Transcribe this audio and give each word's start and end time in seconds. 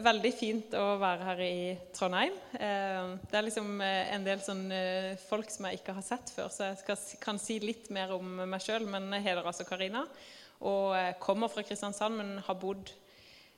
veldig 0.00 0.30
fint 0.34 0.74
å 0.78 0.96
være 1.00 1.26
her 1.26 1.40
i 1.44 1.56
Trondheim. 1.94 2.34
Eh, 2.56 3.12
det 3.30 3.38
er 3.38 3.44
liksom 3.46 3.74
eh, 3.84 4.12
en 4.14 4.24
del 4.26 4.40
sånn, 4.44 4.64
eh, 4.74 5.12
folk 5.28 5.50
som 5.52 5.68
jeg 5.68 5.80
ikke 5.80 5.94
har 5.96 6.06
sett 6.06 6.32
før, 6.34 6.48
så 6.52 6.70
jeg 6.70 6.80
skal, 6.80 7.04
kan 7.22 7.40
si 7.40 7.58
litt 7.62 7.90
mer 7.94 8.14
om 8.16 8.42
meg 8.42 8.64
sjøl. 8.64 8.86
Men 8.90 9.10
jeg 9.16 9.26
heter 9.28 9.46
altså 9.46 9.66
Karina 9.68 10.06
og 10.62 10.94
kommer 11.18 11.50
fra 11.50 11.64
Kristiansand, 11.66 12.14
men 12.20 12.36
har 12.46 12.54
bodd 12.54 12.92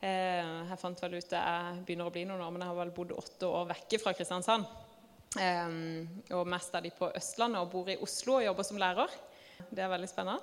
Jeg 0.04 0.76
fant 0.80 1.00
vel 1.00 1.14
ut 1.16 1.30
det 1.30 1.40
jeg 1.40 1.82
begynner 1.84 2.08
å 2.08 2.12
bli 2.12 2.24
noen 2.28 2.40
år, 2.44 2.50
men 2.52 2.64
jeg 2.64 2.70
har 2.70 2.78
vel 2.78 2.92
bodd 2.96 3.12
åtte 3.12 3.48
år 3.48 3.68
vekke 3.70 4.00
fra 4.00 4.12
Kristiansand. 4.16 4.64
Og 5.36 6.48
mest 6.48 6.76
av 6.76 6.84
de 6.84 6.92
på 6.96 7.08
Østlandet 7.12 7.60
og 7.60 7.72
bor 7.72 7.88
i 7.92 7.96
Oslo 8.04 8.38
og 8.38 8.46
jobber 8.48 8.68
som 8.68 8.80
lærer. 8.80 9.16
Det 9.68 9.84
er 9.84 9.92
veldig 9.92 10.10
spennende 10.12 10.40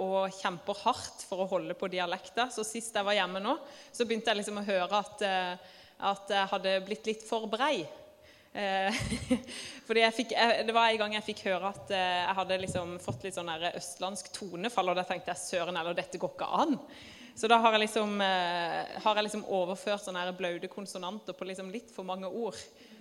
og 0.00 0.32
kjemper 0.32 0.78
hardt 0.86 1.24
for 1.28 1.44
å 1.44 1.48
holde 1.50 1.76
på 1.76 1.90
dialekta. 1.92 2.48
Så 2.52 2.64
sist 2.64 2.94
jeg 2.96 3.06
var 3.06 3.16
hjemme 3.16 3.42
nå, 3.42 3.56
så 3.92 4.06
begynte 4.06 4.32
jeg 4.32 4.40
liksom 4.40 4.60
å 4.62 4.66
høre 4.66 5.00
at, 5.02 5.24
eh, 5.26 5.72
at 6.12 6.32
jeg 6.32 6.52
hadde 6.54 6.76
blitt 6.86 7.08
litt 7.10 7.26
for 7.26 7.48
brei. 7.52 7.82
Eh, 8.52 9.02
fordi 9.86 10.04
jeg 10.04 10.16
fikk, 10.16 10.36
Det 10.66 10.74
var 10.76 10.90
en 10.90 11.00
gang 11.00 11.16
jeg 11.16 11.28
fikk 11.30 11.46
høre 11.48 11.72
at 11.72 11.92
eh, 11.92 12.20
jeg 12.22 12.38
hadde 12.40 12.60
liksom 12.64 12.94
fått 13.00 13.26
litt 13.26 13.36
sånn 13.36 13.52
østlandsk 13.72 14.32
tonefall, 14.36 14.92
og 14.92 15.00
da 15.00 15.06
tenkte 15.08 15.32
jeg 15.34 15.44
søren 15.44 15.76
eller 15.76 15.96
dette 15.96 16.20
går 16.20 16.36
ikke 16.36 16.52
an. 16.62 16.78
Så 17.32 17.48
da 17.48 17.56
har 17.64 17.72
jeg 17.72 17.86
liksom, 17.86 18.18
har 18.20 19.16
jeg 19.16 19.24
liksom 19.24 19.46
overført 19.56 20.04
sånne 20.04 20.26
blaute 20.36 20.68
konsonanter 20.68 21.32
på 21.32 21.46
liksom 21.48 21.70
litt 21.72 21.88
for 21.88 22.04
mange 22.04 22.28
ord. 22.28 22.58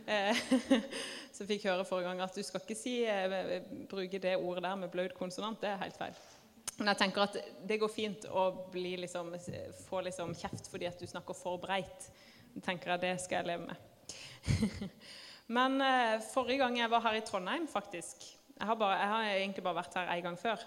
Så 1.35 1.43
jeg 1.43 1.49
fikk 1.49 1.65
høre 1.67 1.83
forrige 1.83 2.07
gang 2.07 2.23
at 2.23 2.39
du 2.39 2.39
skal 2.47 2.63
ikke 2.63 2.79
si, 2.79 2.95
bruke 3.91 4.23
det 4.23 4.37
ordet 4.39 4.63
der 4.63 4.79
med 4.79 4.93
blaut 4.95 5.17
konsonant. 5.19 5.59
Det 5.59 5.73
er 5.73 5.83
helt 5.83 5.99
feil. 5.99 6.15
Men 6.79 6.91
jeg 6.91 6.99
tenker 7.01 7.25
at 7.25 7.37
det 7.67 7.77
går 7.81 7.91
fint 7.91 8.25
å 8.31 8.45
liksom, 8.73 9.33
få 9.87 10.01
liksom 10.07 10.35
kjeft 10.39 10.69
fordi 10.71 10.87
at 10.89 11.01
du 11.01 11.07
snakker 11.09 11.37
for 11.37 11.61
breit. 11.61 12.07
Jeg 12.55 12.63
tenker 12.65 12.95
at 12.95 13.03
det 13.03 13.15
skal 13.23 13.41
jeg 13.41 13.51
leve 13.51 13.67
med. 13.69 14.67
Men 15.55 15.81
eh, 15.83 16.21
forrige 16.31 16.63
gang 16.63 16.77
jeg 16.79 16.91
var 16.91 17.03
her 17.05 17.17
i 17.19 17.23
Trondheim, 17.27 17.67
faktisk 17.67 18.23
Jeg 18.23 18.67
har, 18.67 18.77
bare, 18.79 18.97
jeg 18.99 19.09
har 19.11 19.29
egentlig 19.33 19.63
bare 19.65 19.79
vært 19.81 19.97
her 19.99 20.11
én 20.13 20.23
gang 20.25 20.37
før. 20.39 20.63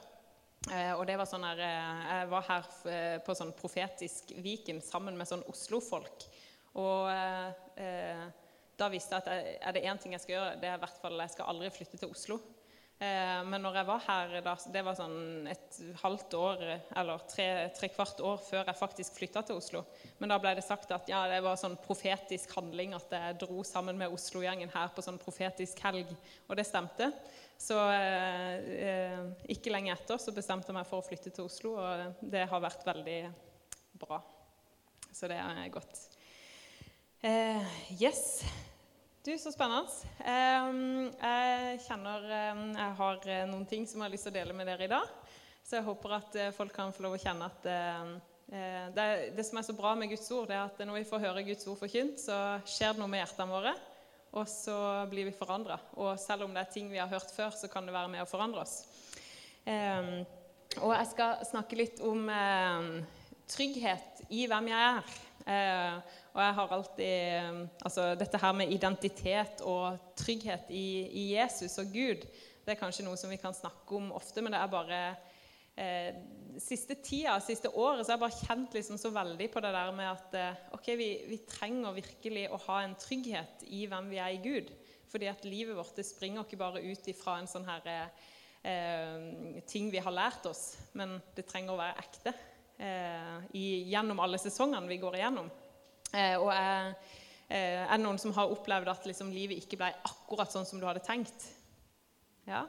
Eh, 0.72 0.92
og 0.96 1.04
det 1.08 1.16
var 1.20 1.28
sånn 1.28 1.44
her, 1.44 1.60
eh, 1.60 2.06
Jeg 2.08 2.30
var 2.32 2.46
her 2.48 3.20
på 3.24 3.36
sånn 3.36 3.52
profetisk 3.56 4.32
Viken 4.44 4.80
sammen 4.84 5.16
med 5.16 5.28
sånn 5.28 5.44
Oslo-folk. 5.50 6.28
Og 6.80 7.10
eh, 7.80 8.24
da 8.74 8.90
visste 8.90 9.14
jeg 9.14 9.22
at 9.22 9.60
er 9.68 9.76
det 9.76 9.84
én 9.86 10.00
ting 10.00 10.14
jeg 10.16 10.24
skal 10.24 10.36
gjøre, 10.36 10.54
det 10.62 10.70
er 10.70 10.78
i 10.78 10.82
hvert 10.82 11.00
fall 11.02 11.20
jeg 11.22 11.34
skal 11.36 11.50
aldri 11.52 11.70
flytte 11.74 12.00
til 12.00 12.10
Oslo. 12.10 12.40
Eh, 13.04 13.40
men 13.48 13.60
når 13.64 13.76
jeg 13.78 13.86
var 13.88 14.02
her 14.06 14.32
Det 14.72 14.82
var 14.86 14.96
sånn 14.96 15.48
et 15.50 15.78
halvt 16.00 16.36
år 16.38 16.62
eller 16.96 17.24
tre, 17.28 17.46
tre 17.76 17.90
kvart 17.92 18.22
år 18.24 18.38
før 18.40 18.62
jeg 18.62 18.78
faktisk 18.78 19.18
flytta 19.18 19.42
til 19.44 19.60
Oslo. 19.60 19.84
Men 20.20 20.32
da 20.32 20.38
ble 20.40 20.54
det 20.56 20.64
sagt 20.64 20.92
at 20.94 21.10
ja, 21.10 21.24
det 21.30 21.42
var 21.44 21.58
sånn 21.60 21.76
profetisk 21.84 22.54
handling 22.56 22.94
at 22.96 23.12
jeg 23.12 23.38
dro 23.42 23.64
sammen 23.66 23.98
med 24.00 24.14
Oslo-gjengen 24.14 24.72
her 24.72 24.92
på 24.94 25.04
sånn 25.04 25.20
profetisk 25.20 25.82
helg. 25.84 26.12
Og 26.48 26.56
det 26.58 26.66
stemte. 26.68 27.10
Så 27.60 27.78
eh, 27.92 28.54
eh, 28.88 29.24
ikke 29.54 29.72
lenge 29.72 29.94
etter 29.94 30.20
så 30.20 30.34
bestemte 30.34 30.70
jeg 30.70 30.78
meg 30.78 30.88
for 30.88 31.00
å 31.00 31.06
flytte 31.06 31.32
til 31.34 31.46
Oslo, 31.46 31.76
og 31.78 32.20
det 32.20 32.46
har 32.50 32.64
vært 32.64 32.86
veldig 32.86 33.20
bra. 34.02 34.20
Så 35.14 35.30
det 35.30 35.38
er 35.38 35.70
godt. 35.72 36.06
Eh, 37.24 37.76
yes. 38.02 38.42
Du, 39.24 39.38
Så 39.40 39.54
spennende. 39.54 39.88
Jeg 40.20 41.78
kjenner 41.86 42.24
jeg 42.28 42.88
har 42.98 43.22
eh, 43.32 43.46
noen 43.48 43.62
ting 43.64 43.86
som 43.88 44.02
jeg 44.02 44.04
har 44.04 44.12
lyst 44.12 44.26
til 44.28 44.34
å 44.34 44.36
dele 44.36 44.52
med 44.52 44.66
dere 44.68 44.84
i 44.84 44.90
dag. 44.90 45.06
Så 45.64 45.78
jeg 45.78 45.86
håper 45.86 46.12
at 46.18 46.34
eh, 46.36 46.50
folk 46.52 46.74
kan 46.76 46.92
få 46.92 47.06
lov 47.06 47.14
å 47.16 47.20
kjenne 47.22 47.46
at 47.48 47.68
eh, 47.72 48.10
det, 48.92 49.06
det 49.32 49.46
som 49.48 49.56
er 49.56 49.64
så 49.64 49.72
bra 49.78 49.94
med 49.96 50.10
Guds 50.12 50.28
ord, 50.28 50.50
det 50.50 50.58
er 50.58 50.66
at 50.66 50.82
når 50.84 50.98
vi 50.98 51.06
får 51.08 51.22
høre 51.22 51.44
Guds 51.46 51.64
ord 51.72 51.78
forkynt, 51.80 52.20
så 52.20 52.36
skjer 52.68 52.92
det 52.92 53.00
noe 53.00 53.08
med 53.14 53.22
hjertene 53.22 53.54
våre, 53.54 53.72
og 54.36 54.50
så 54.52 54.76
blir 55.08 55.30
vi 55.30 55.32
forandra. 55.38 55.78
Og 55.96 56.20
selv 56.20 56.44
om 56.44 56.52
det 56.52 56.66
er 56.66 56.74
ting 56.74 56.92
vi 56.92 57.00
har 57.00 57.08
hørt 57.08 57.32
før, 57.32 57.56
så 57.56 57.70
kan 57.72 57.88
det 57.88 57.96
være 57.96 58.12
med 58.12 58.26
å 58.26 58.28
forandre 58.28 58.60
oss. 58.66 58.82
Og 60.82 60.92
jeg 60.98 61.08
skal 61.14 61.40
snakke 61.48 61.80
litt 61.80 62.04
om 62.04 62.28
trygghet 63.48 64.26
i 64.28 64.44
hvem 64.52 64.68
jeg 64.74 64.92
er. 64.92 66.04
Og 66.34 66.42
jeg 66.42 66.54
har 66.56 66.72
alltid 66.74 67.68
Altså 67.86 68.08
dette 68.18 68.40
her 68.42 68.56
med 68.56 68.72
identitet 68.74 69.62
og 69.62 70.00
trygghet 70.18 70.70
i, 70.74 71.06
i, 71.06 71.24
Jesus 71.36 71.78
og 71.82 71.92
Gud, 71.94 72.26
det 72.64 72.74
er 72.74 72.80
kanskje 72.80 73.04
noe 73.06 73.18
som 73.20 73.30
vi 73.30 73.38
kan 73.38 73.54
snakke 73.54 73.98
om 73.98 74.10
ofte, 74.16 74.42
men 74.42 74.54
det 74.54 74.60
er 74.60 74.72
bare 74.72 75.00
eh, 75.76 76.16
Siste 76.62 76.96
tida, 77.02 77.36
siste 77.42 77.70
året, 77.70 78.04
så 78.04 78.12
har 78.12 78.18
jeg 78.18 78.24
bare 78.24 78.46
kjent 78.46 78.76
liksom 78.78 78.98
så 79.00 79.10
veldig 79.14 79.48
på 79.50 79.62
det 79.62 79.72
der 79.74 79.94
med 79.94 80.10
at 80.10 80.36
eh, 80.38 80.60
ok, 80.76 80.90
vi, 80.98 81.08
vi, 81.28 81.40
trenger 81.50 81.96
virkelig 81.96 82.44
å 82.50 82.60
ha 82.68 82.82
en 82.84 82.94
trygghet 82.98 83.66
i 83.74 83.84
hvem 83.90 84.10
vi 84.12 84.20
er 84.22 84.36
i 84.36 84.42
Gud. 84.42 84.70
Fordi 85.10 85.28
at 85.30 85.44
livet 85.46 85.76
vårt 85.76 85.98
det 85.98 86.06
springer 86.06 86.46
ikke 86.46 86.60
bare 86.62 86.82
ut 86.82 87.10
ifra 87.10 87.36
en 87.40 87.50
sånn 87.50 87.66
her 87.66 87.90
eh, 87.90 89.60
ting 89.66 89.90
vi 89.92 90.02
har 90.02 90.14
lært 90.14 90.46
oss, 90.50 90.72
men 90.98 91.18
det 91.34 91.46
trenger 91.50 91.74
å 91.74 91.82
være 91.82 92.06
ekte 92.06 92.34
eh, 92.78 93.36
i, 93.58 93.66
gjennom 93.90 94.22
alle 94.24 94.40
sesongene 94.42 94.90
vi 94.90 95.02
går 95.02 95.18
igjennom. 95.20 95.50
Eh, 96.14 96.36
og 96.38 96.52
er, 96.54 96.94
eh, 97.50 97.82
er 97.82 97.96
det 97.96 98.04
noen 98.04 98.20
som 98.22 98.32
har 98.36 98.52
opplevd 98.54 98.90
at 98.92 99.06
liksom, 99.08 99.32
livet 99.34 99.58
ikke 99.58 99.80
ble 99.80 99.90
akkurat 100.06 100.52
sånn 100.52 100.66
som 100.68 100.80
du 100.80 100.86
hadde 100.86 101.02
tenkt? 101.04 101.48
Ja. 102.46 102.64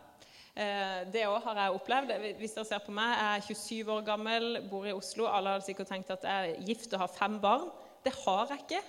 Eh, 0.56 1.04
det 1.12 1.26
òg 1.28 1.44
har 1.44 1.62
jeg 1.62 1.78
opplevd. 1.78 2.14
Hvis 2.40 2.56
dere 2.56 2.66
ser 2.66 2.80
på 2.80 2.96
meg, 2.96 3.12
Jeg 3.18 3.38
er 3.38 3.48
27 3.54 3.92
år 3.92 4.06
gammel, 4.08 4.62
bor 4.70 4.86
i 4.88 4.94
Oslo. 4.96 5.28
Alle 5.28 5.56
hadde 5.56 5.66
sikkert 5.66 5.92
tenkt 5.92 6.10
at 6.12 6.24
jeg 6.24 6.56
er 6.56 6.62
gift 6.66 6.94
og 6.94 7.00
har 7.00 7.08
fem 7.08 7.40
barn. 7.40 7.70
Det 8.04 8.14
har 8.26 8.48
jeg 8.48 8.60
ikke. 8.60 8.84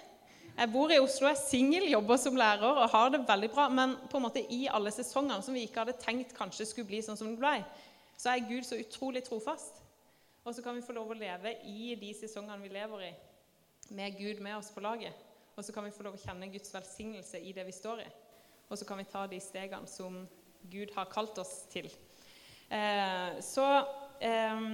Jeg 0.57 0.73
bor 0.73 0.89
i 0.89 0.99
Oslo, 0.99 1.27
er 1.29 1.35
singel, 1.35 1.91
jobber 1.91 2.17
som 2.17 2.37
lærer 2.37 2.65
og 2.65 2.89
har 2.89 3.11
det 3.11 3.27
veldig 3.29 3.51
bra. 3.51 3.69
Men 3.69 3.97
på 4.09 4.17
en 4.17 4.23
måte 4.23 4.41
i 4.41 4.69
alle 4.73 4.91
sesongene 4.91 5.43
som 5.43 5.55
vi 5.55 5.67
ikke 5.67 5.83
hadde 5.85 5.99
tenkt 6.01 6.33
kanskje 6.37 6.65
skulle 6.65 6.89
bli 6.89 7.03
sånn 7.05 7.19
som 7.19 7.29
det 7.29 7.43
ble, 7.43 7.59
så 8.17 8.33
er 8.33 8.49
Gud 8.49 8.65
så 8.65 8.79
utrolig 8.81 9.25
trofast. 9.27 9.83
Og 10.47 10.55
så 10.55 10.63
kan 10.63 10.79
vi 10.79 10.87
få 10.87 10.95
lov 10.97 11.11
å 11.11 11.19
leve 11.19 11.59
i 11.67 11.95
de 11.99 12.15
sesongene 12.15 12.63
vi 12.63 12.73
lever 12.73 13.09
i 13.11 13.15
med 13.95 14.19
Gud 14.19 14.41
med 14.45 14.57
oss 14.57 14.71
på 14.75 14.81
laget. 14.81 15.15
Og 15.57 15.65
så 15.65 15.73
kan 15.73 15.85
vi 15.85 15.95
få 15.95 16.05
lov 16.05 16.19
å 16.19 16.21
kjenne 16.21 16.51
Guds 16.53 16.75
velsignelse 16.75 17.41
i 17.41 17.55
det 17.57 17.65
vi 17.65 17.73
står 17.73 18.03
i. 18.05 18.09
Og 18.69 18.79
så 18.79 18.85
kan 18.85 18.99
vi 18.99 19.09
ta 19.09 19.25
de 19.31 19.39
stegene 19.41 19.89
som 19.89 20.25
Gud 20.67 20.93
har 20.97 21.09
kalt 21.09 21.39
oss 21.39 21.63
til. 21.73 21.89
Eh, 22.69 23.39
så 23.47 23.67
eh, 24.21 24.65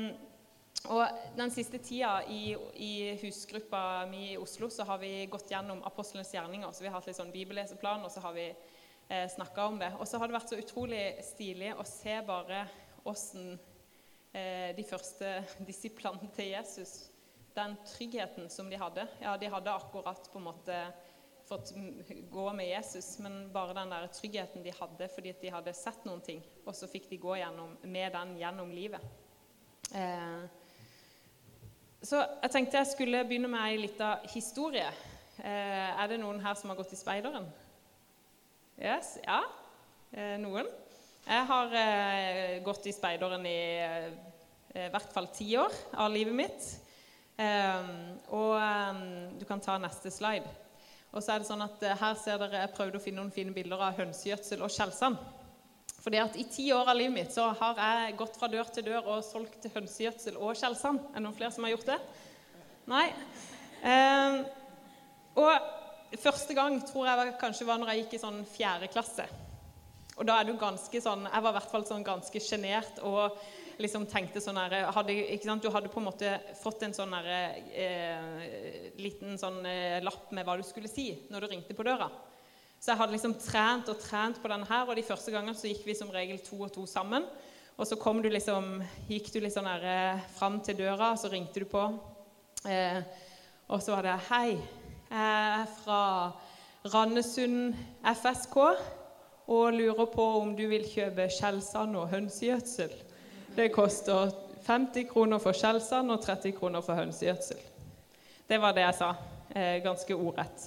og 0.91 1.07
Den 1.37 1.53
siste 1.55 1.79
tida 1.79 2.25
i, 2.27 2.57
i, 2.75 2.93
husgruppa 3.21 4.07
mi 4.11 4.33
i 4.33 4.39
Oslo 4.41 4.67
så 4.73 4.87
har 4.89 4.99
vi 4.99 5.29
gått 5.31 5.53
gjennom 5.53 5.85
apostlenes 5.87 6.33
gjerninger. 6.35 6.73
så 6.73 6.83
Vi 6.83 6.91
har 6.91 6.97
hatt 6.99 7.07
litt 7.07 7.21
sånn 7.21 7.35
bibelleseplan, 7.35 8.03
og 8.03 8.11
så 8.11 8.25
har 8.25 8.35
vi 8.35 8.49
eh, 8.51 9.29
snakka 9.31 9.67
om 9.67 9.79
det. 9.79 9.93
Og 10.01 10.09
så 10.09 10.19
har 10.19 10.27
det 10.27 10.39
vært 10.41 10.51
så 10.51 10.59
utrolig 10.59 11.05
stilig 11.23 11.71
å 11.77 11.87
se 11.87 12.19
bare 12.27 12.65
åssen 13.07 13.55
eh, 14.33 14.75
de 14.75 14.87
første 14.89 15.37
disiplene 15.71 16.33
til 16.35 16.51
Jesus 16.57 17.12
den 17.55 17.77
tryggheten 17.87 18.51
som 18.51 18.71
de 18.71 18.79
hadde. 18.81 19.07
Ja, 19.21 19.37
de 19.37 19.51
hadde 19.53 19.75
akkurat 19.75 20.29
på 20.33 20.39
en 20.39 20.47
måte 20.49 20.79
fått 21.49 21.73
gå 22.31 22.53
med 22.53 22.69
Jesus, 22.69 23.19
men 23.19 23.53
bare 23.53 23.75
den 23.75 23.91
der 23.93 24.07
tryggheten 24.15 24.63
de 24.63 24.73
hadde 24.79 25.09
fordi 25.13 25.35
de 25.41 25.53
hadde 25.53 25.75
sett 25.77 26.05
noen 26.09 26.23
ting, 26.25 26.43
og 26.65 26.75
så 26.77 26.89
fikk 26.89 27.11
de 27.11 27.21
gå 27.21 27.37
gjennom, 27.41 27.75
med 27.83 28.13
den 28.15 28.37
gjennom 28.41 28.71
livet. 28.73 29.05
Eh, 29.93 30.45
så 32.03 32.23
jeg 32.23 32.55
tenkte 32.55 32.81
jeg 32.81 32.93
skulle 32.95 33.25
begynne 33.27 33.51
med 33.51 33.63
ei 33.67 33.81
lita 33.83 34.15
historie. 34.33 34.89
Eh, 35.43 35.91
er 35.93 36.09
det 36.11 36.21
noen 36.23 36.41
her 36.43 36.57
som 36.59 36.73
har 36.73 36.79
gått 36.79 36.95
i 36.95 37.01
speideren? 37.01 37.51
Yes? 38.81 39.17
Ja? 39.27 39.43
Eh, 40.13 40.39
noen? 40.41 40.71
Jeg 41.23 41.47
har 41.47 41.75
eh, 41.79 42.57
gått 42.65 42.89
i 42.91 42.95
speideren 42.95 43.47
i 43.47 43.59
eh, 43.83 44.13
i 44.73 44.89
hvert 44.89 45.13
fall 45.13 45.29
ti 45.37 45.51
år 45.61 45.75
av 46.01 46.09
livet 46.11 46.35
mitt. 46.35 46.67
Um, 47.41 48.19
og 48.29 48.59
um, 48.61 49.39
Du 49.41 49.47
kan 49.49 49.61
ta 49.61 49.79
neste 49.81 50.11
slide. 50.13 50.49
Og 51.13 51.23
så 51.23 51.35
er 51.35 51.41
det 51.41 51.49
sånn 51.49 51.65
at 51.65 51.81
uh, 51.81 51.95
Her 52.01 52.19
ser 52.21 52.41
dere 52.43 52.65
jeg 52.65 52.75
prøvde 52.77 53.01
å 53.01 53.03
finne 53.03 53.23
noen 53.23 53.33
fine 53.35 53.55
bilder 53.57 53.81
av 53.89 53.97
hønsegjødsel 54.01 54.65
og 54.65 54.73
skjellsand. 54.73 55.21
Fordi 56.03 56.19
at 56.19 56.37
I 56.37 56.45
ti 56.51 56.67
år 56.75 56.91
av 56.91 56.99
livet 56.99 57.15
mitt 57.15 57.35
så 57.35 57.49
har 57.59 57.79
jeg 57.79 58.17
gått 58.19 58.37
fra 58.39 58.51
dør 58.51 58.71
til 58.75 58.89
dør 58.89 59.07
og 59.15 59.23
solgt 59.25 59.69
hønsegjødsel 59.75 60.39
og 60.41 60.57
skjellsand. 60.59 60.99
Er 61.13 61.21
det 61.21 61.25
noen 61.27 61.37
flere 61.39 61.55
som 61.55 61.67
har 61.67 61.77
gjort 61.77 61.93
det? 61.93 62.01
Nei. 62.91 63.07
Um, 63.83 64.41
og 65.39 66.19
første 66.21 66.57
gang 66.59 66.81
tror 66.89 67.07
jeg 67.09 67.37
kanskje 67.41 67.69
var 67.69 67.81
når 67.81 67.93
jeg 67.93 68.03
gikk 68.03 68.19
i 68.19 68.23
sånn 68.25 68.43
fjerde 68.51 68.91
klasse. 68.93 69.29
Og 70.19 70.27
da 70.29 70.37
er 70.39 70.49
du 70.49 70.53
ganske 70.61 71.01
sånn 71.01 71.23
Jeg 71.25 71.41
var 71.41 71.55
i 71.55 71.57
hvert 71.57 71.71
fall 71.73 71.85
sånn 71.89 72.05
ganske 72.05 72.41
sjenert 72.45 72.99
og 73.09 73.39
liksom 73.81 74.05
tenkte 74.11 74.41
sånn 74.43 74.59
her, 74.59 74.91
hadde, 74.93 75.15
Du 75.63 75.71
hadde 75.71 75.89
på 75.89 76.01
en 76.01 76.09
måte 76.09 76.41
fått 76.61 76.83
en 76.83 76.95
sånn 76.95 77.15
her, 77.15 77.57
eh, 77.73 78.91
liten 78.99 79.39
sånn 79.39 79.65
eh, 79.67 80.03
lapp 80.03 80.33
med 80.33 80.45
hva 80.47 80.57
du 80.57 80.63
skulle 80.63 80.89
si 80.89 81.27
når 81.31 81.41
du 81.41 81.47
ringte 81.47 81.75
på 81.75 81.87
døra. 81.87 82.11
Så 82.83 82.91
jeg 82.91 82.99
hadde 82.99 83.15
liksom 83.15 83.35
trent 83.39 83.89
og 83.89 84.01
trent 84.03 84.41
på 84.43 84.51
denne 84.51 84.67
her, 84.67 84.89
og 84.89 84.97
de 84.99 85.07
første 85.07 85.31
gangene 85.31 85.55
så 85.55 85.71
gikk 85.71 85.85
vi 85.87 85.95
som 85.95 86.11
regel 86.11 86.41
to 86.43 86.57
og 86.65 86.73
to 86.75 86.87
sammen. 86.87 87.29
Og 87.79 87.87
så 87.87 87.97
kom 87.97 88.21
du 88.23 88.29
liksom, 88.29 88.83
gikk 89.09 89.31
du 89.33 89.39
litt 89.41 89.55
sånn 89.55 89.71
her, 89.71 89.85
eh, 89.87 90.25
fram 90.35 90.61
til 90.61 90.81
døra, 90.83 91.13
så 91.17 91.31
ringte 91.31 91.63
du 91.63 91.69
på. 91.71 91.85
Eh, 92.67 92.99
og 93.69 93.81
så 93.81 93.95
var 93.95 94.03
det 94.03 94.21
'Hei, 94.29 94.59
Jeg 95.13 95.21
er 95.21 95.67
fra 95.85 96.33
Randesund 96.85 97.75
FSK 98.03 98.57
og 99.47 99.73
lurer 99.73 100.07
på 100.07 100.25
om 100.41 100.57
du 100.57 100.67
vil 100.67 100.85
kjøpe 100.89 101.29
skjellsand 101.31 101.97
og 101.97 102.09
hønsegjødsel. 102.09 102.91
Det 103.55 103.69
koster 103.69 104.31
50 104.65 105.05
kroner 105.11 105.41
for 105.43 105.53
skjellsand 105.53 106.09
og 106.15 106.23
30 106.25 106.55
kroner 106.57 106.81
for 106.81 106.97
hønsegjødsel. 106.97 107.59
Det 108.49 108.59
var 108.61 108.73
det 108.73 108.87
jeg 108.87 108.97
sa. 108.97 109.09
Eh, 109.53 109.75
ganske 109.85 110.17
ordrett. 110.17 110.63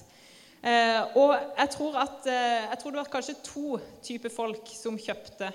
Eh, 0.61 0.99
og 1.17 1.33
jeg 1.33 1.71
tror, 1.73 1.97
at, 2.03 2.27
eh, 2.29 2.67
jeg 2.69 2.77
tror 2.81 2.91
det 2.91 2.99
var 2.99 3.09
kanskje 3.09 3.35
to 3.47 3.79
typer 4.05 4.29
folk 4.29 4.69
som 4.69 4.99
kjøpte 5.01 5.49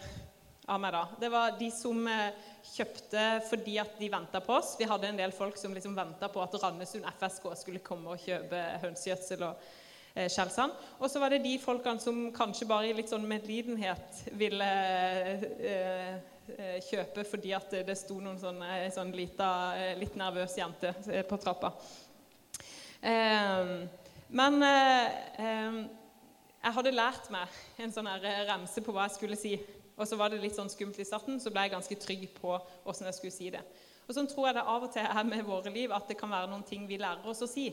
av 0.67 0.81
meg 0.83 0.91
da. 0.97 1.05
Det 1.21 1.31
var 1.31 1.55
de 1.59 1.69
som 1.71 2.09
kjøpte 2.73 3.29
fordi 3.47 3.79
at 3.79 3.95
de 4.01 4.11
venta 4.11 4.43
på 4.43 4.57
oss. 4.59 4.75
Vi 4.79 4.91
hadde 4.91 5.13
en 5.13 5.23
del 5.23 5.31
folk 5.31 5.57
som 5.57 5.75
liksom 5.75 5.95
venta 5.95 6.29
på 6.29 6.43
at 6.43 6.59
Randesund 6.59 7.07
FSK 7.15 7.47
skulle 7.63 7.85
komme 7.87 8.11
og 8.11 8.27
kjøpe 8.27 8.65
hønsegjødsel 8.83 9.47
og 9.47 9.71
eh. 10.17 10.27
Og 10.99 11.07
så 11.07 11.23
var 11.23 11.31
det 11.31 11.45
de 11.45 11.59
folkene 11.63 12.03
som 12.03 12.33
kanskje 12.35 12.67
bare 12.67 12.91
i 12.91 12.93
litt 12.93 13.09
sånn 13.09 13.23
medlidenhet 13.23 14.25
ville 14.35 14.75
kjøpe 16.87 17.25
fordi 17.29 17.53
at 17.57 17.71
det 17.87 17.97
sto 17.99 18.21
noen 18.23 18.39
sånn, 18.41 18.61
sånn 18.95 19.13
lita, 19.15 19.49
litt 19.99 20.17
nervøs 20.19 20.57
jente 20.59 20.93
på 21.29 21.37
trappa. 21.41 21.73
Ehm, 23.01 23.89
men 24.29 24.65
jeg 24.65 26.75
hadde 26.77 26.95
lært 26.95 27.31
meg 27.33 27.49
en 27.81 27.95
sånn 27.95 28.11
remse 28.21 28.81
på 28.85 28.95
hva 28.95 29.09
jeg 29.09 29.17
skulle 29.17 29.41
si. 29.41 29.55
Og 30.01 30.09
så 30.09 30.17
var 30.17 30.33
det 30.33 30.41
litt 30.41 30.57
sånn 30.57 30.71
skummelt 30.73 30.99
i 31.03 31.05
starten, 31.05 31.37
så 31.41 31.53
ble 31.53 31.67
jeg 31.67 31.75
ganske 31.75 31.97
trygg 32.01 32.25
på 32.39 32.55
åssen 32.89 33.09
jeg 33.11 33.19
skulle 33.19 33.37
si 33.37 33.51
det. 33.53 33.61
Og 34.09 34.17
sånn 34.17 34.29
tror 34.31 34.49
jeg 34.49 34.57
det 34.57 34.69
av 34.73 34.87
og 34.87 34.93
til 34.95 35.07
er 35.07 35.27
med 35.29 35.45
våre 35.47 35.71
liv, 35.71 35.93
at 35.93 36.09
det 36.09 36.17
kan 36.19 36.33
være 36.33 36.49
noen 36.51 36.65
ting 36.67 36.87
vi 36.89 36.99
lærer 36.99 37.27
oss 37.29 37.45
å 37.45 37.49
si. 37.51 37.69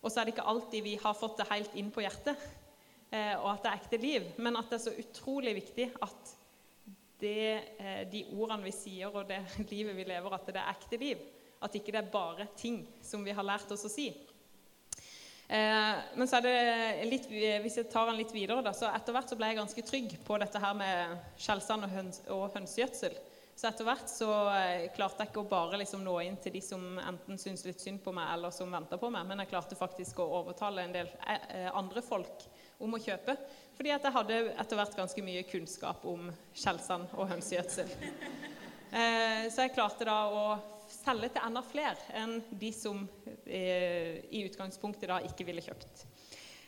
Og 0.00 0.08
så 0.08 0.18
er 0.18 0.26
det 0.26 0.34
ikke 0.34 0.48
alltid 0.48 0.86
vi 0.86 0.94
har 1.02 1.18
fått 1.18 1.36
det 1.38 1.48
helt 1.50 1.76
inn 1.78 1.92
på 1.92 2.02
hjertet, 2.02 2.40
eh, 3.10 3.34
og 3.36 3.50
at 3.52 3.62
det 3.62 3.70
er 3.70 3.82
ekte 3.82 4.00
liv. 4.02 4.30
Men 4.40 4.56
at 4.58 4.72
det 4.72 4.78
er 4.78 4.84
så 4.88 4.96
utrolig 5.04 5.54
viktig 5.60 5.90
at 6.06 6.32
det, 7.20 7.62
eh, 7.78 8.02
de 8.10 8.24
ordene 8.36 8.66
vi 8.66 8.74
sier, 8.74 9.10
og 9.12 9.28
det 9.28 9.42
livet 9.72 9.96
vi 9.96 10.06
lever, 10.08 10.36
at 10.36 10.48
det 10.50 10.60
er 10.60 10.72
ekte 10.72 11.00
liv. 11.00 11.26
At 11.64 11.74
ikke 11.74 11.94
det 11.94 12.02
er 12.02 12.12
bare 12.12 12.48
ting 12.56 12.82
som 13.04 13.24
vi 13.24 13.34
har 13.34 13.46
lært 13.46 13.70
oss 13.72 13.86
å 13.88 13.92
si. 13.92 14.10
Eh, 15.46 15.94
men 16.18 16.26
så 16.26 16.40
er 16.40 16.46
det 16.46 17.06
litt, 17.06 17.30
hvis 17.62 17.78
jeg 17.78 17.88
tar 17.92 18.10
den 18.10 18.18
litt 18.18 18.34
videre, 18.34 18.64
da, 18.66 18.74
så 18.74 18.90
etter 18.90 19.14
hvert 19.14 19.30
så 19.30 19.38
ble 19.38 19.52
jeg 19.52 19.60
ganske 19.60 19.86
trygg 19.86 20.18
på 20.26 20.38
dette 20.42 20.60
her 20.62 20.76
med 20.76 21.16
skjellsand 21.38 21.86
og, 21.86 21.94
høns, 21.94 22.20
og 22.34 22.46
hønsegjødsel. 22.56 23.16
Så 23.56 23.70
etter 23.70 23.86
hvert 23.88 24.10
så 24.12 24.28
eh, 24.52 24.88
klarte 24.92 25.24
jeg 25.24 25.30
ikke 25.30 25.46
å 25.46 25.48
bare 25.48 25.78
liksom 25.80 26.02
nå 26.04 26.18
inn 26.26 26.36
til 26.42 26.52
de 26.58 26.60
som 26.60 26.98
enten 27.00 27.38
syntes 27.40 27.64
litt 27.64 27.80
synd 27.80 28.02
på 28.04 28.12
meg, 28.12 28.28
eller 28.34 28.52
som 28.52 28.74
venta 28.74 28.98
på 29.00 29.08
meg, 29.14 29.24
men 29.28 29.40
jeg 29.40 29.52
klarte 29.54 29.78
faktisk 29.78 30.20
å 30.20 30.26
overtale 30.42 30.84
en 30.84 30.92
del 30.92 31.08
eh, 31.24 31.70
andre 31.72 32.02
folk 32.04 32.44
om 32.84 32.92
å 32.92 33.00
kjøpe. 33.00 33.38
Fordi 33.76 33.92
at 33.92 34.06
jeg 34.08 34.14
hadde 34.14 34.38
etter 34.56 34.78
hvert 34.78 34.96
ganske 34.96 35.24
mye 35.24 35.42
kunnskap 35.50 36.04
om 36.08 36.30
skjellsand 36.56 37.12
og 37.12 37.28
hønsegjødsel. 37.28 37.90
Så 39.52 39.66
jeg 39.66 39.74
klarte 39.74 40.06
da 40.08 40.14
å 40.32 40.44
selge 40.90 41.30
til 41.34 41.44
enda 41.46 41.62
flere 41.64 42.18
enn 42.18 42.38
de 42.60 42.70
som 42.74 43.04
eh, 43.44 44.22
i 44.30 44.44
utgangspunktet 44.46 45.10
da 45.10 45.20
ikke 45.26 45.46
ville 45.48 45.64
kjøpt. 45.64 46.04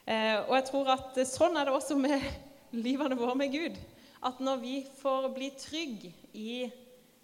Eh, 0.09 0.39
og 0.45 0.55
jeg 0.57 0.67
tror 0.71 0.93
at 0.95 1.21
sånn 1.29 1.59
er 1.59 1.69
det 1.69 1.75
også 1.77 1.99
med 2.01 2.23
livene 2.87 3.19
våre 3.19 3.37
med 3.39 3.55
Gud. 3.55 3.79
At 4.25 4.41
når 4.43 4.63
vi 4.63 4.77
får 4.99 5.29
bli 5.35 5.53
trygge 5.59 6.13
i, 6.35 6.65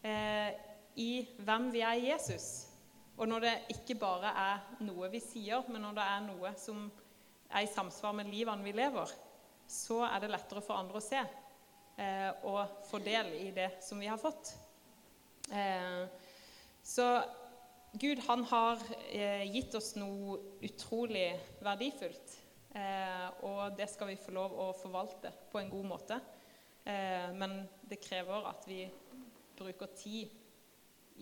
eh, 0.07 0.51
i 1.01 1.11
hvem 1.43 1.71
vi 1.75 1.83
er 1.83 1.99
i 1.99 2.11
Jesus, 2.13 2.69
og 3.15 3.29
når 3.31 3.47
det 3.47 3.55
ikke 3.77 3.99
bare 3.99 4.31
er 4.39 4.63
noe 4.83 5.11
vi 5.11 5.23
sier, 5.23 5.63
men 5.71 5.87
når 5.87 5.99
det 5.99 6.07
er 6.13 6.25
noe 6.27 6.55
som 6.59 6.87
er 7.55 7.63
i 7.63 7.71
samsvar 7.71 8.15
med 8.19 8.31
livene 8.31 8.67
vi 8.67 8.75
lever, 8.75 9.11
så 9.71 10.03
er 10.07 10.21
det 10.23 10.33
lettere 10.33 10.63
for 10.65 10.79
andre 10.79 11.01
å 11.01 11.05
se 11.05 11.21
eh, 11.21 12.31
og 12.47 12.85
få 12.89 13.01
del 13.05 13.33
i 13.41 13.49
det 13.55 13.71
som 13.85 14.01
vi 14.03 14.11
har 14.11 14.21
fått. 14.21 14.55
Eh, 15.53 16.05
så 16.85 17.09
Gud 17.93 18.19
han 18.27 18.45
har 18.51 18.81
eh, 19.11 19.45
gitt 19.55 19.75
oss 19.79 19.95
noe 19.97 20.41
utrolig 20.67 21.29
verdifullt. 21.63 22.39
Eh, 22.75 23.29
og 23.47 23.77
det 23.79 23.87
skal 23.93 24.11
vi 24.11 24.19
få 24.19 24.35
lov 24.35 24.57
å 24.59 24.73
forvalte 24.75 25.31
på 25.53 25.61
en 25.61 25.71
god 25.71 25.87
måte. 25.93 26.19
Eh, 26.85 27.31
men 27.39 27.61
det 27.87 28.03
krever 28.03 28.49
at 28.51 28.67
vi 28.67 28.83
bruker 29.55 29.93
tid 29.95 30.35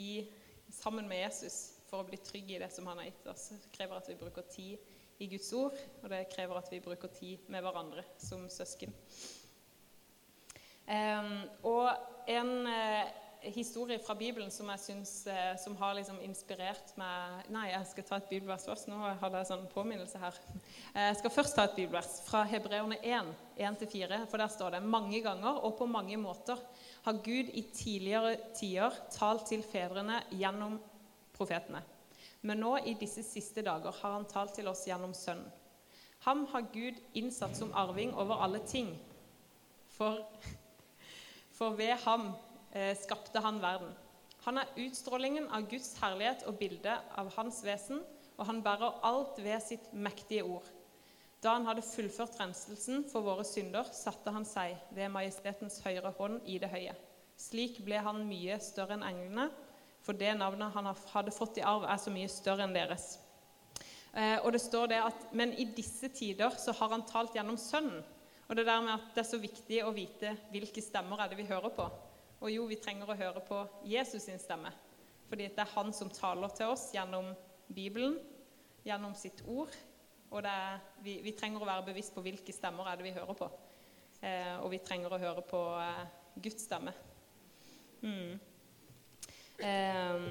i, 0.00 0.24
sammen 0.72 1.04
med 1.08 1.26
Jesus 1.26 1.58
for 1.90 2.00
å 2.00 2.08
bli 2.08 2.16
trygge 2.24 2.56
i 2.56 2.62
det 2.62 2.70
som 2.72 2.88
han 2.88 3.02
har 3.02 3.10
gitt 3.10 3.28
oss. 3.34 3.50
Det 3.52 3.72
krever 3.76 4.00
at 4.00 4.08
vi 4.08 4.16
bruker 4.16 4.48
tid 4.48 4.91
i 5.22 5.30
Guds 5.30 5.52
ord, 5.54 5.78
og 6.02 6.10
det 6.10 6.26
krever 6.34 6.58
at 6.58 6.70
vi 6.72 6.82
bruker 6.82 7.12
tid 7.14 7.46
med 7.52 7.62
hverandre 7.64 8.04
som 8.20 8.48
søsken. 8.50 8.92
Og 11.62 11.86
en 12.28 12.66
eh, 12.66 13.10
historie 13.50 13.98
fra 13.98 14.14
Bibelen 14.14 14.50
som 14.50 14.68
jeg 14.70 14.80
synes, 14.80 15.26
eh, 15.26 15.56
som 15.64 15.76
har 15.76 15.94
liksom 15.98 16.20
inspirert 16.22 16.92
meg 17.00 17.48
Nei, 17.52 17.68
jeg 17.72 17.88
skal 17.90 18.06
ta 18.06 18.18
et 18.20 18.28
bibelvers 18.30 18.66
først. 18.68 18.88
Nå 18.90 18.98
hadde 19.20 19.40
jeg 19.40 19.50
sånn 19.50 19.66
påminnelse 19.72 20.20
her. 20.22 20.38
Eh, 20.94 21.08
jeg 21.10 21.20
skal 21.20 21.34
først 21.34 21.58
ta 21.58 21.66
et 21.66 21.76
bibelvers 21.78 22.20
fra 22.26 22.44
Hebreerne 22.48 22.98
1, 23.02 23.32
1-4. 23.58 24.22
For 24.30 24.42
der 24.42 24.52
står 24.52 24.76
det 24.76 24.84
mange 24.86 25.22
ganger 25.24 25.62
og 25.62 25.76
på 25.78 25.88
mange 25.90 26.18
måter 26.20 26.60
har 27.06 27.22
Gud 27.24 27.50
i 27.50 27.64
tidligere 27.74 28.36
tider 28.58 28.94
talt 29.14 29.48
til 29.50 29.64
fedrene 29.66 30.22
gjennom 30.30 30.78
profetene. 31.34 31.82
Men 32.42 32.62
nå 32.62 32.76
i 32.78 32.94
disse 32.98 33.22
siste 33.22 33.62
dager 33.62 33.94
har 34.02 34.16
han 34.18 34.28
talt 34.30 34.54
til 34.58 34.68
oss 34.68 34.86
gjennom 34.86 35.14
Sønnen. 35.14 35.50
Ham 36.22 36.44
har 36.52 36.68
Gud 36.70 36.98
innsatt 37.18 37.56
som 37.58 37.72
arving 37.74 38.12
over 38.14 38.44
alle 38.44 38.60
ting. 38.66 38.92
For, 39.90 40.20
for 41.50 41.74
ved 41.78 41.96
ham 42.04 42.30
Eh, 42.72 42.96
skapte 42.96 43.38
han 43.38 43.60
verden. 43.60 43.90
Han 44.46 44.58
er 44.58 44.70
utstrålingen 44.80 45.50
av 45.52 45.66
Guds 45.68 45.92
herlighet 46.00 46.46
og 46.48 46.56
bilde 46.56 46.94
av 47.20 47.28
hans 47.36 47.58
vesen, 47.66 48.00
og 48.38 48.46
han 48.48 48.62
bærer 48.64 49.02
alt 49.04 49.36
ved 49.44 49.60
sitt 49.60 49.90
mektige 49.92 50.46
ord. 50.48 50.64
Da 51.44 51.52
han 51.58 51.66
hadde 51.68 51.84
fullført 51.84 52.38
renselsen 52.40 53.04
for 53.10 53.26
våre 53.26 53.44
synder, 53.44 53.84
satte 53.92 54.32
han 54.32 54.46
seg 54.48 54.78
ved 54.96 55.12
majestetens 55.12 55.82
høyre 55.84 56.14
hånd 56.16 56.40
i 56.48 56.56
det 56.62 56.70
høye. 56.72 56.94
Slik 57.36 57.82
ble 57.84 58.00
han 58.00 58.24
mye 58.24 58.56
større 58.62 58.96
enn 58.96 59.04
englene, 59.04 59.50
for 60.02 60.18
det 60.18 60.32
navnet 60.34 60.74
han 60.74 60.88
hadde 61.12 61.34
fått 61.34 61.60
i 61.60 61.66
arv, 61.66 61.86
er 61.86 62.00
så 62.00 62.12
mye 62.14 62.30
større 62.30 62.66
enn 62.66 62.74
deres. 62.74 63.14
Eh, 64.12 64.38
og 64.42 64.50
det 64.52 64.60
står 64.60 64.90
det 64.92 64.98
at, 65.00 65.28
Men 65.32 65.54
i 65.56 65.64
disse 65.72 66.10
tider 66.12 66.52
så 66.60 66.74
har 66.76 66.90
han 66.92 67.06
talt 67.08 67.36
gjennom 67.36 67.56
Sønnen. 67.60 68.02
Og 68.48 68.56
det 68.58 68.66
der 68.66 68.82
med 68.84 68.92
at 68.92 69.14
det 69.14 69.22
er 69.22 69.30
så 69.30 69.38
viktig 69.40 69.78
å 69.86 69.94
vite 69.96 70.34
hvilke 70.52 70.82
stemmer 70.84 71.22
er 71.22 71.30
det 71.30 71.38
vi 71.38 71.48
hører 71.48 71.72
på. 71.72 71.86
Og 72.42 72.50
jo, 72.50 72.66
vi 72.68 72.76
trenger 72.82 73.08
å 73.08 73.16
høre 73.16 73.40
på 73.46 73.62
Jesus 73.88 74.26
sin 74.26 74.40
stemme. 74.42 74.68
Fordi 75.30 75.46
det 75.48 75.62
er 75.62 75.72
han 75.72 75.92
som 75.96 76.10
taler 76.12 76.52
til 76.52 76.74
oss 76.74 76.90
gjennom 76.92 77.30
Bibelen, 77.72 78.18
gjennom 78.84 79.14
sitt 79.16 79.40
ord. 79.48 79.72
Og 80.32 80.44
er, 80.44 80.82
vi, 81.04 81.20
vi, 81.24 81.32
trenger 81.38 81.62
å 81.62 81.68
være 81.70 81.86
bevisst 81.86 82.12
på 82.12 82.24
hvilke 82.24 82.52
stemmer 82.52 82.90
er 82.90 82.98
det 82.98 83.06
vi 83.06 83.14
hører 83.16 83.38
på. 83.38 83.48
Eh, 84.20 84.58
og 84.58 84.68
vi 84.74 84.82
trenger 84.84 85.14
å 85.14 85.22
høre 85.22 85.46
på 85.48 85.62
eh, 85.80 86.04
Guds 86.42 86.66
stemme. 86.66 86.92
Mm. 88.02 88.36
Eh, 89.62 90.24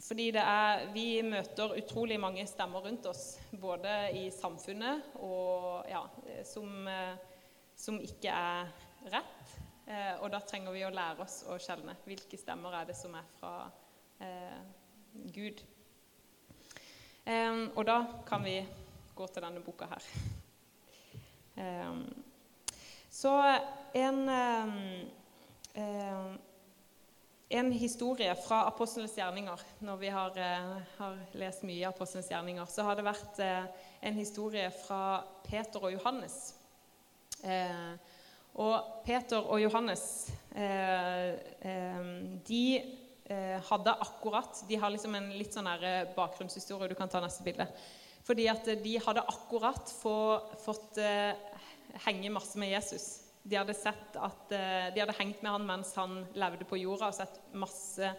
fordi 0.00 0.30
er, 0.32 0.86
vi 0.94 1.20
møter 1.22 1.76
utrolig 1.76 2.16
mange 2.20 2.46
stemmer 2.48 2.86
rundt 2.86 3.06
oss, 3.10 3.34
både 3.52 3.96
i 4.16 4.30
samfunnet 4.32 5.18
og 5.20 5.84
ja, 5.90 6.00
som, 6.48 6.88
som 7.76 8.00
ikke 8.00 8.32
er 8.32 8.70
rett. 9.12 9.58
Eh, 9.90 10.14
og 10.22 10.30
da 10.30 10.38
trenger 10.46 10.74
vi 10.74 10.84
å 10.86 10.92
lære 10.94 11.24
oss 11.24 11.40
å 11.50 11.56
skjelne. 11.58 11.96
Hvilke 12.06 12.38
stemmer 12.38 12.74
er 12.78 12.86
det 12.86 12.94
som 12.98 13.14
er 13.18 13.26
fra 13.40 13.54
eh, 14.22 14.60
Gud? 15.34 15.62
Eh, 17.24 17.56
og 17.74 17.82
da 17.88 17.96
kan 18.28 18.44
vi 18.46 18.60
gå 19.16 19.26
til 19.26 19.44
denne 19.46 19.62
boka 19.64 19.88
her. 19.90 20.06
Eh, 21.58 21.96
så 23.10 23.34
en, 23.98 24.22
eh, 24.36 24.76
eh, 25.82 26.30
en 27.50 27.72
historie 27.74 28.34
fra 28.44 28.60
Apostelens 28.68 29.16
gjerninger 29.18 29.62
Når 29.82 29.96
vi 29.98 30.12
har, 30.14 30.36
har 30.98 31.18
lest 31.34 31.64
mye 31.66 31.82
av 31.88 31.96
Apostlenes 31.96 32.30
gjerninger, 32.30 32.68
så 32.70 32.86
har 32.86 32.98
det 32.98 33.06
vært 33.08 33.40
en 33.42 34.16
historie 34.16 34.70
fra 34.84 35.24
Peter 35.46 35.82
og 35.82 35.92
Johannes. 35.96 36.38
Eh, 37.42 37.94
og 38.58 39.02
Peter 39.06 39.44
og 39.46 39.60
Johannes 39.62 40.02
eh, 40.58 41.30
eh, 41.62 42.08
de 42.46 42.64
eh, 43.30 43.58
hadde 43.70 43.94
akkurat 44.02 44.64
De 44.68 44.78
har 44.80 44.90
liksom 44.90 45.14
en 45.14 45.30
litt 45.36 45.54
sånn 45.54 45.70
bakgrunnshistorie. 46.16 46.90
Du 46.90 46.98
kan 46.98 47.10
ta 47.10 47.22
neste 47.22 47.46
bilde. 47.46 47.68
Fordi 48.26 48.48
at 48.50 48.66
de 48.82 48.96
hadde 49.00 49.26
akkurat 49.32 49.90
få, 49.90 50.16
fått 50.60 50.98
henge 52.04 52.30
masse 52.30 52.58
med 52.60 52.70
Jesus. 52.74 53.29
De 53.42 53.56
hadde, 53.56 53.72
at, 53.72 54.50
de 54.50 55.00
hadde 55.00 55.16
hengt 55.16 55.40
med 55.40 55.54
han 55.54 55.64
mens 55.66 55.94
han 55.96 56.18
levde 56.36 56.66
på 56.68 56.76
jorda 56.76 57.08
og 57.08 57.16
sett 57.16 57.38
masse 57.56 58.10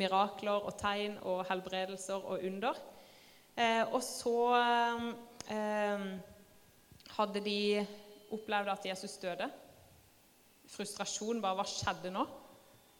mirakler 0.00 0.64
og 0.64 0.72
tegn 0.80 1.18
og 1.28 1.42
helbredelser 1.50 2.24
og 2.24 2.46
under. 2.48 2.78
Eh, 3.60 3.82
og 3.92 4.00
så 4.04 4.36
eh, 5.52 6.04
hadde 7.16 7.42
de 7.44 7.86
opplevd 8.32 8.72
at 8.72 8.86
Jesus 8.92 9.18
døde. 9.22 9.50
Frustrasjon 10.70 11.42
bare 11.42 11.58
Hva 11.58 11.66
skjedde 11.68 12.12
nå? 12.14 12.24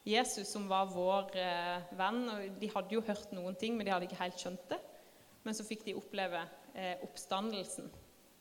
Jesus, 0.08 0.48
som 0.48 0.64
var 0.68 0.88
vår 0.90 1.34
eh, 1.38 1.90
venn 1.96 2.22
og 2.32 2.60
De 2.60 2.70
hadde 2.72 2.96
jo 2.96 3.04
hørt 3.04 3.34
noen 3.36 3.56
ting, 3.60 3.76
men 3.76 3.86
de 3.86 3.92
hadde 3.92 4.08
ikke 4.08 4.22
helt 4.22 4.40
skjønt 4.40 4.70
det. 4.72 4.80
Men 5.44 5.56
så 5.56 5.64
fikk 5.64 5.84
de 5.86 5.96
oppleve 5.96 6.40
eh, 6.74 6.96
oppstandelsen, 7.04 7.88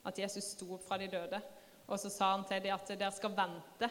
at 0.08 0.20
Jesus 0.20 0.54
sto 0.56 0.74
opp 0.76 0.86
fra 0.88 0.98
de 1.00 1.10
døde. 1.12 1.40
Og 1.90 1.98
så 2.00 2.12
sa 2.14 2.34
han 2.36 2.46
til 2.46 2.62
dem 2.64 2.76
at 2.76 2.92
dere 2.94 3.14
skal 3.16 3.34
vente 3.34 3.90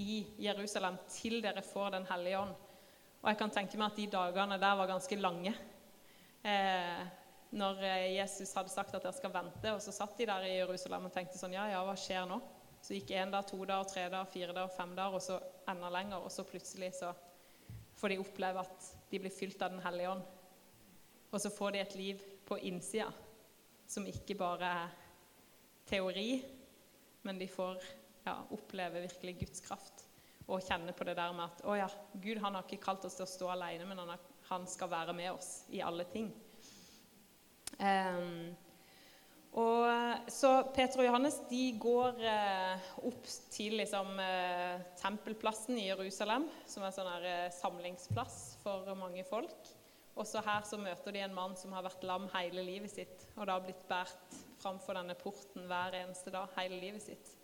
i 0.00 0.24
Jerusalem 0.40 0.96
til 1.12 1.42
dere 1.44 1.62
får 1.62 1.90
Den 1.98 2.06
hellige 2.08 2.38
ånd. 2.40 2.54
Og 3.22 3.28
jeg 3.30 3.38
kan 3.40 3.52
tenke 3.52 3.78
meg 3.80 3.92
at 3.92 4.00
de 4.00 4.06
dagene 4.12 4.58
der 4.60 4.78
var 4.80 4.88
ganske 4.88 5.16
lange. 5.16 5.54
Eh, 6.44 7.04
når 7.54 7.84
eh, 7.84 8.14
Jesus 8.18 8.52
hadde 8.56 8.72
sagt 8.72 8.94
at 8.96 9.04
dere 9.04 9.16
skal 9.16 9.32
vente, 9.32 9.72
og 9.72 9.80
så 9.80 9.92
satt 9.94 10.18
de 10.18 10.26
der 10.28 10.44
i 10.48 10.56
Jerusalem 10.58 11.06
og 11.08 11.14
tenkte 11.14 11.38
sånn 11.40 11.54
Ja, 11.56 11.68
ja, 11.70 11.84
hva 11.86 11.94
skjer 11.96 12.26
nå? 12.28 12.40
Så 12.84 12.96
gikk 12.96 13.14
én 13.16 13.32
dag, 13.32 13.46
to 13.48 13.62
dager, 13.64 13.88
tre 13.88 14.08
dager, 14.10 14.28
fire 14.28 14.52
dager, 14.52 14.72
fem 14.76 14.92
dager, 14.96 15.16
og 15.16 15.24
så 15.24 15.38
enda 15.72 15.88
lenger. 15.92 16.20
Og 16.20 16.32
så 16.32 16.44
plutselig 16.44 16.90
så 16.98 17.14
får 17.96 18.12
de 18.12 18.20
oppleve 18.20 18.64
at 18.64 18.90
de 19.08 19.20
blir 19.22 19.32
fylt 19.32 19.62
av 19.64 19.72
Den 19.72 19.84
hellige 19.84 20.10
ånd. 20.16 20.26
Og 21.30 21.40
så 21.40 21.52
får 21.52 21.72
de 21.72 21.80
et 21.80 21.96
liv 21.96 22.26
på 22.44 22.58
innsida 22.68 23.08
som 23.88 24.04
ikke 24.08 24.36
bare 24.36 24.68
er 24.82 24.92
teori, 25.88 26.28
men 27.24 27.38
de 27.40 27.48
får 27.50 27.82
ja, 28.24 28.38
oppleve 28.54 29.04
virkelig 29.04 29.38
Guds 29.44 29.64
kraft 29.64 30.04
og 30.44 30.60
kjenne 30.60 30.92
på 30.92 31.06
det 31.08 31.16
der 31.16 31.32
med 31.32 31.46
at 31.46 31.62
å 31.64 31.76
ja, 31.78 31.86
Gud 32.20 32.40
han 32.42 32.56
har 32.56 32.66
ikke 32.66 32.82
kalt 32.84 33.04
oss 33.08 33.16
til 33.16 33.24
å 33.24 33.30
stå 33.30 33.52
alene, 33.54 33.86
men 33.88 34.02
han, 34.02 34.12
har, 34.12 34.26
han 34.50 34.66
skal 34.68 34.92
være 34.92 35.14
med 35.16 35.30
oss 35.32 35.64
i 35.72 35.80
alle 35.84 36.04
ting. 36.12 36.28
Um, 37.80 38.52
og 39.54 40.30
Så 40.34 40.50
Peter 40.74 40.98
og 40.98 41.06
Johannes 41.06 41.36
de 41.46 41.62
går 41.78 42.18
eh, 42.26 42.86
opp 43.06 43.28
til 43.54 43.76
liksom, 43.78 44.16
eh, 44.18 44.82
tempelplassen 44.98 45.78
i 45.78 45.86
Jerusalem, 45.86 46.48
som 46.66 46.82
er 46.82 46.90
en 46.90 46.96
sånn 46.96 47.28
eh, 47.30 47.52
samlingsplass 47.54 48.38
for 48.64 48.90
mange 48.98 49.22
folk. 49.28 49.70
Også 50.18 50.42
her 50.46 50.66
så 50.66 50.78
møter 50.78 51.14
de 51.14 51.22
en 51.22 51.36
mann 51.36 51.54
som 51.58 51.74
har 51.74 51.86
vært 51.86 52.02
lam 52.06 52.26
hele 52.34 52.66
livet 52.66 52.90
sitt, 52.90 53.24
og 53.36 53.46
da 53.50 53.60
blitt 53.62 53.86
båret 53.86 54.42
framfor 54.64 54.96
denne 54.98 55.16
porten 55.18 55.68
hver 55.68 56.00
eneste 56.00 56.32
dag 56.34 56.52
hele 56.58 56.80
livet 56.80 57.04
sitt. 57.04 57.34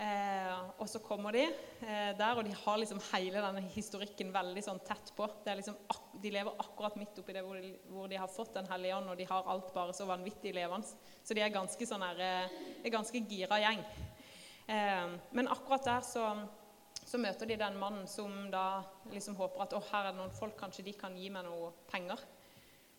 Eh, 0.00 0.60
og 0.80 0.86
så 0.88 1.00
kommer 1.04 1.34
de 1.36 1.42
eh, 1.44 2.12
der, 2.16 2.38
og 2.38 2.46
de 2.46 2.54
har 2.56 2.78
liksom 2.80 3.02
hele 3.10 3.42
denne 3.44 3.60
historikken 3.74 4.30
veldig 4.32 4.62
sånn 4.64 4.80
tett 4.86 5.10
på. 5.16 5.26
Liksom, 5.44 5.76
de 6.22 6.32
lever 6.32 6.62
akkurat 6.62 6.96
midt 6.96 7.18
oppi 7.20 7.34
det 7.36 7.42
hvor 7.44 7.58
de, 7.60 7.74
hvor 7.90 8.08
de 8.08 8.16
har 8.16 8.30
fått 8.32 8.54
Den 8.56 8.70
hellige 8.70 8.96
ånd, 8.96 9.10
og 9.12 9.18
de 9.20 9.26
har 9.28 9.50
alt 9.52 9.74
bare 9.74 9.96
så 9.96 10.06
vanvittig 10.08 10.54
levende. 10.56 10.88
Så 11.20 11.36
de 11.36 11.44
er 11.44 11.52
ganske 11.52 11.88
sånn 11.90 12.06
her, 12.06 12.24
eh, 12.24 12.88
ganske 12.88 13.20
gira 13.28 13.60
gjeng. 13.60 13.84
Eh, 14.70 15.18
men 15.36 15.52
akkurat 15.52 15.84
der 15.84 16.06
så, 16.06 16.30
så, 17.02 17.20
møter 17.20 17.50
de 17.50 17.60
den 17.60 17.76
mannen 17.80 18.08
som 18.08 18.46
da 18.52 18.82
liksom 19.12 19.36
håper 19.36 19.66
at 19.66 19.76
å, 19.76 19.82
her 19.90 20.08
er 20.08 20.14
det 20.14 20.22
noen 20.22 20.36
folk, 20.38 20.56
kanskje 20.62 20.86
de 20.88 20.96
kan 20.96 21.16
gi 21.18 21.28
meg 21.34 21.44
noe 21.44 21.74
penger. 21.92 22.24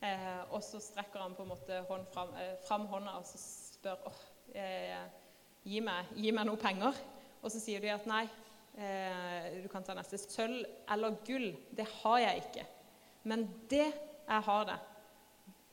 Eh, 0.02 0.44
og 0.50 0.64
så 0.66 0.80
strekker 0.82 1.22
han 1.22 1.36
på 1.38 1.44
en 1.46 1.52
måte 1.52 1.82
hånd 1.86 2.08
fram, 2.10 2.32
eh, 2.42 2.56
fram 2.66 2.88
hånda 2.90 3.20
og 3.20 3.26
så 3.30 3.38
spør 3.38 4.08
oh, 4.10 4.22
eh, 4.58 5.04
gi 5.62 5.82
meg, 5.86 6.10
gi 6.18 6.32
meg 6.34 6.48
noe 6.50 6.58
penger. 6.58 6.98
Og 7.42 7.54
så 7.54 7.62
sier 7.62 7.82
de 7.84 7.92
at 7.94 8.08
nei, 8.10 8.24
eh, 8.82 9.62
du 9.62 9.68
kan 9.70 9.86
ta 9.86 9.94
neste. 9.98 10.18
Sølv 10.18 10.66
eller 10.90 11.20
gull, 11.26 11.52
det 11.78 11.86
har 12.02 12.18
jeg 12.24 12.46
ikke. 12.46 12.66
Men 13.30 13.46
det 13.70 13.86
jeg 14.32 14.44
har 14.48 14.66
det, 14.66 14.80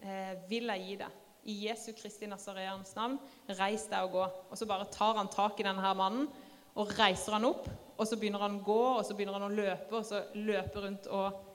eh, 0.02 0.34
vil 0.48 0.68
jeg 0.74 0.84
gi 0.84 1.00
deg. 1.04 1.24
I 1.48 1.54
Jesu 1.68 1.92
Kristi 1.96 2.26
Nazareans 2.28 2.94
navn, 2.96 3.18
reis 3.56 3.86
deg 3.88 4.04
og 4.04 4.12
gå. 4.12 4.24
Og 4.50 4.58
så 4.58 4.66
bare 4.68 4.90
tar 4.92 5.16
han 5.16 5.30
tak 5.32 5.60
i 5.60 5.64
denne 5.64 5.80
her 5.80 5.94
mannen 5.96 6.28
og 6.76 6.92
reiser 6.98 7.32
han 7.38 7.48
opp. 7.48 7.68
Og 7.98 8.06
så 8.06 8.18
begynner 8.18 8.42
han 8.44 8.60
å 8.60 8.64
gå, 8.64 8.82
og 8.98 9.04
så 9.06 9.14
begynner 9.16 9.38
han 9.38 9.48
å 9.48 9.54
løpe, 9.54 9.96
og 9.96 10.04
så 10.06 10.20
løpe 10.34 10.82
rundt 10.84 11.08
og 11.10 11.47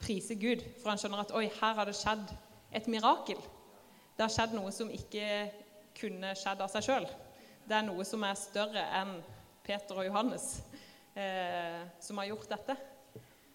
prise 0.00 0.36
Gud. 0.40 0.62
For 0.82 0.92
han 0.92 1.00
skjønner 1.00 1.24
at 1.24 1.34
oi, 1.36 1.46
her 1.60 1.74
har 1.78 1.88
det 1.88 1.96
skjedd 1.98 2.32
et 2.74 2.86
mirakel. 2.90 3.40
Det 4.16 4.26
har 4.26 4.32
skjedd 4.32 4.54
noe 4.56 4.72
som 4.74 4.92
ikke 4.92 5.26
kunne 6.00 6.34
skjedd 6.38 6.62
av 6.62 6.70
seg 6.72 6.86
sjøl 6.86 7.08
det 7.70 7.78
er 7.78 7.86
noe 7.86 8.04
som 8.06 8.24
er 8.26 8.38
større 8.38 8.82
enn 8.98 9.18
Peter 9.62 9.98
og 10.00 10.08
Johannes 10.08 10.46
eh, 11.14 11.82
som 12.02 12.18
har 12.18 12.30
gjort 12.32 12.50
dette. 12.50 12.76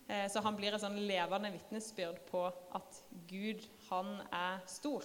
Eh, 0.08 0.26
så 0.32 0.44
han 0.46 0.56
blir 0.56 0.76
et 0.76 0.84
sånn 0.84 1.02
levende 1.04 1.52
vitnesbyrd 1.52 2.22
på 2.30 2.46
at 2.48 3.02
Gud, 3.28 3.66
han 3.90 4.16
er 4.30 4.62
stor. 4.72 5.04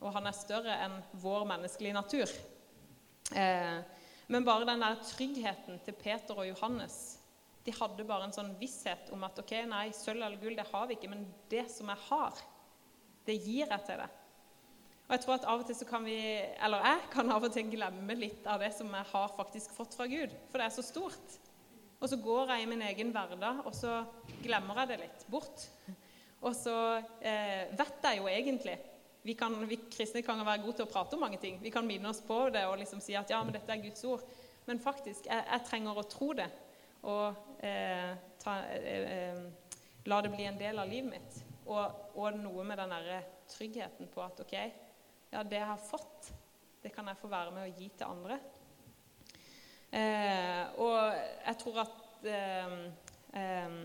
Og 0.00 0.10
han 0.16 0.26
er 0.26 0.36
større 0.36 0.78
enn 0.82 0.96
vår 1.22 1.46
menneskelige 1.52 1.94
natur. 1.94 2.32
Eh, 3.38 3.78
men 4.26 4.46
bare 4.46 4.66
den 4.66 4.82
der 4.82 4.98
tryggheten 5.04 5.78
til 5.84 5.96
Peter 6.00 6.40
og 6.40 6.48
Johannes 6.48 7.20
De 7.64 7.72
hadde 7.72 8.06
bare 8.08 8.28
en 8.28 8.34
sånn 8.34 8.52
visshet 8.60 9.08
om 9.14 9.24
at 9.24 9.38
ok, 9.40 9.54
nei, 9.70 9.86
sølv 9.96 10.20
eller 10.20 10.40
gull 10.40 10.58
det 10.58 10.66
har 10.68 10.90
vi 10.90 10.98
ikke, 10.98 11.10
men 11.12 11.24
det 11.52 11.64
som 11.72 11.88
jeg 11.92 12.02
har, 12.10 12.42
det 13.24 13.38
gir 13.40 13.64
jeg 13.64 13.86
til 13.86 14.02
deg. 14.02 14.20
Og 15.04 15.12
jeg 15.12 15.22
tror 15.24 15.34
at 15.34 15.46
av 15.52 15.62
og 15.62 15.66
til 15.68 15.76
så 15.76 15.86
kan 15.88 16.04
vi, 16.06 16.18
eller 16.64 16.84
jeg 16.84 17.08
kan 17.12 17.32
av 17.32 17.44
og 17.44 17.52
til 17.52 17.68
glemme 17.72 18.16
litt 18.16 18.46
av 18.48 18.62
det 18.64 18.70
som 18.76 18.88
jeg 18.88 19.10
har 19.10 19.34
faktisk 19.36 19.74
fått 19.76 19.96
fra 19.96 20.06
Gud, 20.08 20.32
for 20.48 20.60
det 20.60 20.68
er 20.68 20.76
så 20.76 20.84
stort. 20.84 21.36
Og 22.00 22.08
så 22.10 22.18
går 22.20 22.52
jeg 22.52 22.64
i 22.64 22.68
min 22.68 22.84
egen 22.84 23.12
hverdag, 23.14 23.60
og 23.64 23.72
så 23.76 24.02
glemmer 24.44 24.82
jeg 24.82 24.92
det 24.92 24.98
litt 25.04 25.28
bort. 25.32 25.68
Og 26.44 26.52
så 26.56 26.74
eh, 27.24 27.70
vet 27.72 28.04
jeg 28.04 28.20
jo 28.20 28.28
egentlig 28.28 28.74
vi, 29.24 29.32
kan, 29.40 29.54
vi 29.68 29.78
kristne 29.88 30.20
kan 30.20 30.42
være 30.44 30.60
gode 30.60 30.76
til 30.76 30.84
å 30.84 30.90
prate 30.90 31.16
om 31.16 31.22
mange 31.24 31.38
ting. 31.40 31.56
Vi 31.62 31.72
kan 31.72 31.86
minne 31.88 32.10
oss 32.10 32.20
på 32.20 32.42
det 32.52 32.66
og 32.68 32.76
liksom 32.76 33.00
si 33.00 33.14
at 33.16 33.30
ja, 33.32 33.38
men 33.40 33.54
dette 33.56 33.72
er 33.72 33.80
Guds 33.80 34.04
ord. 34.04 34.24
Men 34.66 34.80
faktisk, 34.84 35.24
jeg, 35.30 35.46
jeg 35.48 35.64
trenger 35.64 35.96
å 35.96 36.04
tro 36.08 36.28
det 36.36 36.50
og 37.10 37.60
eh, 37.64 38.14
ta, 38.40 38.58
eh, 38.72 39.12
eh, 39.16 39.42
la 40.08 40.20
det 40.24 40.32
bli 40.32 40.48
en 40.48 40.58
del 40.60 40.80
av 40.80 40.90
livet 40.90 41.10
mitt. 41.12 41.38
Og, 41.64 42.16
og 42.20 42.40
noe 42.40 42.64
med 42.66 42.80
den 42.80 42.92
derre 42.92 43.20
tryggheten 43.48 44.10
på 44.12 44.24
at 44.24 44.40
OK, 44.44 44.56
ja, 45.32 45.42
det 45.42 45.60
jeg 45.60 45.70
har 45.70 45.80
fått, 45.80 46.32
det 46.84 46.92
kan 46.92 47.08
jeg 47.08 47.20
få 47.20 47.30
være 47.32 47.54
med 47.54 47.66
å 47.66 47.72
gi 47.78 47.88
til 47.96 48.10
andre. 48.10 48.38
Eh, 49.94 50.62
og 50.82 51.14
jeg 51.14 51.58
tror 51.60 51.76
at, 51.84 51.98
eh, 52.26 52.72
eh, 53.38 53.76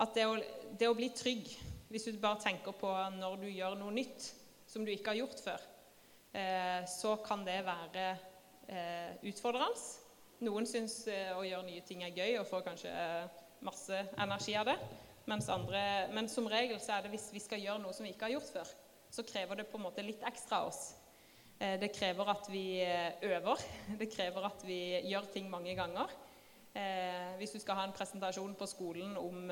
at 0.00 0.14
det, 0.16 0.24
å, 0.24 0.38
det, 0.72 0.88
å, 0.88 0.96
bli 0.96 1.10
trygg 1.12 1.50
Hvis 1.92 2.06
du 2.08 2.16
bare 2.22 2.40
tenker 2.40 2.72
på 2.72 2.88
når 3.18 3.36
du 3.42 3.48
gjør 3.50 3.76
noe 3.76 3.92
nytt 3.92 4.30
som 4.70 4.86
du 4.86 4.92
ikke 4.94 5.12
har 5.12 5.18
gjort 5.18 5.40
før, 5.42 5.64
så 6.86 7.16
kan 7.26 7.40
det 7.42 7.56
være 7.66 8.04
utfordrende. 9.26 9.74
Noen 10.40 10.64
syns 10.68 11.02
eh, 11.12 11.34
å 11.36 11.44
gjøre 11.44 11.66
nye 11.66 11.84
ting 11.84 12.04
er 12.06 12.16
gøy 12.16 12.38
og 12.40 12.48
får 12.48 12.62
kanskje 12.70 12.92
masse 13.66 14.04
energi 14.16 14.54
av 14.56 14.70
det. 14.70 14.78
Mens 15.28 15.50
andre, 15.52 15.82
men 16.16 16.30
som 16.32 16.48
regel 16.48 16.80
så 16.80 16.96
er 16.96 17.04
det 17.04 17.12
hvis 17.12 17.28
vi 17.34 17.42
skal 17.44 17.60
gjøre 17.60 17.82
noe 17.82 17.92
som 17.92 18.06
vi 18.06 18.14
ikke 18.14 18.26
har 18.26 18.38
gjort 18.38 18.54
før, 18.54 18.70
så 19.12 19.26
krever 19.26 19.60
det 19.60 19.68
på 19.68 19.76
en 19.76 19.84
måte 19.84 20.04
litt 20.06 20.24
ekstra 20.26 20.62
av 20.62 20.70
oss. 20.70 20.80
Eh, 21.60 21.76
det 21.80 21.92
krever 21.92 22.32
at 22.32 22.48
vi 22.48 22.64
eh, 22.80 23.20
øver. 23.28 23.60
Det 24.00 24.08
krever 24.08 24.48
at 24.48 24.64
vi 24.64 24.80
gjør 25.10 25.28
ting 25.34 25.50
mange 25.52 25.76
ganger. 25.76 26.08
Eh, 26.72 27.36
hvis 27.36 27.52
du 27.52 27.60
skal 27.60 27.76
ha 27.76 27.84
en 27.84 27.96
presentasjon 27.96 28.56
på 28.56 28.70
skolen 28.70 29.16
om 29.20 29.44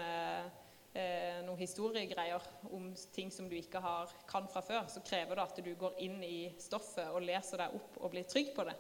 noen 0.98 1.60
historiegreier, 1.60 2.42
om 2.74 2.88
ting 3.14 3.28
som 3.30 3.46
du 3.46 3.52
ikke 3.54 3.78
har, 3.78 4.10
kan 4.26 4.48
fra 4.50 4.62
før, 4.64 4.88
så 4.90 5.02
krever 5.06 5.36
det 5.36 5.44
at 5.44 5.60
du 5.62 5.68
går 5.78 6.00
inn 6.02 6.16
i 6.24 6.48
stoffet 6.58 7.12
og 7.12 7.22
leser 7.22 7.60
deg 7.60 7.76
opp 7.76 8.00
og 8.00 8.10
blir 8.10 8.26
trygg 8.26 8.50
på 8.56 8.64
det. 8.66 8.74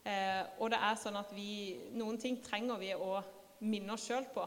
Og 0.00 0.70
det 0.72 0.78
er 0.80 0.96
sånn 0.96 1.18
at 1.20 1.32
vi, 1.36 1.76
Noen 1.92 2.16
ting 2.18 2.38
trenger 2.40 2.78
vi 2.80 2.94
å 2.96 3.18
minne 3.68 3.92
oss 3.92 4.06
sjøl 4.08 4.24
på 4.32 4.46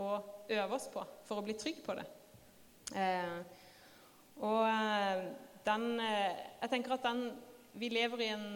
og 0.00 0.48
øve 0.50 0.74
oss 0.74 0.88
på 0.92 1.02
for 1.26 1.40
å 1.40 1.44
bli 1.44 1.56
trygg 1.58 1.82
på 1.84 1.96
det. 1.98 2.06
Eh, 2.98 3.36
og 4.44 4.62
eh, 4.68 5.24
den 5.64 5.84
eh, 6.02 6.40
Jeg 6.60 6.70
tenker 6.72 6.96
at 6.96 7.06
den 7.06 7.22
Vi 7.78 7.88
lever 7.88 8.20
i 8.20 8.28
en, 8.34 8.48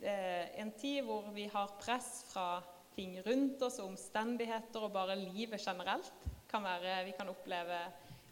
eh, 0.00 0.60
en 0.62 0.72
tid 0.78 1.04
hvor 1.06 1.28
vi 1.34 1.46
har 1.52 1.76
press 1.80 2.24
fra 2.32 2.62
ting 2.96 3.20
rundt 3.22 3.62
oss, 3.62 3.78
og 3.78 3.92
omstendigheter 3.92 4.82
og 4.82 4.92
bare 4.92 5.14
livet 5.14 5.62
generelt. 5.62 6.10
Kan 6.50 6.64
være, 6.64 7.04
vi 7.06 7.12
kan 7.14 7.28
oppleve 7.30 7.78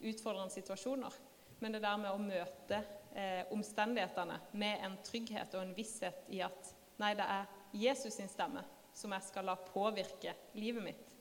utfordrende 0.02 0.50
situasjoner. 0.50 1.14
Men 1.60 1.76
det 1.76 1.82
der 1.84 2.00
med 2.00 2.10
å 2.10 2.18
møte 2.18 2.80
eh, 3.14 3.44
omstendighetene 3.54 4.40
med 4.58 4.82
en 4.88 4.98
trygghet 5.06 5.54
og 5.54 5.62
en 5.62 5.76
visshet 5.76 6.26
i 6.34 6.42
at 6.42 6.72
nei, 7.02 7.12
det 7.18 7.26
er 7.26 7.52
Jesus 7.76 8.16
sin 8.16 8.30
stemme 8.32 8.64
som 8.96 9.12
jeg 9.12 9.26
skal 9.26 9.44
la 9.48 9.56
påvirke 9.60 10.32
livet 10.56 10.84
mitt. 10.84 11.14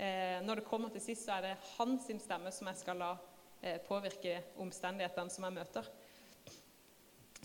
Eh, 0.00 0.40
når 0.44 0.60
det 0.60 0.68
kommer 0.68 0.92
til 0.92 1.02
sist, 1.04 1.24
så 1.26 1.38
er 1.38 1.48
det 1.48 1.58
hans 1.78 2.08
stemme 2.24 2.52
som 2.52 2.68
jeg 2.68 2.80
skal 2.82 3.00
la 3.00 3.14
Eh, 3.62 3.76
påvirke 3.84 4.38
omstendighetene 4.56 5.30
som 5.30 5.44
jeg 5.44 5.52
møter. 5.52 5.88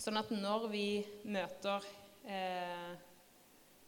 Sånn 0.00 0.16
at 0.16 0.30
når 0.32 0.62
vi 0.72 0.86
møter 1.28 1.84
eh, 2.24 2.94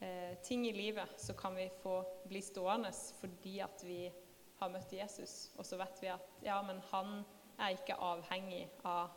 eh, 0.04 0.34
ting 0.44 0.66
i 0.68 0.74
livet, 0.76 1.14
så 1.16 1.32
kan 1.38 1.56
vi 1.56 1.70
få 1.80 2.02
bli 2.28 2.42
stående 2.44 2.92
fordi 2.92 3.54
at 3.64 3.84
vi 3.86 4.02
har 4.60 4.72
møtt 4.74 4.92
Jesus. 4.92 5.54
Og 5.56 5.64
så 5.64 5.80
vet 5.80 6.02
vi 6.04 6.10
at 6.12 6.44
ja, 6.44 6.58
men 6.68 6.82
han 6.90 7.22
er 7.56 7.78
ikke 7.78 7.96
avhengig 7.96 8.66
av 8.84 9.16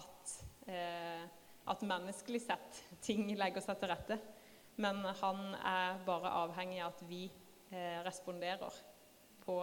at, 0.00 0.34
eh, 0.66 1.22
at 1.70 1.82
menneskelig 1.86 2.42
sett 2.42 2.80
ting 3.04 3.28
legger 3.38 3.62
seg 3.64 3.78
til 3.80 3.92
rette. 3.92 4.18
Men 4.80 5.02
han 5.20 5.54
er 5.56 6.00
bare 6.06 6.32
avhengig 6.44 6.80
av 6.82 6.94
at 6.94 7.04
vi 7.08 7.24
eh, 7.70 8.00
responderer 8.06 8.74
på 9.44 9.60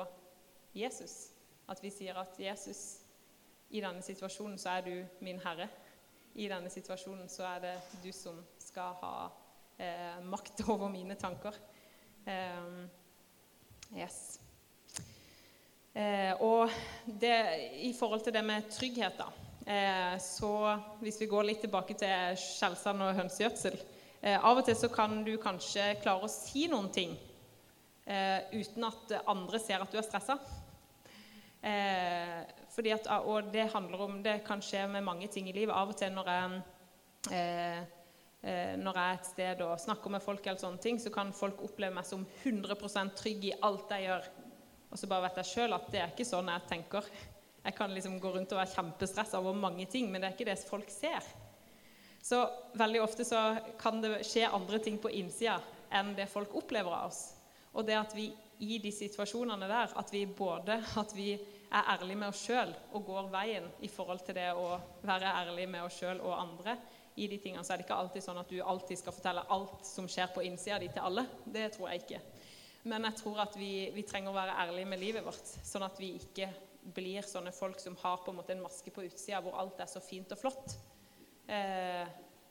Jesus. 0.78 1.32
At 1.68 1.82
vi 1.84 1.92
sier 1.92 2.16
at 2.20 2.40
'Jesus, 2.40 3.04
i 3.70 3.82
denne 3.84 4.02
situasjonen 4.02 4.58
så 4.58 4.78
er 4.78 4.82
du 4.82 5.24
min 5.26 5.42
Herre'. 5.44 5.70
I 6.36 6.48
denne 6.48 6.70
situasjonen 6.70 7.30
så 7.30 7.44
er 7.44 7.60
det 7.60 7.76
du 8.04 8.12
som 8.14 8.38
skal 8.62 8.94
ha 9.02 9.16
eh, 9.80 10.20
makt 10.24 10.62
over 10.70 10.88
mine 10.94 11.16
tanker. 11.16 11.56
Eh, 12.26 12.86
yes. 13.98 14.40
Eh, 15.98 16.34
og 16.42 16.70
det, 17.06 17.36
i 17.82 17.94
forhold 18.00 18.22
til 18.22 18.34
det 18.34 18.46
med 18.46 18.70
trygghet, 18.70 19.18
da, 19.18 19.32
så 20.24 20.50
hvis 21.02 21.18
vi 21.20 21.28
går 21.28 21.44
litt 21.50 21.60
tilbake 21.66 21.98
til 22.00 22.38
skjellsand 22.40 23.04
og 23.04 23.18
hønsegjødsel 23.18 23.74
eh, 23.76 24.38
Av 24.40 24.56
og 24.56 24.64
til 24.64 24.78
så 24.80 24.88
kan 24.94 25.18
du 25.26 25.34
kanskje 25.44 25.90
klare 26.00 26.24
å 26.24 26.32
si 26.32 26.70
noen 26.72 26.88
ting 26.96 27.18
eh, 28.08 28.48
uten 28.54 28.88
at 28.88 29.12
andre 29.28 29.60
ser 29.60 29.84
at 29.84 29.92
du 29.92 30.00
er 30.00 30.08
stressa. 30.08 30.40
At, 31.68 33.08
og 33.26 33.50
det 33.52 33.66
handler 33.74 34.02
om 34.06 34.20
Det 34.24 34.40
kan 34.48 34.62
skje 34.64 34.86
med 34.88 35.04
mange 35.04 35.28
ting 35.28 35.50
i 35.50 35.56
livet. 35.56 35.76
Av 35.76 35.90
og 35.92 35.98
til 36.00 36.16
når 36.16 36.34
jeg 36.34 36.64
når 38.48 38.96
jeg 38.96 39.04
er 39.04 39.16
et 39.18 39.26
sted 39.28 39.62
og 39.66 39.80
snakker 39.82 40.12
med 40.14 40.22
folk, 40.24 40.46
eller 40.46 40.62
sånne 40.62 40.80
ting, 40.80 41.00
så 41.02 41.10
kan 41.12 41.34
folk 41.36 41.60
oppleve 41.66 41.98
meg 41.98 42.06
som 42.08 42.22
100% 42.46 43.18
trygg 43.18 43.48
i 43.50 43.56
alt 43.66 43.90
jeg 43.92 44.06
gjør. 44.06 44.30
Og 44.94 45.02
så 45.02 45.10
bare 45.10 45.26
vet 45.26 45.42
jeg 45.42 45.50
sjøl 45.50 45.76
at 45.76 45.90
det 45.92 46.00
er 46.00 46.14
ikke 46.14 46.28
sånn 46.30 46.54
jeg 46.54 46.70
tenker. 46.70 47.10
Jeg 47.68 47.76
kan 47.76 47.92
liksom 47.92 48.16
gå 48.24 48.32
rundt 48.32 48.54
og 48.56 48.62
være 48.62 48.72
kjempestressa 48.78 49.42
over 49.42 49.58
mange 49.60 49.86
ting, 49.92 50.08
men 50.08 50.24
det 50.24 50.30
er 50.30 50.36
ikke 50.38 50.48
det 50.48 50.60
folk 50.70 50.92
ser. 50.92 51.26
Så 52.24 52.40
veldig 52.80 53.02
ofte 53.04 53.26
så 53.28 53.42
kan 53.80 54.00
det 54.04 54.22
skje 54.28 54.48
andre 54.48 54.80
ting 54.84 54.96
på 55.04 55.12
innsida 55.12 55.60
enn 55.92 56.14
det 56.16 56.30
folk 56.32 56.56
opplever 56.56 56.96
av 56.96 57.12
oss. 57.12 57.22
Og 57.76 57.84
det 57.88 57.98
at 58.00 58.16
vi 58.16 58.30
i 58.64 58.80
de 58.82 58.92
situasjonene 58.92 59.68
der 59.70 59.92
at 60.00 60.14
vi 60.14 60.24
både 60.26 60.80
at 61.02 61.12
vi 61.16 61.34
er 61.36 61.90
ærlige 61.94 62.20
med 62.24 62.32
oss 62.32 62.46
sjøl 62.48 62.72
og 62.96 63.04
går 63.06 63.28
veien 63.34 63.68
i 63.84 63.90
forhold 63.92 64.24
til 64.26 64.40
det 64.40 64.48
å 64.56 64.78
være 65.04 65.34
ærlig 65.44 65.68
med 65.70 65.84
oss 65.84 66.00
sjøl 66.00 66.24
og 66.24 66.38
andre 66.40 66.78
i 67.18 67.28
de 67.28 67.40
tingene, 67.42 67.66
så 67.66 67.74
er 67.74 67.82
det 67.82 67.88
ikke 67.88 67.98
alltid 67.98 68.24
sånn 68.24 68.40
at 68.40 68.52
du 68.52 68.62
alltid 68.62 69.00
skal 69.00 69.16
fortelle 69.16 69.44
alt 69.54 69.86
som 69.90 70.08
skjer 70.10 70.30
på 70.36 70.44
innsida 70.46 70.78
di, 70.80 70.88
til 70.94 71.04
alle. 71.04 71.26
Det 71.44 71.66
tror 71.74 71.90
jeg 71.90 72.04
ikke. 72.04 72.20
Men 72.88 73.08
jeg 73.10 73.20
tror 73.20 73.42
at 73.44 73.58
vi, 73.58 73.72
vi, 73.96 74.04
trenger 74.08 74.32
å 74.32 74.38
være 74.38 74.58
ærlige 74.64 74.90
med 74.92 75.02
livet 75.02 75.26
vårt, 75.26 75.50
sånn 75.66 75.86
at 75.88 75.98
vi 76.00 76.14
ikke 76.20 76.48
blir 76.94 77.26
sånne 77.26 77.52
folk 77.56 77.82
som 77.84 77.98
har 78.02 78.22
på 78.24 78.32
en 78.32 78.40
måte 78.40 78.54
en 78.56 78.64
maske 78.64 78.92
på 78.94 79.04
utsida 79.08 79.42
hvor 79.44 79.58
alt 79.60 79.82
er 79.84 79.90
så 79.92 80.02
fint 80.04 80.32
og 80.32 80.40
flott. 80.40 80.78
Eh, 81.48 82.08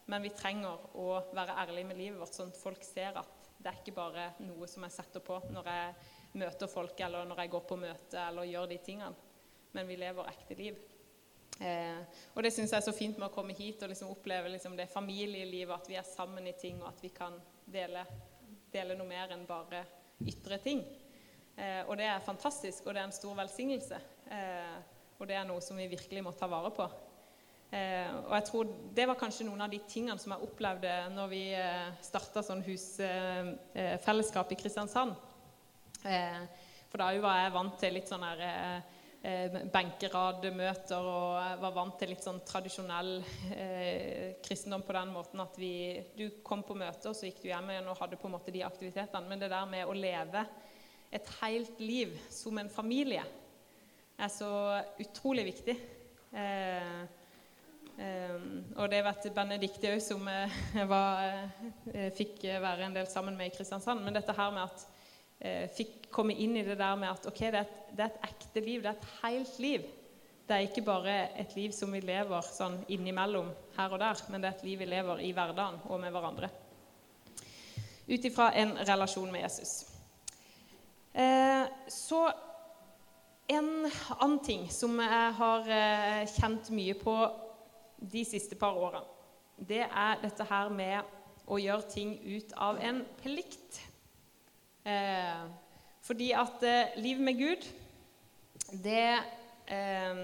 men 0.07 0.23
vi 0.23 0.35
trenger 0.37 0.91
å 0.99 1.09
være 1.35 1.57
ærlige 1.65 1.89
med 1.89 1.99
livet 1.99 2.21
vårt, 2.21 2.37
sånn 2.37 2.53
at 2.53 2.61
folk 2.61 2.85
ser 2.87 3.17
at 3.19 3.49
det 3.57 3.71
er 3.71 3.81
ikke 3.81 3.97
bare 3.97 4.27
noe 4.45 4.69
som 4.71 4.85
jeg 4.87 4.95
setter 4.95 5.25
på 5.25 5.41
når 5.51 5.71
jeg 5.73 5.95
møter 6.39 6.71
folk, 6.71 7.01
eller 7.01 7.27
når 7.27 7.43
jeg 7.43 7.53
går 7.55 7.65
på 7.67 7.79
møte 7.81 8.21
eller 8.29 8.47
gjør 8.47 8.69
de 8.71 8.79
tingene. 8.85 9.33
Men 9.75 9.89
vi 9.89 9.97
lever 9.99 10.31
ekte 10.31 10.57
liv. 10.59 10.79
Eh, 11.57 12.21
og 12.35 12.45
det 12.45 12.53
syns 12.53 12.75
jeg 12.75 12.79
er 12.79 12.85
så 12.85 12.95
fint 12.95 13.17
med 13.17 13.31
å 13.31 13.35
komme 13.35 13.57
hit 13.57 13.83
og 13.83 13.91
liksom 13.91 14.13
oppleve 14.13 14.53
liksom 14.53 14.77
det 14.77 14.91
familielivet, 14.93 15.75
at 15.75 15.89
vi 15.89 15.97
er 15.99 16.07
sammen 16.07 16.47
i 16.47 16.55
ting, 16.61 16.79
og 16.83 16.91
at 16.93 17.01
vi 17.03 17.11
kan 17.17 17.39
dele, 17.65 18.05
dele 18.73 18.97
noe 18.99 19.09
mer 19.09 19.33
enn 19.35 19.47
bare 19.49 19.83
ytre 20.29 20.61
ting. 20.63 20.85
Eh, 21.57 21.83
og 21.89 21.97
det 21.97 22.11
er 22.13 22.25
fantastisk, 22.25 22.85
og 22.85 22.95
det 22.95 23.03
er 23.03 23.09
en 23.09 23.17
stor 23.17 23.35
velsignelse. 23.41 24.01
Eh, 24.31 24.79
og 25.17 25.29
det 25.29 25.37
er 25.39 25.47
noe 25.49 25.63
som 25.65 25.79
vi 25.79 25.89
virkelig 25.91 26.25
må 26.25 26.33
ta 26.37 26.49
vare 26.51 26.73
på. 26.75 26.87
Eh, 27.71 28.11
og 28.29 28.35
jeg 28.37 28.45
tror 28.47 28.69
Det 28.95 29.07
var 29.09 29.19
kanskje 29.19 29.47
noen 29.49 29.65
av 29.65 29.71
de 29.71 29.81
tingene 29.91 30.19
som 30.23 30.33
jeg 30.37 30.47
opplevde 30.47 30.93
når 31.15 31.31
vi 31.33 31.43
eh, 31.59 31.89
starta 32.05 32.43
sånn 32.47 32.63
husfellesskap 32.67 34.53
i 34.55 34.59
Kristiansand. 34.61 35.17
Eh, 36.07 36.45
for 36.87 37.03
da 37.03 37.09
var 37.23 37.41
jeg 37.43 37.55
vant 37.57 37.81
til 37.81 37.97
litt 37.97 38.11
sånn 38.11 38.27
her 38.27 38.43
eh, 38.47 38.93
eh, 39.27 39.57
benkeradmøter 39.73 41.09
og 41.11 41.57
var 41.65 41.75
vant 41.75 41.97
til 41.99 42.13
litt 42.13 42.23
sånn 42.23 42.39
tradisjonell 42.47 43.17
eh, 43.57 44.37
kristendom 44.45 44.85
på 44.87 44.95
den 44.97 45.11
måten 45.17 45.43
at 45.43 45.59
vi, 45.59 45.73
du 46.17 46.29
kom 46.47 46.63
på 46.67 46.77
møte, 46.79 47.11
og 47.11 47.19
så 47.19 47.27
gikk 47.27 47.43
du 47.43 47.51
hjem 47.51 47.75
igjen 47.75 47.91
og 47.91 47.99
hadde 47.99 48.21
på 48.21 48.31
en 48.31 48.37
måte 48.37 48.55
de 48.55 48.63
aktivitetene. 48.67 49.27
Men 49.27 49.43
det 49.43 49.51
der 49.51 49.67
med 49.71 49.91
å 49.91 49.97
leve 49.97 50.47
et 51.11 51.35
helt 51.41 51.83
liv 51.83 52.15
som 52.31 52.63
en 52.63 52.71
familie 52.71 53.27
er 54.17 54.33
så 54.33 54.51
utrolig 55.03 55.45
viktig. 55.51 55.77
Eh, 56.33 57.01
eh, 58.01 58.37
og 58.77 58.89
det 58.93 59.03
vet 59.07 59.29
Benedicte 59.37 59.93
òg, 59.93 60.03
som 60.05 60.25
jeg 60.31 60.89
var, 60.95 61.51
eh, 61.93 62.09
fikk 62.17 62.45
være 62.63 62.89
en 62.89 62.97
del 62.97 63.11
sammen 63.11 63.37
med 63.37 63.51
i 63.51 63.57
Kristiansand. 63.57 64.05
Men 64.05 64.17
dette 64.17 64.37
her 64.37 64.55
med 64.55 64.65
at 64.65 64.87
eh, 65.41 65.67
fikk 65.77 66.09
komme 66.15 66.37
inn 66.37 66.57
i 66.57 66.65
det 66.67 66.79
der 66.81 66.97
med 66.99 67.13
at 67.13 67.29
ok, 67.29 67.45
det 67.45 67.61
er, 67.61 67.69
et, 67.69 67.79
det 67.93 68.07
er, 68.07 68.13
et, 68.15 68.29
ekte 68.31 68.65
liv, 68.65 68.83
det 68.83 68.93
er 68.93 69.01
et 69.01 69.15
helt 69.23 69.59
liv. 69.63 69.89
Det 70.47 70.55
er 70.55 70.69
ikke 70.69 70.87
bare 70.87 71.15
et 71.43 71.57
liv 71.59 71.73
som 71.75 71.91
vi 71.91 72.01
lever 72.07 72.45
sånn 72.47 72.79
innimellom 72.95 73.49
her 73.77 73.97
og 73.97 73.99
der, 73.99 74.21
men 74.31 74.41
det 74.41 74.49
er 74.49 74.55
et 74.55 74.69
liv 74.69 74.79
vi 74.79 74.87
lever 74.87 75.25
i 75.27 75.33
hverdagen 75.35 75.81
og 75.91 76.01
med 76.01 76.15
hverandre. 76.15 76.53
Ut 78.07 78.29
ifra 78.29 78.53
en 78.55 78.77
relasjon 78.87 79.33
med 79.33 79.43
Jesus. 79.43 79.81
Eh, 81.17 81.65
så 81.91 82.21
en 83.47 83.87
annen 84.19 84.39
ting 84.43 84.67
som 84.73 84.99
jeg 85.01 85.35
har 85.39 85.69
eh, 85.71 86.23
kjent 86.35 86.71
mye 86.75 86.97
på 86.99 87.15
de 87.97 88.25
siste 88.27 88.59
par 88.59 88.77
årene, 88.77 89.05
det 89.57 89.85
er 89.87 90.19
dette 90.21 90.45
her 90.49 90.73
med 90.75 91.15
å 91.47 91.59
gjøre 91.61 91.89
ting 91.89 92.17
ut 92.27 92.53
av 92.61 92.81
en 92.83 93.01
plikt. 93.23 93.79
Eh, 94.87 95.47
fordi 96.07 96.33
at 96.37 96.63
eh, 96.67 96.99
liv 97.03 97.23
med 97.23 97.39
Gud, 97.39 97.65
det 98.83 99.19
eh, 99.71 100.21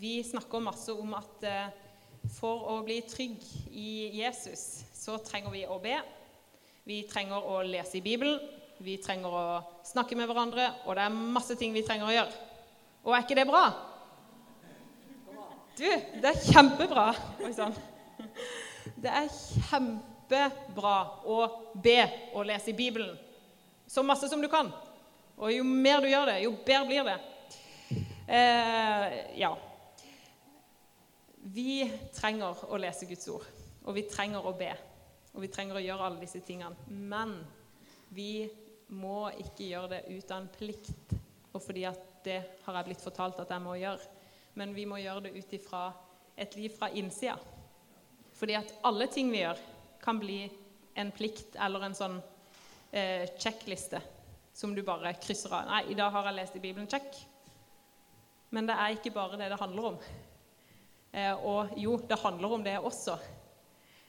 Vi 0.00 0.12
snakker 0.24 0.62
masse 0.62 0.92
om 0.92 1.16
at 1.16 1.44
for 2.36 2.64
å 2.72 2.80
bli 2.84 2.98
trygg 3.06 3.42
i 3.70 4.18
Jesus, 4.18 4.84
så 4.96 5.16
trenger 5.22 5.52
vi 5.54 5.62
å 5.70 5.78
be. 5.78 5.94
Vi 6.86 7.04
trenger 7.06 7.44
å 7.46 7.60
lese 7.62 8.00
i 8.00 8.02
Bibelen, 8.02 8.40
vi 8.82 8.96
trenger 9.02 9.32
å 9.32 9.46
snakke 9.86 10.18
med 10.18 10.26
hverandre, 10.28 10.66
og 10.84 10.98
det 10.98 11.06
er 11.06 11.20
masse 11.36 11.54
ting 11.58 11.72
vi 11.74 11.84
trenger 11.86 12.08
å 12.08 12.16
gjøre. 12.16 12.45
Og 13.06 13.14
er 13.14 13.22
ikke 13.22 13.38
det 13.38 13.46
bra? 13.46 13.64
Du, 15.76 15.86
det 15.86 16.30
er 16.32 16.42
kjempebra. 16.42 17.06
Det 18.96 19.12
er 19.12 19.28
kjempebra 19.68 20.96
å 21.28 21.38
be 21.74 22.00
og 22.32 22.46
lese 22.48 22.72
i 22.72 22.76
Bibelen 22.76 23.14
så 23.86 24.02
masse 24.02 24.28
som 24.28 24.42
du 24.42 24.48
kan. 24.48 24.72
Og 25.36 25.52
jo 25.52 25.64
mer 25.64 26.02
du 26.02 26.08
gjør 26.10 26.32
det, 26.32 26.40
jo 26.42 26.54
bedre 26.66 26.86
blir 26.88 27.06
det. 27.06 27.16
Eh, 28.26 29.16
ja. 29.38 29.52
Vi 31.54 31.84
trenger 32.16 32.64
å 32.66 32.80
lese 32.82 33.06
Guds 33.06 33.28
ord, 33.30 33.46
og 33.84 33.94
vi 33.94 34.06
trenger 34.10 34.42
å 34.42 34.54
be. 34.58 34.72
Og 35.36 35.44
vi 35.44 35.50
trenger 35.52 35.78
å 35.78 35.84
gjøre 35.84 36.08
alle 36.08 36.24
disse 36.24 36.40
tingene. 36.42 36.74
Men 36.88 37.36
vi 38.16 38.48
må 38.96 39.28
ikke 39.44 39.68
gjøre 39.68 39.92
det 39.94 40.02
ut 40.16 40.32
av 40.32 40.40
en 40.40 40.50
plikt, 40.50 41.14
og 41.52 41.62
fordi 41.62 41.86
at 41.86 42.15
det 42.26 42.40
har 42.64 42.78
jeg 42.78 42.88
blitt 42.90 43.04
fortalt 43.04 43.38
at 43.42 43.52
jeg 43.54 43.62
må 43.62 43.76
gjøre. 43.78 44.12
Men 44.58 44.74
vi 44.74 44.86
må 44.88 44.98
gjøre 45.00 45.26
det 45.26 45.34
ut 45.36 45.54
ifra 45.56 45.88
et 46.36 46.56
liv 46.58 46.72
fra 46.74 46.90
innsida. 46.90 47.36
Fordi 48.36 48.56
at 48.58 48.74
alle 48.84 49.08
ting 49.12 49.30
vi 49.32 49.42
gjør, 49.44 49.60
kan 50.02 50.20
bli 50.20 50.44
en 50.96 51.10
plikt 51.12 51.56
eller 51.60 51.86
en 51.86 51.96
sånn 51.96 52.18
eh, 52.92 53.26
som 54.56 54.74
du 54.74 54.82
bare 54.82 55.14
krysser 55.20 55.52
av. 55.52 55.66
'Nei, 55.66 55.82
i 55.92 55.96
dag 55.98 56.12
har 56.12 56.28
jeg 56.28 56.36
lest 56.36 56.56
i 56.56 56.62
Bibelen. 56.62 56.88
Check.' 56.88 57.24
Men 58.50 58.68
det 58.68 58.76
er 58.78 58.94
ikke 58.94 59.12
bare 59.12 59.36
det 59.36 59.50
det 59.50 59.58
handler 59.60 59.88
om. 59.90 59.98
Eh, 61.12 61.34
og 61.34 61.74
jo, 61.76 61.96
det 61.98 62.18
handler 62.22 62.52
om 62.52 62.64
det 62.64 62.78
også. 62.78 63.18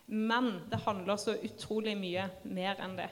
Men 0.07 0.61
det 0.69 0.79
handler 0.85 1.17
så 1.19 1.35
utrolig 1.43 1.97
mye 1.97 2.29
mer 2.43 2.79
enn 2.83 2.95
det. 2.99 3.09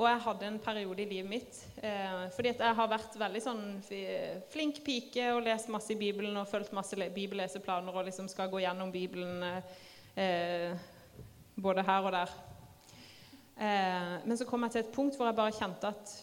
Og 0.00 0.06
jeg 0.08 0.20
hadde 0.24 0.46
en 0.48 0.60
periode 0.64 1.02
i 1.02 1.08
livet 1.10 1.28
mitt 1.28 1.56
eh, 1.84 2.22
fordi 2.32 2.54
jeg 2.54 2.76
har 2.78 2.88
vært 2.88 3.18
veldig 3.20 3.42
sånn 3.44 3.64
flink 4.48 4.78
pike 4.86 5.26
og 5.34 5.42
lest 5.44 5.68
masse 5.72 5.92
i 5.92 5.98
Bibelen 6.00 6.38
og 6.40 6.48
fulgt 6.48 6.72
masse 6.72 6.96
bibelleseplaner 6.96 7.92
og 7.92 8.06
liksom 8.08 8.30
skal 8.32 8.48
gå 8.48 8.62
gjennom 8.64 8.88
Bibelen 8.94 9.44
eh, 10.16 10.72
både 11.60 11.84
her 11.84 12.08
og 12.08 12.14
der. 12.16 12.32
Eh, 13.60 14.16
men 14.24 14.40
så 14.40 14.48
kom 14.48 14.64
jeg 14.64 14.72
til 14.72 14.84
et 14.86 14.94
punkt 14.94 15.20
hvor 15.20 15.28
jeg 15.28 15.36
bare 15.36 15.58
kjente 15.58 15.92
at 15.92 16.16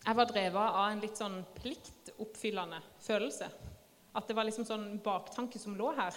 jeg 0.00 0.16
var 0.16 0.30
drevet 0.30 0.80
av 0.80 0.86
en 0.86 1.02
litt 1.04 1.20
sånn 1.20 1.36
pliktoppfyllende 1.58 2.80
følelse. 3.04 3.50
At 4.16 4.24
det 4.24 4.36
var 4.38 4.48
liksom 4.48 4.64
sånn 4.64 4.86
baktanke 5.04 5.60
som 5.60 5.76
lå 5.76 5.92
her. 6.00 6.16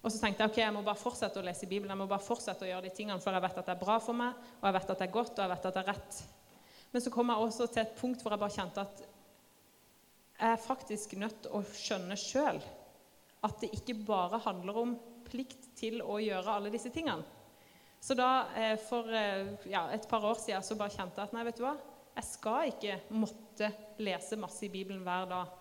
Og 0.00 0.08
så 0.08 0.20
tenkte 0.20 0.44
jeg 0.44 0.52
ok, 0.52 0.58
jeg 0.62 0.72
må 0.72 0.82
bare 0.84 1.00
fortsette 1.00 1.40
å 1.40 1.44
lese 1.44 1.68
Bibelen, 1.68 1.92
jeg 1.92 2.00
må 2.00 2.08
bare 2.08 2.24
fortsette 2.24 2.64
å 2.64 2.68
gjøre 2.70 2.86
de 2.88 2.92
tingene, 2.96 3.20
for 3.20 3.36
jeg 3.36 3.44
vet 3.44 3.58
at 3.60 3.66
det 3.68 3.74
er 3.74 3.82
bra 3.82 3.98
for 4.00 4.16
meg, 4.16 4.36
og 4.60 4.68
jeg 4.68 4.76
vet 4.78 4.92
at 4.94 5.02
det 5.02 5.06
er 5.06 5.16
godt, 5.16 5.32
og 5.34 5.42
jeg 5.44 5.52
vet 5.52 5.66
at 5.68 5.76
det 5.76 5.82
er 5.82 5.90
rett. 5.92 6.20
Men 6.90 7.04
så 7.04 7.12
kom 7.14 7.30
jeg 7.30 7.46
også 7.46 7.66
til 7.70 7.82
et 7.82 7.98
punkt 7.98 8.22
hvor 8.22 8.34
jeg 8.34 8.42
bare 8.42 8.56
kjente 8.56 8.84
at 8.86 9.02
jeg 10.40 10.54
er 10.54 10.62
faktisk 10.64 11.12
nødt 11.20 11.42
til 11.44 11.58
å 11.58 11.60
skjønne 11.68 12.16
sjøl 12.18 12.62
at 13.44 13.60
det 13.60 13.70
ikke 13.76 13.98
bare 14.08 14.40
handler 14.44 14.80
om 14.80 14.96
plikt 15.28 15.68
til 15.78 16.00
å 16.00 16.16
gjøre 16.20 16.56
alle 16.56 16.72
disse 16.72 16.90
tingene. 16.92 17.24
Så 18.00 18.16
da, 18.16 18.48
eh, 18.56 18.76
for 18.80 19.08
eh, 19.12 19.52
ja, 19.68 19.84
et 19.92 20.08
par 20.08 20.24
år 20.24 20.40
siden 20.40 20.64
så 20.64 20.76
bare 20.80 20.94
kjente 20.94 21.20
jeg 21.20 21.28
at 21.28 21.36
nei, 21.36 21.44
vet 21.44 21.60
du 21.60 21.66
hva, 21.66 21.74
jeg 22.16 22.26
skal 22.26 22.72
ikke 22.72 22.96
måtte 23.12 23.68
lese 24.00 24.38
masse 24.40 24.64
i 24.66 24.72
Bibelen 24.72 25.04
hver 25.04 25.28
dag 25.30 25.56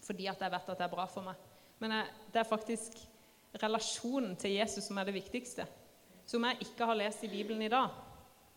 fordi 0.00 0.26
at 0.30 0.40
jeg 0.42 0.50
vet 0.50 0.68
at 0.72 0.78
det 0.80 0.84
er 0.86 0.92
bra 0.92 1.04
for 1.06 1.22
meg. 1.22 1.38
Men 1.78 1.94
jeg, 1.94 2.06
det 2.34 2.40
er 2.40 2.48
faktisk 2.48 2.96
relasjonen 3.58 4.36
til 4.38 4.54
Jesus 4.58 4.86
som 4.86 4.98
er 5.00 5.08
det 5.08 5.16
viktigste. 5.16 5.66
Så 6.26 6.38
om 6.38 6.46
jeg 6.46 6.68
ikke 6.68 6.86
har 6.86 6.98
lest 6.98 7.24
i 7.26 7.32
Bibelen 7.32 7.62
i 7.66 7.72
dag, 7.72 7.90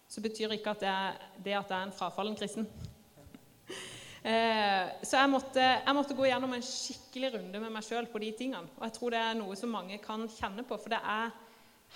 så 0.07 0.21
betyr 0.21 0.53
ikke 0.53 0.75
at 0.75 0.83
er, 0.85 1.19
det 1.41 1.55
at 1.57 1.71
jeg 1.71 1.79
er 1.79 1.87
en 1.87 1.95
frafallen 1.95 2.37
kristen. 2.37 2.69
Eh, 4.23 4.85
så 5.03 5.17
jeg 5.19 5.27
måtte, 5.27 5.59
jeg 5.59 5.95
måtte, 5.97 6.15
gå 6.15 6.29
gjennom 6.29 6.53
en 6.55 6.61
skikkelig 6.63 7.33
runde 7.33 7.59
med 7.59 7.73
meg 7.75 7.83
sjøl 7.83 8.05
på 8.07 8.21
de 8.23 8.29
tingene. 8.39 8.69
Og 8.77 8.85
jeg 8.87 8.93
tror 8.95 9.11
det 9.11 9.19
er 9.19 9.33
noe 9.35 9.57
som 9.59 9.73
mange 9.75 9.97
kan 9.99 10.23
kjenne 10.31 10.63
på, 10.63 10.77
for 10.79 10.93
det 10.93 11.01
er 11.03 11.33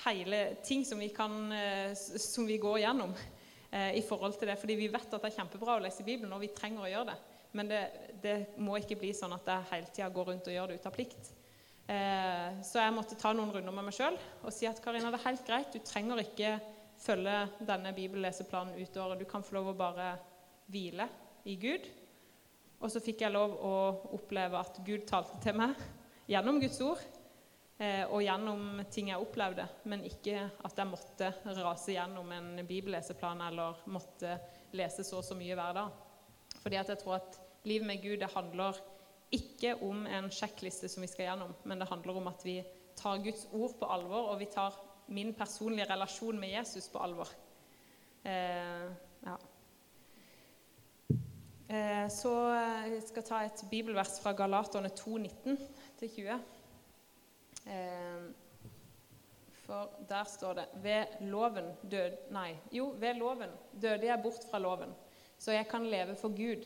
hele 0.04 0.42
ting 0.68 0.84
som 0.84 1.00
vi, 1.00 1.08
kan, 1.16 1.38
eh, 1.56 1.96
som 1.96 2.44
vi 2.50 2.58
går 2.60 2.82
gjennom 2.84 3.16
eh, 3.16 3.96
i 3.96 4.04
forhold 4.04 4.36
til 4.36 4.52
det. 4.52 4.58
Fordi 4.60 4.76
vi 4.76 4.92
vet 4.92 5.08
at 5.08 5.24
det 5.24 5.32
er 5.32 5.38
kjempebra 5.38 5.78
å 5.78 5.86
lese 5.86 6.04
Bibelen, 6.04 6.36
og 6.36 6.44
vi 6.44 6.52
trenger 6.52 6.84
å 6.84 6.92
gjøre 6.92 7.14
det. 7.14 7.18
Men 7.56 7.72
det, 7.72 7.82
det 8.20 8.38
må 8.60 8.76
ikke 8.76 9.00
bli 9.00 9.14
sånn 9.16 9.32
at 9.40 9.48
jeg 9.48 9.72
hele 9.72 9.96
tida 9.96 10.12
går 10.12 10.34
rundt 10.34 10.52
og 10.52 10.58
gjør 10.58 10.74
det 10.74 10.82
ut 10.82 10.92
av 10.92 11.00
plikt. 11.00 11.32
Så 11.88 12.82
jeg 12.82 12.92
måtte 12.92 13.16
ta 13.16 13.30
noen 13.32 13.54
runder 13.56 13.72
med 13.72 13.86
meg 13.88 13.96
sjøl 13.96 14.18
og 14.42 14.52
si 14.52 14.68
at 14.68 14.82
Karina, 14.84 15.08
det 15.08 15.22
er 15.22 15.30
helt 15.30 15.46
greit. 15.48 15.72
Du 15.72 15.80
trenger 15.88 16.20
ikke 16.20 16.50
følge 17.00 17.38
denne 17.64 17.94
bibelleseplanen 17.96 18.76
ut 18.76 19.00
året. 19.00 19.22
Du 19.22 19.30
kan 19.30 19.46
få 19.46 19.56
lov 19.56 19.70
å 19.72 19.78
bare 19.80 20.10
hvile 20.68 21.08
i 21.48 21.56
Gud 21.62 21.88
og 22.78 22.92
så 22.94 23.02
fikk 23.02 23.24
jeg 23.26 23.34
lov 23.34 23.56
å 23.66 23.76
oppleve 24.18 24.60
at 24.60 24.82
Gud 24.86 25.08
talte 25.10 25.40
til 25.42 25.56
meg 25.58 25.78
gjennom 26.30 26.60
Guds 26.62 26.78
ord 26.86 27.02
eh, 27.82 28.04
og 28.06 28.22
gjennom 28.22 28.84
ting 28.94 29.10
jeg 29.10 29.24
opplevde, 29.24 29.66
men 29.90 30.06
ikke 30.06 30.44
at 30.68 30.78
jeg 30.78 30.90
måtte 30.90 31.32
rase 31.58 31.96
gjennom 31.96 32.30
en 32.36 32.52
bibelleseplan 32.68 33.42
eller 33.48 33.82
måtte 33.90 34.38
lese 34.78 35.06
så 35.08 35.22
og 35.22 35.26
så 35.26 35.38
mye 35.40 35.58
hver 35.58 35.80
dag. 35.80 35.98
Fordi 36.62 36.80
at 36.80 36.94
jeg 36.94 37.02
tror 37.02 37.18
at 37.18 37.40
livet 37.68 37.90
med 37.90 38.04
Gud 38.04 38.22
det 38.22 38.34
handler 38.36 38.78
ikke 39.34 39.74
om 39.84 40.06
en 40.08 40.30
sjekkliste 40.32 40.90
som 40.92 41.04
vi 41.04 41.10
skal 41.12 41.28
gjennom, 41.28 41.56
men 41.68 41.82
det 41.82 41.90
handler 41.90 42.20
om 42.20 42.30
at 42.32 42.46
vi 42.48 42.62
tar 42.98 43.20
Guds 43.24 43.48
ord 43.52 43.76
på 43.80 43.90
alvor, 43.92 44.32
og 44.32 44.40
vi 44.40 44.48
tar 44.52 44.76
min 45.08 45.34
personlige 45.36 45.90
relasjon 45.90 46.40
med 46.40 46.56
Jesus 46.56 46.88
på 46.92 47.02
alvor. 47.04 47.30
Eh, 48.24 48.88
ja. 49.26 49.38
Eh, 51.68 52.08
så 52.12 52.34
jeg 52.56 52.96
eh, 52.96 53.04
skal 53.04 53.26
ta 53.28 53.44
et 53.44 53.64
bibelvers 53.72 54.18
fra 54.24 54.32
Galaterne 54.36 54.92
2, 54.96 55.18
19-20. 56.00 56.38
Eh, 57.68 58.28
for 59.68 59.92
der 60.08 60.24
står 60.24 60.54
det 60.54 60.66
Ved 60.84 61.20
loven 61.28 61.74
død... 61.84 62.32
Nei, 62.32 62.54
jo, 62.72 62.94
ved 63.00 63.20
loven 63.20 63.52
døde 63.72 64.08
jeg 64.08 64.24
bort 64.24 64.48
fra 64.52 64.62
loven, 64.64 64.96
så 65.38 65.52
jeg 65.52 65.68
kan 65.68 65.86
leve 65.86 66.16
for 66.16 66.32
Gud. 66.32 66.64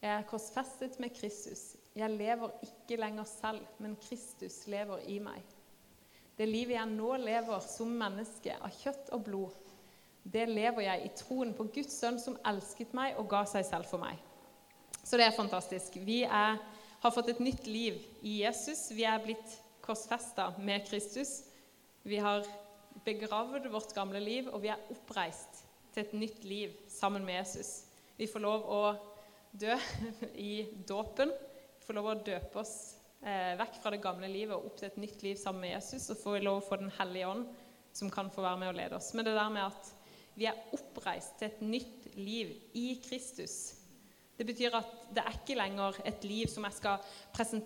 Jeg 0.00 0.12
er 0.16 0.28
korsfestet 0.28 0.96
med 1.00 1.12
Kristus. 1.12 1.76
Jeg 1.96 2.10
lever 2.10 2.52
ikke 2.64 2.96
lenger 3.00 3.26
selv, 3.28 3.64
men 3.78 3.98
Kristus 4.00 4.62
lever 4.66 5.02
i 5.12 5.18
meg. 5.20 5.42
Det 6.38 6.48
livet 6.48 6.78
jeg 6.78 6.92
nå 6.94 7.16
lever 7.20 7.60
som 7.60 7.90
menneske 8.00 8.54
av 8.56 8.72
kjøtt 8.72 9.10
og 9.12 9.26
blod, 9.26 9.56
det 10.22 10.46
lever 10.48 10.84
jeg 10.84 11.04
i 11.04 11.12
troen 11.16 11.52
på 11.56 11.66
Guds 11.74 11.96
sønn 12.00 12.18
som 12.20 12.36
elsket 12.48 12.92
meg 12.96 13.16
og 13.20 13.28
ga 13.30 13.42
seg 13.48 13.64
selv 13.66 13.88
for 13.88 14.02
meg. 14.02 14.18
Så 15.00 15.16
det 15.16 15.26
er 15.26 15.36
fantastisk. 15.36 15.96
Vi 16.04 16.22
er, 16.24 16.58
har 17.00 17.14
fått 17.14 17.32
et 17.32 17.40
nytt 17.40 17.66
liv 17.68 17.96
i 18.20 18.40
Jesus. 18.42 18.90
Vi 18.92 19.06
er 19.08 19.22
blitt 19.24 19.56
korsfesta 19.84 20.50
med 20.60 20.84
Kristus. 20.88 21.42
Vi 22.04 22.20
har 22.20 22.44
begravd 23.04 23.68
vårt 23.72 23.94
gamle 23.96 24.20
liv, 24.20 24.48
og 24.52 24.60
vi 24.62 24.72
er 24.72 24.92
oppreist 24.92 25.64
til 25.94 26.04
et 26.04 26.12
nytt 26.16 26.44
liv 26.44 26.76
sammen 26.88 27.24
med 27.24 27.40
Jesus. 27.40 27.86
Vi 28.20 28.28
får 28.28 28.44
lov 28.44 28.68
å 28.68 28.82
dø 29.52 29.76
i 30.34 30.54
dåpen. 30.88 31.32
Få 31.84 31.96
lov 31.96 32.10
å 32.12 32.18
døpe 32.24 32.60
oss 32.62 32.74
eh, 33.22 33.56
vekk 33.60 33.80
fra 33.82 33.94
det 33.94 34.02
gamle 34.04 34.30
livet 34.30 34.56
og 34.56 34.70
opp 34.70 34.78
til 34.80 34.90
et 34.90 35.00
nytt 35.00 35.24
liv 35.26 35.40
sammen 35.40 35.66
med 35.66 35.74
Jesus. 35.76 36.10
Og 36.12 36.22
får 36.22 36.44
lov 36.44 36.60
å 36.60 36.68
få 36.68 36.80
Den 36.82 36.92
hellige 36.98 37.32
ånd, 37.32 37.48
som 37.92 38.12
kan 38.12 38.30
få 38.30 38.44
være 38.46 38.62
med 38.62 38.72
og 38.72 38.78
lede 38.78 39.00
oss. 39.00 39.12
Men 39.14 39.26
det 39.26 39.34
der 39.38 39.52
med 39.52 39.66
at 39.66 39.94
vi 40.38 40.46
er 40.48 40.60
oppreist 40.76 41.40
til 41.40 41.50
et 41.50 41.62
nytt 41.64 42.06
liv 42.16 42.54
i 42.78 42.94
Kristus. 43.04 43.76
Det 44.40 44.46
betyr 44.48 44.72
at 44.72 44.92
det 45.12 45.20
er 45.20 45.34
ikke 45.36 45.56
lenger 45.58 45.98
et 46.08 46.22
liv 46.24 46.48
som 46.48 46.64
jeg 46.64 46.78
skal 46.78 47.02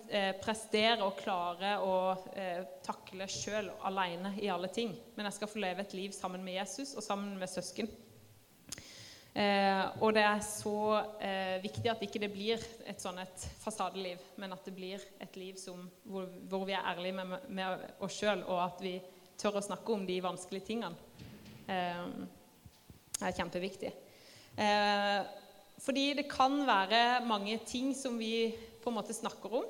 eh, 0.09 0.33
prestere 0.41 1.05
og 1.05 1.15
klare 1.21 1.77
å 1.79 1.93
eh, 2.35 2.65
takle 2.83 3.29
sjøl 3.31 3.69
alene 3.87 4.33
i 4.43 4.49
alle 4.51 4.67
ting. 4.75 4.91
Men 5.15 5.29
jeg 5.29 5.37
skal 5.37 5.51
få 5.53 5.61
leve 5.63 5.85
et 5.85 5.95
liv 5.95 6.11
sammen 6.11 6.43
med 6.43 6.57
Jesus 6.57 6.91
og 6.97 7.05
sammen 7.05 7.37
med 7.39 7.47
søsken. 7.53 7.87
Eh, 9.35 9.85
og 9.99 10.13
det 10.15 10.21
er 10.23 10.39
så 10.47 10.77
eh, 11.19 11.57
viktig 11.59 11.89
at 11.91 12.03
ikke 12.05 12.21
det 12.23 12.29
blir 12.31 12.61
et 12.87 13.01
sånn 13.03 13.17
et 13.19 13.47
fasadeliv, 13.59 14.21
men 14.39 14.55
at 14.55 14.63
det 14.63 14.71
blir 14.77 15.01
et 15.19 15.35
liv 15.35 15.57
som, 15.59 15.81
hvor, 16.07 16.29
hvor, 16.47 16.63
vi 16.63 16.71
er 16.77 16.87
ærlige 16.93 17.17
med, 17.17 17.49
med 17.51 17.83
oss 18.05 18.15
sjøl, 18.15 18.45
og 18.47 18.61
at 18.63 18.79
vi 18.79 18.93
tør 19.35 19.59
å 19.59 19.65
snakke 19.65 19.91
om 19.91 20.05
de 20.07 20.21
vanskelige 20.23 20.69
tingene. 20.69 20.95
Eh, 21.67 22.05
er 23.25 23.35
kjempeviktig. 23.35 23.91
Eh, 24.55 25.19
fordi 25.83 26.05
det 26.21 26.29
kan 26.31 26.55
være 26.67 27.25
mange 27.27 27.57
ting 27.67 27.91
som 27.95 28.15
vi 28.19 28.53
på 28.83 28.91
en 28.91 28.95
måte 29.01 29.15
snakker 29.17 29.57
om, 29.59 29.67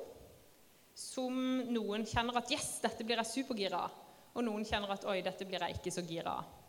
som 0.96 1.34
noen 1.74 2.06
kjenner 2.06 2.38
at 2.38 2.50
'yes, 2.50 2.78
dette 2.84 3.04
blir 3.04 3.18
jeg 3.18 3.32
supergira 3.32 3.82
av', 3.82 3.98
og 4.34 4.44
noen 4.46 4.64
kjenner 4.64 4.94
at 4.94 5.04
'oi, 5.04 5.20
dette 5.26 5.44
blir 5.44 5.58
jeg 5.58 5.74
ikke 5.74 5.90
så 5.90 6.06
gira 6.06 6.38
av'. 6.38 6.65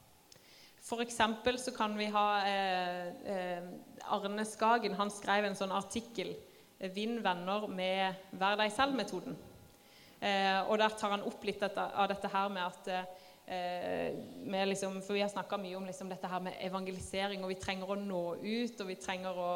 Eksempel 1.03 1.59
så 1.59 1.73
kan 1.75 1.97
vi 1.99 2.07
ha 2.13 2.27
eh, 2.47 3.07
eh, 3.27 3.63
Arne 4.07 4.45
Skagen 4.47 4.95
han 4.95 5.11
skrev 5.11 5.45
en 5.45 5.57
sånn 5.57 5.75
artikkel 5.75 6.35
'Vinn 6.93 7.23
venner 7.25 7.65
med 7.67 8.15
vær 8.37 8.55
deg 8.55 8.71
selv'-metoden. 8.71 9.35
Eh, 10.21 10.61
og 10.69 10.77
Der 10.77 10.89
tar 10.89 11.09
han 11.09 11.25
opp 11.25 11.43
litt 11.43 11.63
av 11.63 12.07
dette 12.07 12.29
her 12.29 12.49
med 12.49 12.63
at 12.63 12.87
eh, 12.87 13.07
Eh, 13.49 14.67
liksom, 14.67 15.01
for 15.01 15.13
vi 15.13 15.21
har 15.21 15.29
snakka 15.29 15.57
mye 15.57 15.77
om 15.77 15.85
liksom, 15.87 16.09
dette 16.09 16.27
her 16.27 16.41
med 16.43 16.57
evangelisering, 16.67 17.43
og 17.43 17.53
vi 17.53 17.59
trenger 17.61 17.93
å 17.93 17.95
nå 17.95 18.23
ut. 18.43 18.81
Og 18.83 18.89
vi 18.89 18.97
trenger 18.99 19.39
å 19.39 19.51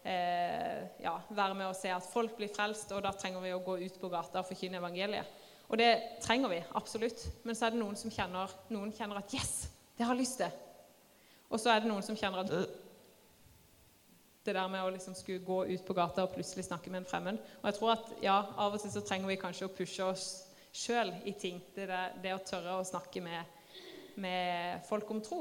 eh, 0.00 0.80
ja, 1.04 1.18
være 1.28 1.58
med 1.58 1.68
og 1.68 1.76
se 1.76 1.92
at 1.92 2.08
folk 2.08 2.38
blir 2.38 2.52
frelst, 2.54 2.94
og 2.96 3.04
da 3.04 3.12
trenger 3.12 3.44
vi 3.44 3.52
å 3.52 3.60
gå 3.64 3.76
ut 3.84 4.00
på 4.00 4.12
gata 4.12 4.40
og 4.40 4.48
forkynne 4.48 4.80
evangeliet. 4.80 5.42
Og 5.68 5.76
det 5.80 5.92
trenger 6.24 6.52
vi 6.52 6.64
absolutt. 6.80 7.26
Men 7.44 7.56
så 7.56 7.68
er 7.68 7.74
det 7.74 7.82
noen 7.84 8.00
som 8.00 8.12
kjenner, 8.12 8.52
noen 8.72 8.92
kjenner 8.96 9.20
at 9.20 9.32
'Yes, 9.32 9.68
det 9.96 10.06
har 10.06 10.14
jeg 10.14 10.24
lyst 10.24 10.40
til'. 10.40 10.63
Og 11.50 11.60
så 11.60 11.72
er 11.72 11.82
det 11.82 11.90
noen 11.90 12.04
som 12.04 12.16
kjenner 12.18 12.44
at 12.44 12.80
det 14.44 14.52
der 14.52 14.68
med 14.68 14.84
å 14.84 14.92
liksom 14.92 15.14
skulle 15.16 15.44
gå 15.44 15.62
ut 15.70 15.84
på 15.86 15.96
gata 15.96 16.26
og 16.26 16.34
plutselig 16.34 16.66
snakke 16.66 16.90
med 16.92 17.02
en 17.02 17.08
fremmed. 17.08 17.38
Og 17.62 17.68
jeg 17.70 17.78
tror 17.78 17.94
at 17.94 18.10
ja, 18.24 18.36
Av 18.60 18.74
og 18.76 18.82
til 18.82 18.92
så 18.92 19.02
trenger 19.04 19.30
vi 19.30 19.40
kanskje 19.40 19.68
å 19.68 19.72
pushe 19.72 20.04
oss 20.04 20.26
sjøl 20.74 21.14
i 21.24 21.32
ting. 21.38 21.62
Det, 21.74 21.86
det, 21.88 22.02
det, 22.22 22.34
å 22.36 22.42
tørre 22.44 22.76
å 22.76 22.86
snakke 22.86 23.22
med, 23.24 23.54
med 24.20 24.84
folk 24.88 25.10
om 25.14 25.22
tro. 25.24 25.40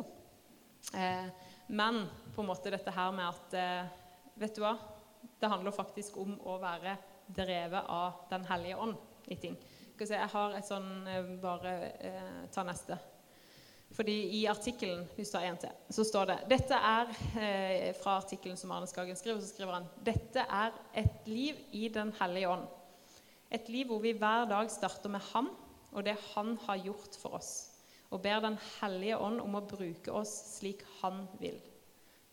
Eh, 0.96 1.28
men 1.74 2.04
på 2.36 2.44
en 2.44 2.50
måte 2.50 2.72
dette 2.72 2.94
her 2.96 3.12
med 3.16 3.28
at 3.28 3.60
eh, 3.60 4.00
Vet 4.34 4.56
du 4.58 4.63
hva? 4.63 4.72
Det 5.39 5.46
handler 5.46 5.76
faktisk 5.76 6.16
om 6.18 6.32
å 6.50 6.56
være 6.58 6.96
drevet 7.28 7.86
av 7.92 8.24
Den 8.32 8.48
hellige 8.50 8.80
ånd 8.82 8.96
i 9.30 9.38
ting. 9.39 9.60
Jeg 10.00 10.30
har 10.34 10.56
et 10.58 10.68
sånn 10.68 11.08
eh, 11.08 11.36
Bare 11.44 11.76
eh, 12.00 12.39
ta 12.52 12.66
neste. 12.68 12.98
Fordi 13.93 14.15
I 14.39 14.46
artikkelen 14.50 15.04
hvis 15.15 15.30
du 15.30 15.38
har 15.38 15.52
en 15.52 15.60
til, 15.62 15.74
så 15.93 16.06
står 16.08 16.30
det 16.32 16.38
dette 16.50 16.78
er 16.78 17.12
eh, 17.38 17.89
Fra 18.00 18.17
artikkelen 18.22 18.58
som 18.58 18.72
Arne 18.74 18.88
Skagen 18.89 19.17
skriver, 19.19 19.41
så 19.41 19.52
skriver 19.52 19.78
han 19.78 19.89
dette 20.06 20.46
er 20.48 20.74
et 21.04 21.28
liv 21.30 21.60
i 21.72 21.88
Den 21.93 22.13
hellige 22.22 22.50
ånd. 22.50 22.65
Et 23.54 23.69
liv 23.69 23.86
hvor 23.91 24.02
vi 24.02 24.15
hver 24.17 24.48
dag 24.50 24.72
starter 24.74 25.13
med 25.13 25.22
ham 25.34 25.52
og 25.93 26.06
det 26.08 26.15
han 26.34 26.56
har 26.65 26.82
gjort 26.82 27.17
for 27.22 27.38
oss, 27.38 27.52
og 28.10 28.22
ber 28.22 28.41
Den 28.41 28.58
hellige 28.80 29.17
ånd 29.17 29.41
om 29.41 29.60
å 29.60 29.65
bruke 29.67 30.12
oss 30.12 30.32
slik 30.58 30.82
han 31.02 31.28
vil. 31.39 31.60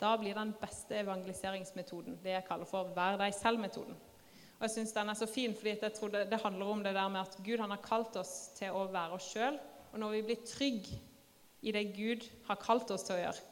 Da 0.00 0.14
blir 0.16 0.34
den 0.34 0.54
beste 0.56 0.96
evangeliseringsmetoden 1.02 2.22
det 2.24 2.38
jeg 2.38 2.46
kaller 2.48 2.64
for 2.64 2.88
'vær 2.96 3.18
deg 3.20 3.34
selv'-metoden. 3.36 3.96
Og 4.60 4.62
jeg 4.64 4.70
synes 4.70 4.92
Den 4.92 5.08
er 5.08 5.14
så 5.14 5.26
fin, 5.26 5.54
fordi 5.54 5.74
det, 5.80 6.30
det, 6.30 6.40
handler 6.40 6.66
om 6.66 6.82
det 6.82 6.94
der 6.94 7.08
med 7.08 7.20
at 7.20 7.36
Gud 7.44 7.58
han 7.58 7.70
har 7.70 7.80
kalt 7.84 8.16
oss 8.16 8.50
til 8.56 8.70
å 8.70 8.86
være 8.92 9.12
oss 9.12 9.32
sjøl. 9.32 9.58
Og 9.92 9.98
når 9.98 10.10
vi 10.10 10.22
blir 10.22 10.46
trygge 10.46 11.00
i 11.62 11.72
det 11.72 11.84
Gud 11.96 12.24
har 12.46 12.60
kalt 12.60 12.90
oss 12.94 13.04
til 13.06 13.18
å 13.18 13.22
gjøre, 13.24 13.48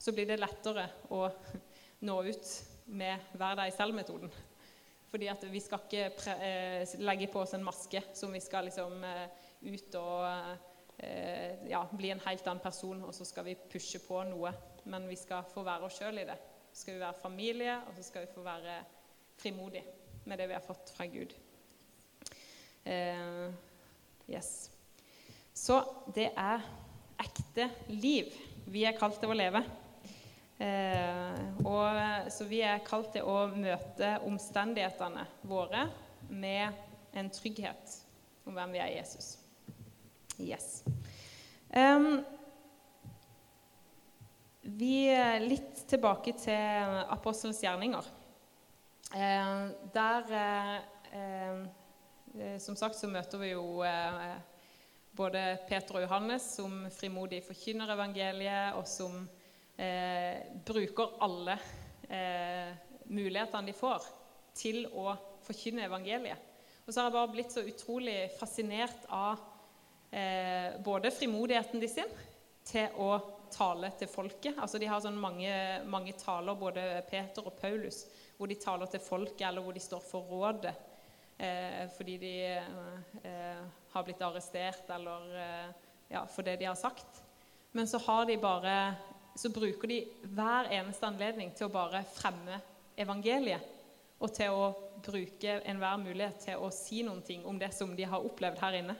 så 0.00 0.14
blir 0.16 0.28
det 0.28 0.40
lettere 0.40 0.86
å 1.12 1.26
nå 2.08 2.16
ut 2.24 2.54
med 2.90 3.32
'vær 3.36 3.58
deg 3.60 3.74
selv'-metoden. 3.74 4.32
Fordi 5.10 5.26
at 5.26 5.44
vi 5.50 5.60
skal 5.60 5.82
ikke 5.84 6.34
eh, 6.38 6.92
legge 7.02 7.26
på 7.32 7.42
oss 7.42 7.54
en 7.56 7.66
maske 7.66 8.02
som 8.14 8.32
vi 8.32 8.40
skal 8.42 8.68
liksom 8.68 9.02
eh, 9.04 9.46
ut 9.66 9.94
og 9.98 10.26
eh, 11.02 11.66
ja, 11.70 11.82
bli 11.90 12.12
en 12.14 12.22
helt 12.26 12.46
annen 12.46 12.62
person, 12.62 13.02
og 13.02 13.14
så 13.14 13.26
skal 13.26 13.48
vi 13.48 13.58
pushe 13.72 13.98
på 14.04 14.22
noe. 14.30 14.52
Men 14.84 15.08
vi 15.10 15.18
skal 15.18 15.44
få 15.50 15.64
være 15.66 15.88
oss 15.88 15.98
sjøl 15.98 16.22
i 16.22 16.28
det. 16.28 16.38
Så 16.70 16.84
skal 16.84 16.94
vi 16.96 17.02
være 17.02 17.22
familie, 17.22 17.76
og 17.88 17.98
så 17.98 18.06
skal 18.06 18.24
vi 18.24 18.34
få 18.34 18.44
være 18.46 18.78
frimodige 19.40 19.84
med 20.24 20.38
det 20.38 20.48
vi 20.48 20.54
har 20.54 20.64
fått 20.64 20.92
fra 20.94 21.06
Gud. 21.10 21.34
Uh, 22.86 23.50
yes. 24.30 24.70
Så 25.54 25.82
det 26.14 26.30
er 26.38 26.62
ekte 27.20 27.68
liv 27.92 28.32
vi 28.70 28.84
er 28.86 28.96
kalt 28.98 29.18
til 29.20 29.32
å 29.32 29.36
leve. 29.36 29.62
Eh, 30.60 31.38
og, 31.64 32.28
så 32.30 32.46
vi 32.48 32.60
er 32.66 32.82
kalt 32.84 33.12
til 33.14 33.26
å 33.26 33.46
møte 33.54 34.12
omstendighetene 34.28 35.24
våre 35.48 35.86
med 36.28 37.16
en 37.16 37.30
trygghet 37.32 37.96
om 38.46 38.54
hvem 38.54 38.76
vi 38.76 38.82
er 38.82 38.92
i 38.92 38.98
Jesus. 38.98 39.32
Yes. 40.40 40.82
Um, 41.72 42.20
vi 44.62 45.08
er 45.12 45.40
Litt 45.42 45.84
tilbake 45.90 46.34
til 46.38 47.00
apostelens 47.10 47.62
gjerninger. 47.64 48.06
Eh, 49.10 49.62
der 49.94 50.32
eh, 50.38 50.76
eh, 51.18 52.58
Som 52.62 52.76
sagt 52.78 52.94
så 52.94 53.08
møter 53.10 53.40
vi 53.42 53.50
jo 53.50 53.80
eh, 53.82 54.36
både 55.16 55.42
Peter 55.68 55.98
og 55.98 56.04
Johannes 56.04 56.46
som 56.56 56.84
frimodig 56.94 57.42
forkynner 57.46 57.94
evangeliet, 57.94 58.76
og 58.78 58.86
som 58.88 59.16
eh, 59.76 60.46
bruker 60.66 61.16
alle 61.24 61.56
eh, 62.08 62.70
mulighetene 63.10 63.70
de 63.70 63.76
får 63.76 64.06
til 64.56 64.84
å 64.92 65.14
forkynne 65.46 65.86
evangeliet. 65.88 66.46
Og 66.86 66.92
så 66.92 67.00
har 67.00 67.10
jeg 67.10 67.16
bare 67.18 67.32
blitt 67.34 67.54
så 67.54 67.62
utrolig 67.66 68.16
fascinert 68.38 69.04
av 69.14 69.42
eh, 70.10 70.78
både 70.82 71.12
frimodigheten 71.14 71.82
de 71.82 71.90
sin 71.90 72.16
til 72.66 72.96
å 73.02 73.12
tale 73.50 73.90
til 73.98 74.10
folket. 74.10 74.58
Altså 74.58 74.78
De 74.78 74.88
har 74.90 75.02
sånn 75.02 75.18
mange, 75.18 75.52
mange, 75.90 76.14
taler, 76.18 76.58
både 76.58 76.86
Peter 77.10 77.46
og 77.46 77.56
Paulus, 77.58 78.04
hvor 78.38 78.50
de 78.50 78.58
taler 78.60 78.90
til 78.90 79.02
folket, 79.02 79.46
eller 79.48 79.64
hvor 79.64 79.76
de 79.76 79.82
står 79.82 80.02
for 80.06 80.30
rådet 80.30 80.74
eh, 81.40 81.86
fordi 81.96 82.16
de 82.20 82.34
eh, 82.54 83.62
har 83.92 84.06
blitt 84.06 84.22
arrestert, 84.22 84.90
eller 84.90 85.36
eh, 85.40 85.70
ja, 86.12 86.24
for 86.30 86.46
det 86.46 86.58
de 86.60 86.68
har 86.68 86.78
sagt. 86.78 87.22
Men 87.72 87.88
så 87.88 87.98
har 88.02 88.26
de 88.26 88.36
bare 88.40 88.76
så 89.34 89.50
bruker 89.54 89.88
de 89.88 90.00
hver 90.34 90.70
eneste 90.74 91.06
anledning 91.06 91.52
til 91.56 91.68
å 91.68 91.72
bare 91.72 92.02
fremme 92.12 92.58
evangeliet. 92.98 93.76
Og 94.20 94.32
til 94.36 94.52
å 94.52 94.64
bruke 95.00 95.60
enhver 95.64 96.00
mulighet 96.02 96.42
til 96.44 96.60
å 96.60 96.68
si 96.74 97.00
noen 97.06 97.22
ting 97.24 97.46
om 97.48 97.56
det 97.58 97.70
som 97.72 97.94
de 97.96 98.04
har 98.04 98.26
opplevd 98.26 98.60
her 98.60 98.76
inne. 98.82 98.96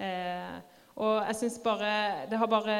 Eh, 0.00 0.56
og 0.98 1.20
jeg 1.28 1.36
synes 1.38 1.58
bare, 1.62 2.26
Det 2.26 2.38
har 2.38 2.50
bare 2.50 2.78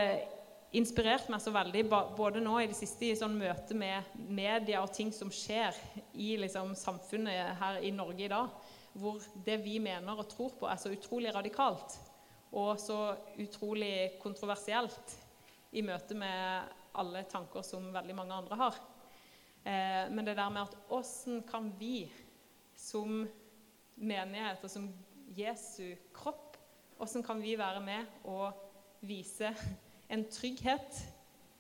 inspirert 0.73 1.29
meg 1.31 1.43
så 1.43 1.53
veldig, 1.55 1.85
både 2.17 2.43
nå 2.43 2.59
i 2.61 2.69
det 2.71 2.79
siste 2.79 3.07
i 3.07 3.17
sånn 3.19 3.39
møte 3.39 3.75
med 3.75 4.03
media 4.29 4.83
og 4.83 4.93
ting 4.95 5.11
som 5.13 5.31
skjer 5.31 5.75
i 6.15 6.37
liksom, 6.39 6.75
samfunnet 6.79 7.57
her 7.59 7.81
i 7.83 7.91
Norge 7.91 8.25
i 8.25 8.31
dag, 8.31 8.51
hvor 8.93 9.23
det 9.47 9.59
vi 9.65 9.79
mener 9.83 10.19
og 10.19 10.29
tror 10.29 10.55
på, 10.59 10.67
er 10.67 10.79
så 10.81 10.93
utrolig 10.93 11.35
radikalt 11.35 11.99
og 12.51 12.79
så 12.83 13.15
utrolig 13.39 14.19
kontroversielt 14.23 15.15
i 15.73 15.83
møte 15.87 16.17
med 16.19 16.73
alle 16.99 17.23
tanker 17.31 17.63
som 17.63 17.93
veldig 17.95 18.17
mange 18.19 18.35
andre 18.35 18.59
har. 18.59 18.81
Eh, 19.63 20.11
men 20.11 20.27
det 20.27 20.37
der 20.37 20.51
med 20.51 20.67
at 20.67 20.77
åssen 20.91 21.45
kan 21.47 21.71
vi 21.79 22.11
som 22.75 23.23
menighet 24.01 24.65
og 24.65 24.73
som 24.73 24.89
Jesu 25.37 25.95
kropp, 26.17 26.57
åssen 26.99 27.23
kan 27.23 27.41
vi 27.43 27.55
være 27.59 27.81
med 27.85 28.27
og 28.29 28.51
vise 29.07 29.53
en 30.11 30.27
trygghet 30.33 30.99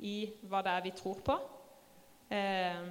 i 0.03 0.33
hva 0.49 0.64
det 0.64 0.75
er 0.75 0.85
vi 0.88 0.97
tror 0.97 1.23
på. 1.25 1.37
Eh, 2.35 2.90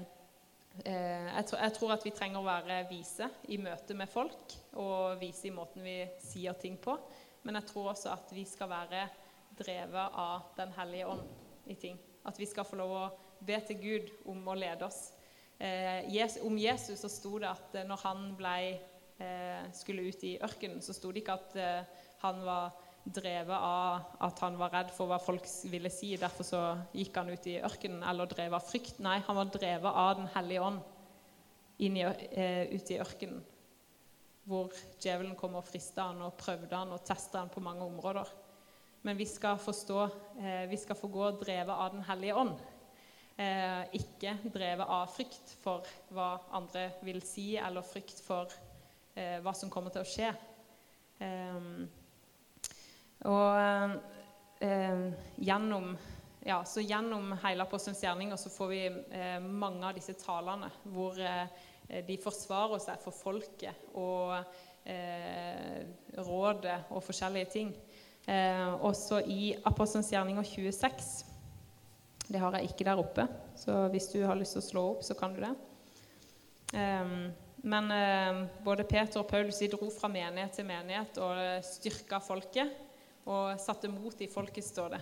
jeg, 0.85 1.45
tror, 1.47 1.59
jeg, 1.59 1.73
tror, 1.75 1.91
at 1.95 2.05
vi 2.05 2.13
trenger 2.15 2.39
å 2.39 2.47
være 2.47 2.83
vise 2.89 3.27
i 3.51 3.57
møte 3.61 3.95
med 3.97 4.09
folk 4.11 4.55
og 4.79 5.19
vise 5.21 5.49
i 5.49 5.53
måten 5.55 5.83
vi 5.85 5.97
sier 6.23 6.57
ting 6.59 6.77
på. 6.81 6.95
Men 7.43 7.59
jeg 7.59 7.69
tror 7.71 7.91
også 7.93 8.11
at 8.13 8.33
vi 8.35 8.45
skal 8.47 8.69
være 8.71 9.07
drevet 9.59 10.19
av 10.19 10.51
Den 10.57 10.73
hellige 10.77 11.07
ånd 11.11 11.23
i 11.71 11.75
ting. 11.79 11.97
At 12.27 12.39
vi 12.39 12.47
skal 12.49 12.67
få 12.67 12.79
lov 12.79 12.93
å 12.95 13.05
be 13.45 13.57
til 13.67 13.79
Gud 13.81 14.11
om 14.29 14.47
å 14.47 14.57
lede 14.57 14.87
oss. 14.87 15.13
Eh, 15.59 16.05
om 16.47 16.57
Jesus 16.59 17.01
så 17.01 17.11
sto 17.11 17.37
det 17.39 17.49
at 17.49 17.81
når 17.87 18.05
han 18.05 18.29
ble, 18.39 18.59
skulle 19.75 20.05
ut 20.07 20.21
i 20.23 20.37
ørkenen, 20.39 20.79
så 20.79 20.93
sto 20.95 21.09
det 21.11 21.19
ikke 21.25 21.33
at 21.35 21.57
han 22.21 22.37
var 22.45 22.69
drevet 23.13 23.55
av 23.55 24.15
at 24.25 24.41
han 24.43 24.57
var 24.59 24.73
redd 24.73 24.91
for 24.95 25.09
hva 25.09 25.19
folk 25.21 25.45
ville 25.71 25.91
si. 25.93 26.13
Derfor 26.19 26.47
så 26.47 26.61
gikk 26.95 27.17
han 27.19 27.31
ut 27.31 27.47
i 27.49 27.59
ørkenen, 27.65 28.03
eller 28.07 28.29
drevet 28.29 28.59
av 28.59 28.65
frykt. 28.67 28.99
Nei, 29.03 29.19
han 29.25 29.39
var 29.39 29.51
drevet 29.53 29.89
av 29.89 30.17
Den 30.19 30.29
hellige 30.35 30.65
ånd 30.65 30.81
i, 31.79 31.89
eh, 32.01 32.65
ut 32.75 32.91
i 32.91 32.99
ørkenen. 32.99 33.43
Hvor 34.49 34.73
djevelen 34.99 35.35
kom 35.37 35.55
og 35.55 35.67
frista 35.67 36.09
han 36.09 36.21
og 36.25 36.37
prøvde 36.37 36.75
han 36.75 36.91
og 36.95 37.03
testa 37.05 37.39
han 37.39 37.49
på 37.53 37.61
mange 37.61 37.85
områder. 37.85 38.27
Men 39.03 39.17
vi 39.17 39.25
skal 39.25 39.57
forstå, 39.57 40.03
eh, 40.39 40.65
vi 40.67 40.77
skal 40.77 40.95
få 40.95 41.07
gå 41.07 41.31
drevet 41.39 41.69
av 41.69 41.91
Den 41.91 42.03
hellige 42.03 42.35
ånd. 42.35 42.59
Eh, 43.37 43.83
ikke 43.95 44.33
drevet 44.51 44.87
av 44.87 45.07
frykt 45.07 45.53
for 45.61 45.85
hva 46.11 46.41
andre 46.51 46.89
vil 47.01 47.21
si, 47.21 47.55
eller 47.57 47.81
frykt 47.81 48.19
for 48.19 48.51
eh, 49.15 49.39
hva 49.39 49.53
som 49.55 49.69
kommer 49.69 49.89
til 49.89 50.01
å 50.01 50.09
skje. 50.09 50.33
Eh, 51.19 51.87
og 53.27 53.99
eh, 54.59 55.11
gjennom, 55.35 55.97
ja, 56.45 56.61
gjennom 56.63 57.33
hele 57.43 57.65
apostelens 57.65 58.03
gjerninger 58.03 58.39
så 58.39 58.51
får 58.53 58.71
vi 58.71 58.83
eh, 58.87 59.39
mange 59.43 59.83
av 59.87 59.97
disse 59.97 60.15
talene 60.19 60.69
hvor 60.87 61.19
eh, 61.19 61.47
de 62.05 62.19
forsvarer 62.21 62.79
seg 62.83 63.01
for 63.03 63.15
folket 63.15 63.89
og 63.97 64.37
eh, 64.87 65.83
rådet 66.15 66.77
og 66.93 67.03
forskjellige 67.03 67.51
ting. 67.51 67.73
Eh, 68.29 68.67
også 68.85 69.23
i 69.27 69.51
apostelens 69.67 70.11
gjerninger 70.13 70.47
26. 70.47 71.11
Det 72.29 72.39
har 72.39 72.55
jeg 72.55 72.69
ikke 72.69 72.85
der 72.85 73.01
oppe, 73.01 73.25
så 73.57 73.87
hvis 73.89 74.11
du 74.13 74.21
har 74.21 74.37
lyst 74.37 74.53
til 74.55 74.61
å 74.61 74.67
slå 74.67 74.83
opp, 74.93 75.03
så 75.03 75.17
kan 75.17 75.33
du 75.33 75.41
det. 75.43 75.53
Eh, 76.77 77.15
men 77.59 77.89
både 78.63 78.85
Peter 78.87 79.19
og 79.19 79.25
Paulus 79.27 79.57
de 79.59 79.67
dro 79.67 79.89
fra 79.91 80.07
menighet 80.07 80.53
til 80.55 80.63
menighet 80.63 81.17
og 81.19 81.65
styrka 81.67 82.21
folket 82.23 82.85
og 83.29 83.61
satte 83.61 83.91
mot 83.91 84.21
i 84.21 84.29
folket, 84.31 84.65
står 84.65 84.95
det. 84.97 85.01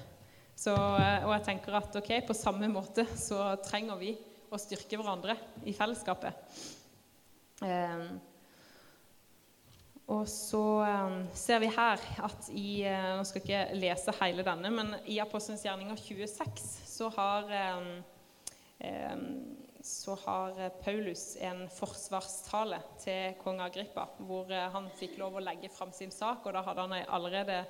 Så, 0.58 0.74
eh, 0.74 1.26
og 1.26 1.36
jeg 1.36 1.46
tenker 1.52 1.78
at 1.78 2.00
ok, 2.00 2.14
på 2.28 2.36
samme 2.38 2.70
måte 2.72 3.06
så 3.18 3.52
trenger 3.66 4.00
vi 4.00 4.16
å 4.50 4.58
styrke 4.60 4.98
hverandre 4.98 5.36
i 5.68 5.74
fellesskapet. 5.76 6.58
Eh, 7.66 8.10
og 10.08 10.24
så 10.32 10.64
eh, 10.88 11.16
ser 11.36 11.60
vi 11.60 11.70
her 11.76 12.04
at 12.24 12.48
i 12.56 12.70
eh, 12.88 13.10
Nå 13.18 13.26
skal 13.28 13.44
jeg 13.44 13.48
ikke 13.48 13.80
lese 13.82 14.16
hele 14.22 14.46
denne, 14.48 14.72
men 14.72 14.94
i 15.06 15.20
Apostelens 15.20 15.66
gjerninger 15.68 16.00
26 16.00 16.64
så 16.88 17.10
har, 17.18 17.52
eh, 17.52 17.90
eh, 18.88 19.26
så 19.84 20.16
har 20.24 20.62
Paulus 20.80 21.36
en 21.44 21.66
forsvarstale 21.76 22.80
til 23.04 23.36
kong 23.44 23.60
Agrippa, 23.66 24.08
hvor 24.26 24.50
han 24.50 24.90
fikk 24.98 25.20
lov 25.20 25.38
å 25.38 25.44
legge 25.44 25.70
fram 25.72 25.94
sin 25.96 26.12
sak. 26.12 26.48
og 26.48 26.56
Da 26.56 26.64
hadde 26.66 26.88
han 26.88 26.98
allerede 27.06 27.62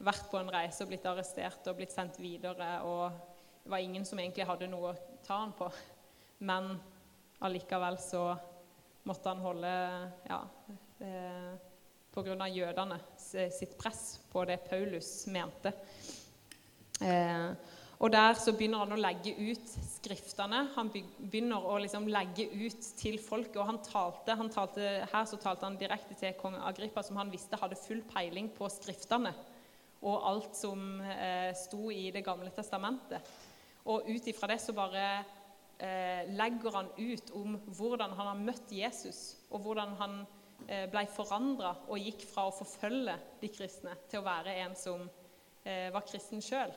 vært 0.00 0.28
på 0.30 0.40
en 0.40 0.50
reise 0.52 0.84
og 0.84 0.90
blitt 0.90 1.06
arrestert 1.08 1.66
og 1.68 1.78
blitt 1.78 1.94
sendt 1.94 2.20
videre. 2.20 2.70
Og 2.88 3.10
det 3.64 3.72
var 3.72 3.84
ingen 3.84 4.06
som 4.08 4.20
egentlig 4.20 4.48
hadde 4.48 4.70
noe 4.72 4.92
å 4.92 5.00
ta 5.26 5.42
han 5.42 5.56
på. 5.56 5.68
Men 6.48 6.72
allikevel 7.44 7.98
så 8.00 8.24
måtte 9.08 9.32
han 9.32 9.42
holde 9.44 9.74
ja, 10.28 10.40
eh, 11.04 11.50
Pga. 12.10 12.48
jødene 12.50 12.96
sitt 13.18 13.76
press 13.78 14.20
på 14.32 14.44
det 14.48 14.58
Paulus 14.68 15.26
mente. 15.30 15.72
Eh, 17.00 17.52
og 18.00 18.08
der 18.12 18.32
så 18.40 18.54
begynner 18.56 18.80
han 18.80 18.96
å 18.96 18.98
legge 18.98 19.34
ut 19.36 19.72
skriftene. 19.84 20.62
Han 20.72 20.88
begynner 20.88 21.66
å 21.68 21.76
liksom 21.82 22.08
legge 22.08 22.46
ut 22.48 22.86
til 22.96 23.18
folket. 23.20 23.58
Og 23.60 23.68
han 23.68 23.80
talte, 23.84 24.36
han 24.40 24.48
talte, 24.52 24.86
her 25.12 25.26
så 25.28 25.36
talte 25.36 25.68
han 25.68 25.76
direkte 25.80 26.16
til 26.16 26.32
kong 26.40 26.56
Agrippa, 26.64 27.04
som 27.04 27.20
han 27.20 27.32
visste 27.32 27.60
hadde 27.60 27.76
full 27.76 28.00
peiling 28.08 28.48
på 28.56 28.72
skriftene 28.72 29.34
og 30.00 30.26
alt 30.30 30.56
som 30.56 31.00
eh, 31.04 31.52
sto 31.56 31.90
i 31.92 32.10
Det 32.14 32.24
gamle 32.24 32.50
testamentet. 32.56 33.26
Og 33.90 34.08
ut 34.08 34.26
ifra 34.28 34.48
det 34.50 34.60
så 34.62 34.74
bare 34.76 35.04
eh, 35.78 36.28
legger 36.36 36.76
han 36.76 36.90
ut 36.96 37.32
om 37.36 37.56
hvordan 37.66 38.16
han 38.16 38.30
har 38.32 38.44
møtt 38.44 38.72
Jesus, 38.72 39.36
og 39.50 39.64
hvordan 39.64 39.96
han 40.00 40.20
eh, 40.68 40.86
ble 40.90 41.06
forandra 41.12 41.74
og 41.88 42.00
gikk 42.00 42.24
fra 42.28 42.48
å 42.48 42.54
forfølge 42.54 43.16
de 43.40 43.52
kristne 43.52 43.96
til 44.08 44.22
å 44.22 44.28
være 44.28 44.56
en 44.64 44.76
som 44.78 45.04
eh, 45.64 45.88
var 45.92 46.06
kristen 46.08 46.44
sjøl. 46.44 46.72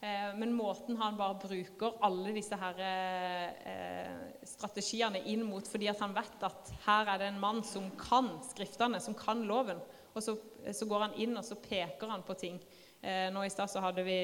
Eh, 0.00 0.36
men 0.36 0.52
måten 0.52 0.96
han 0.96 1.16
bare 1.16 1.38
bruker 1.40 1.94
alle 2.04 2.34
disse 2.36 2.56
her, 2.60 2.80
eh, 2.84 4.10
strategiene 4.44 5.22
inn 5.24 5.44
mot 5.48 5.64
fordi 5.68 5.88
han 5.88 6.12
vet 6.14 6.42
at 6.44 6.72
her 6.84 7.08
er 7.14 7.22
det 7.22 7.30
en 7.30 7.40
mann 7.40 7.62
som 7.64 7.88
kan 7.96 8.28
Skriftene, 8.44 9.00
som 9.00 9.14
kan 9.16 9.46
loven. 9.48 9.80
Og 10.12 10.22
så, 10.22 10.36
så, 10.72 10.86
går 10.88 11.06
han 11.06 11.16
inn 11.20 11.36
og 11.36 11.44
så 11.44 11.56
peker 11.56 12.12
han 12.12 12.24
på 12.28 12.36
ting. 12.36 12.60
Eh, 13.00 13.30
nå 13.32 13.44
I 13.44 13.52
stad 13.52 13.72
hadde 13.80 14.04
vi 14.04 14.18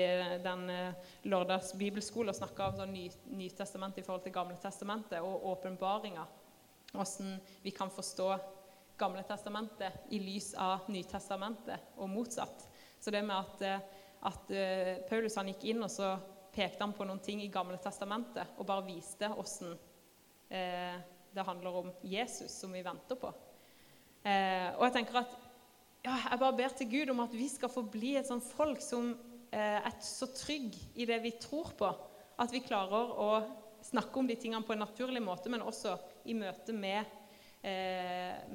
den 0.45 0.69
lørdags 1.25 1.73
bibelskole 1.79 2.33
og 2.33 2.37
snakka 2.37 2.69
om 2.69 2.79
sånn 2.83 2.93
ny, 2.93 3.09
Nytestamentet 3.33 4.03
i 4.03 4.07
forhold 4.07 4.27
til 4.27 4.37
Gamle 4.37 4.59
testamentet 4.61 5.25
og 5.25 5.47
åpenbaringa. 5.55 6.27
Hvordan 6.93 7.39
vi 7.65 7.73
kan 7.73 7.93
forstå 7.93 8.29
Gamle 9.01 9.25
testamentet 9.25 10.13
i 10.13 10.21
lys 10.21 10.53
av 10.61 10.85
Nytestamentet 10.93 11.97
og 11.97 12.13
motsatt. 12.13 12.69
Så 13.01 13.11
det 13.11 13.25
med 13.25 13.41
at, 13.41 13.83
at 14.29 14.53
uh, 14.55 14.93
Paulus 15.09 15.37
han 15.39 15.51
gikk 15.51 15.67
inn 15.73 15.83
og 15.83 15.91
så 15.91 16.15
pekte 16.53 16.85
han 16.85 16.95
på 16.95 17.07
noen 17.09 17.23
ting 17.25 17.41
i 17.43 17.51
Gamle 17.53 17.79
testamentet 17.83 18.59
og 18.61 18.69
bare 18.69 18.87
viste 18.87 19.31
åssen 19.41 19.73
uh, 19.73 20.97
det 21.33 21.47
handler 21.49 21.79
om 21.81 21.89
Jesus, 22.05 22.53
som 22.53 22.75
vi 22.77 22.85
venter 22.85 23.17
på. 23.17 23.31
Uh, 24.23 24.69
og 24.77 24.85
jeg 24.87 24.95
tenker 24.99 25.23
at 25.23 25.39
ja, 26.03 26.17
jeg 26.19 26.41
bare 26.43 26.59
ber 26.59 26.75
til 26.77 26.91
Gud 26.93 27.13
om 27.15 27.23
at 27.25 27.35
vi 27.35 27.49
skal 27.51 27.71
få 27.73 27.85
bli 27.89 28.17
et 28.19 28.29
sånt 28.29 28.47
folk 28.47 28.83
som 28.83 29.15
er 29.53 29.93
så 30.01 30.31
trygg 30.33 30.73
i 30.97 31.05
det 31.05 31.19
vi 31.21 31.35
tror 31.37 31.75
på, 31.77 31.89
at 32.41 32.55
vi 32.55 32.63
klarer 32.65 33.11
å 33.21 33.27
snakke 33.85 34.17
om 34.17 34.27
de 34.27 34.35
tingene 34.41 34.65
på 34.65 34.73
en 34.73 34.81
naturlig 34.81 35.21
måte, 35.21 35.53
men 35.53 35.61
også 35.61 35.93
i 36.25 36.33
møte 36.35 36.73
med, 36.73 37.05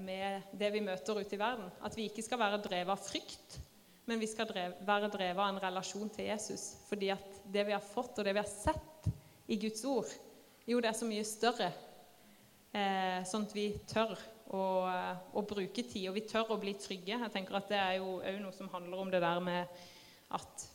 med 0.01 0.49
det 0.57 0.71
vi 0.73 0.81
møter 0.81 1.21
ute 1.21 1.37
i 1.37 1.39
verden. 1.39 1.69
At 1.85 1.93
vi 1.95 2.07
ikke 2.09 2.25
skal 2.25 2.41
være 2.41 2.63
drevet 2.65 2.95
av 2.95 3.05
frykt, 3.05 3.59
men 4.07 4.21
vi 4.21 4.29
skal 4.31 4.47
drev, 4.47 4.77
være 4.87 5.09
drevet 5.11 5.41
av 5.43 5.49
en 5.51 5.61
relasjon 5.61 6.09
til 6.15 6.29
Jesus. 6.29 6.69
Fordi 6.87 7.11
at 7.11 7.41
det 7.51 7.65
vi 7.67 7.75
har 7.75 7.83
fått, 7.83 8.15
og 8.15 8.25
det 8.25 8.33
vi 8.37 8.39
har 8.39 8.47
sett 8.47 9.09
i 9.51 9.57
Guds 9.59 9.83
ord, 9.87 10.13
jo, 10.67 10.79
det 10.79 10.89
er 10.89 10.95
så 10.95 11.07
mye 11.07 11.25
større. 11.27 11.67
Eh, 12.71 13.19
sånn 13.27 13.45
at 13.47 13.53
vi 13.55 13.67
tør 13.87 14.15
å, 14.55 14.63
å, 15.31 15.43
bruke 15.47 15.83
tid, 15.83 16.07
og 16.09 16.15
vi 16.17 16.25
tør 16.27 16.53
å 16.55 16.59
bli 16.61 16.73
trygge. 16.79 17.15
Jeg 17.15 17.33
tenker 17.33 17.59
at 17.59 17.69
Det 17.71 17.79
er 17.79 17.93
jo 17.99 18.17
òg 18.19 18.39
noe 18.43 18.55
som 18.55 18.71
handler 18.71 19.03
om 19.03 19.11
det 19.11 19.21
der 19.23 19.39
med 19.43 19.79
at 20.35 20.65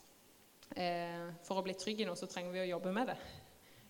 eh, 0.77 1.29
for 1.45 1.61
å 1.61 1.65
bli 1.65 1.77
trygg 1.79 2.03
i 2.03 2.09
noe, 2.09 2.19
så 2.19 2.29
trenger 2.29 2.57
vi 2.57 2.65
å 2.65 2.71
jobbe 2.75 2.93
med 2.97 3.13
det. 3.13 3.19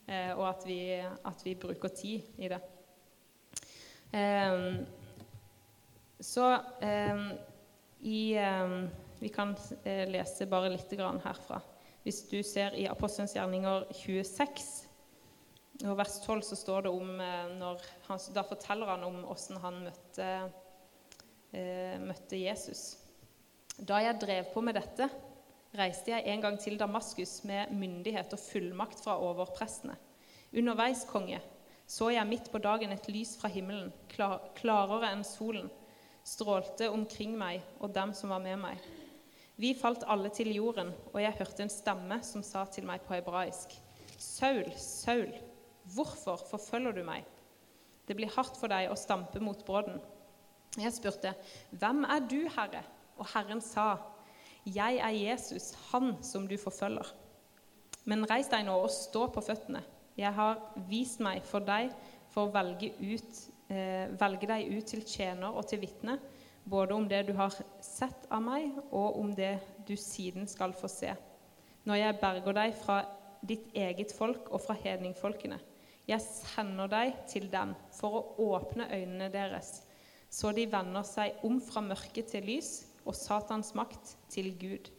Eh, 0.06 0.32
og 0.34 0.46
at 0.50 0.66
vi, 0.66 0.80
at 1.02 1.46
vi, 1.46 1.54
bruker 1.58 1.94
tid 1.94 2.42
i 2.42 2.50
det. 2.50 2.60
Eh, 4.14 4.82
så 6.22 6.50
eh, 6.82 7.24
i 8.06 8.20
eh, 8.38 8.76
Vi 9.22 9.30
kan 9.30 9.52
lese 10.10 10.48
bare 10.50 10.72
litt 10.72 10.90
herfra. 10.98 11.60
Hvis 12.02 12.24
du 12.26 12.40
ser 12.42 12.74
i 12.74 12.88
Apostelens 12.90 13.36
gjerninger 13.36 13.84
26 13.94 14.88
og 15.86 15.96
vers 15.98 16.16
12 16.24 16.42
så 16.46 16.58
står 16.58 16.86
det 16.86 16.90
om 16.90 17.10
når 17.58 17.82
han, 18.08 18.20
Da 18.34 18.42
forteller 18.46 18.90
han 18.90 19.04
om 19.06 19.20
åssen 19.30 19.60
han 19.62 19.80
møtte, 19.86 20.26
eh, 21.52 21.98
møtte 22.02 22.38
Jesus. 22.38 22.96
Da 23.78 24.00
jeg 24.02 24.20
drev 24.20 24.50
på 24.52 24.62
med 24.62 24.74
dette, 24.74 25.08
reiste 25.74 26.12
jeg 26.12 26.26
en 26.28 26.42
gang 26.42 26.58
til 26.60 26.78
Damaskus 26.78 27.44
med 27.48 27.72
myndighet 27.72 28.34
og 28.34 28.42
fullmakt 28.42 29.00
fra 29.02 29.16
overprestene. 29.18 29.96
Underveis, 30.52 31.06
konge, 31.08 31.40
så 31.86 32.10
jeg 32.12 32.28
midt 32.28 32.50
på 32.52 32.60
dagen 32.62 32.92
et 32.92 33.08
lys 33.08 33.36
fra 33.40 33.48
himmelen, 33.48 33.92
klar, 34.12 34.50
klarere 34.58 35.12
enn 35.14 35.24
solen, 35.24 35.70
strålte 36.24 36.90
omkring 36.92 37.38
meg 37.38 37.62
og 37.80 37.94
dem 37.94 38.12
som 38.14 38.34
var 38.34 38.42
med 38.44 38.60
meg. 38.60 38.92
Vi 39.60 39.74
falt 39.76 40.04
alle 40.08 40.30
til 40.32 40.48
jorden, 40.54 40.92
og 41.12 41.20
jeg 41.20 41.36
hørte 41.38 41.64
en 41.64 41.72
stemme 41.72 42.18
som 42.24 42.44
sa 42.46 42.64
til 42.72 42.86
meg 42.88 43.04
på 43.06 43.14
hebraisk.: 43.14 43.74
Saul, 44.18 44.72
Saul, 44.76 45.32
hvorfor 45.94 46.40
forfølger 46.50 46.92
du 46.92 47.02
meg? 47.04 47.26
Det 48.08 48.16
blir 48.16 48.32
hardt 48.32 48.56
for 48.58 48.72
deg 48.72 48.90
å 48.90 48.98
stampe 48.98 49.40
mot 49.40 49.64
brodden. 49.66 50.00
Jeg 50.78 50.92
spurte, 50.96 51.34
Hvem 51.70 52.04
er 52.04 52.24
du, 52.30 52.48
Herre? 52.48 52.82
Og 53.20 53.28
Herren 53.34 53.60
sa, 53.60 53.98
jeg 54.64 54.98
er 55.02 55.10
Jesus, 55.10 55.72
han 55.90 56.16
som 56.24 56.46
du 56.48 56.56
forfølger. 56.58 57.06
Men 58.04 58.26
reis 58.30 58.48
deg 58.50 58.64
nå 58.66 58.74
og 58.82 58.90
stå 58.90 59.28
på 59.34 59.42
føttene. 59.44 59.82
Jeg 60.18 60.32
har 60.34 60.58
vist 60.88 61.20
meg 61.22 61.44
for 61.46 61.64
deg 61.64 61.92
for 62.32 62.48
å 62.48 62.52
velge, 62.54 62.92
ut, 62.98 63.42
eh, 63.68 64.08
velge 64.18 64.48
deg 64.48 64.72
ut 64.72 64.86
til 64.86 65.04
tjener 65.06 65.52
og 65.52 65.66
til 65.68 65.82
vitne, 65.84 66.18
både 66.64 66.94
om 66.94 67.08
det 67.08 67.24
du 67.26 67.32
har 67.36 67.54
sett 67.82 68.26
av 68.30 68.42
meg, 68.44 68.70
og 68.90 69.18
om 69.20 69.32
det 69.34 69.56
du 69.86 69.96
siden 69.98 70.46
skal 70.48 70.74
få 70.76 70.90
se, 70.90 71.14
når 71.84 71.98
jeg 71.98 72.18
berger 72.20 72.58
deg 72.58 72.74
fra 72.78 73.02
ditt 73.42 73.72
eget 73.74 74.14
folk 74.14 74.50
og 74.54 74.62
fra 74.62 74.76
hedningfolkene. 74.78 75.58
Jeg 76.06 76.22
sender 76.22 76.90
deg 76.90 77.14
til 77.30 77.48
dem 77.50 77.74
for 77.94 78.18
å 78.18 78.50
åpne 78.54 78.88
øynene 78.90 79.30
deres, 79.34 79.82
så 80.32 80.52
de 80.54 80.66
vender 80.70 81.04
seg 81.06 81.42
om 81.46 81.58
fra 81.62 81.82
mørke 81.84 82.24
til 82.26 82.46
lys 82.46 82.72
og 83.04 83.16
Satans 83.18 83.74
makt 83.78 84.16
til 84.32 84.52
Gud. 84.58 84.90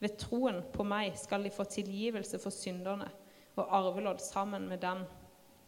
Ved 0.00 0.16
troen 0.22 0.62
på 0.72 0.86
meg 0.86 1.18
skal 1.20 1.44
de 1.44 1.52
få 1.52 1.66
tilgivelse 1.68 2.38
for 2.40 2.54
synderne 2.54 3.10
og 3.58 3.74
arvelodd 3.76 4.22
sammen 4.24 4.68
med 4.70 4.80
dem 4.80 5.02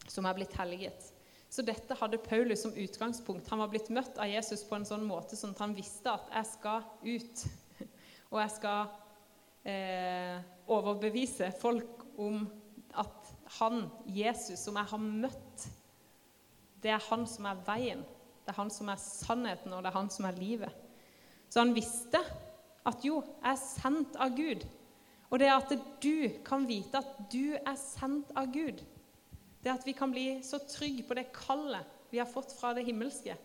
som 0.09 0.27
er 0.27 0.39
blitt 0.39 0.55
helliget. 0.57 1.12
Så 1.53 1.61
dette 1.69 1.97
hadde 2.01 2.17
Paulus 2.17 2.63
som 2.63 2.73
utgangspunkt. 2.73 3.51
Han 3.53 3.61
var 3.61 3.69
blitt 3.69 3.91
møtt 3.93 4.17
av 4.17 4.31
Jesus 4.31 4.63
på 4.65 4.79
en 4.79 4.87
sånn 4.89 5.05
måte 5.05 5.37
sånn 5.37 5.53
at 5.53 5.61
han 5.61 5.75
visste 5.77 6.09
at 6.09 6.31
'jeg 6.33 6.47
skal 6.49 6.87
ut', 7.05 7.43
og 8.33 8.39
jeg 8.41 8.53
skal 8.55 8.87
eh, 9.69 10.41
overbevise 10.67 11.51
folk 11.61 12.07
om 12.17 12.47
at 12.97 13.35
han, 13.59 13.91
Jesus, 14.07 14.65
som 14.65 14.77
jeg 14.81 14.89
har 14.95 14.99
møtt, 14.99 15.67
det 16.83 16.91
er 16.91 17.05
han 17.11 17.27
som 17.29 17.47
er 17.47 17.61
veien, 17.67 18.01
det 18.43 18.55
er 18.55 18.59
han 18.59 18.73
som 18.73 18.89
er 18.89 18.97
sannheten, 18.97 19.73
og 19.73 19.83
det 19.83 19.93
er 19.93 19.99
han 19.99 20.11
som 20.11 20.25
er 20.25 20.41
livet. 20.41 20.73
Så 21.53 21.61
han 21.61 21.75
visste 21.77 22.21
at 22.89 23.05
jo, 23.05 23.21
jeg 23.43 23.53
er 23.53 23.61
sendt 23.61 24.17
av 24.17 24.33
Gud. 24.37 24.65
Og 25.31 25.39
det 25.39 25.53
at 25.53 25.71
du 26.03 26.29
kan 26.45 26.65
vite 26.69 26.99
at 26.99 27.13
du 27.33 27.55
er 27.55 27.77
sendt 27.77 28.33
av 28.37 28.49
Gud, 28.53 28.81
det 29.63 29.73
at 29.73 29.87
vi 29.87 29.95
kan 29.97 30.13
bli 30.13 30.27
så 30.45 30.61
trygge 30.67 31.05
på 31.07 31.17
det 31.19 31.31
kallet 31.35 31.99
vi 32.13 32.21
har 32.21 32.29
fått 32.29 32.53
fra 32.53 32.75
det 32.77 32.85
himmelske. 32.85 33.37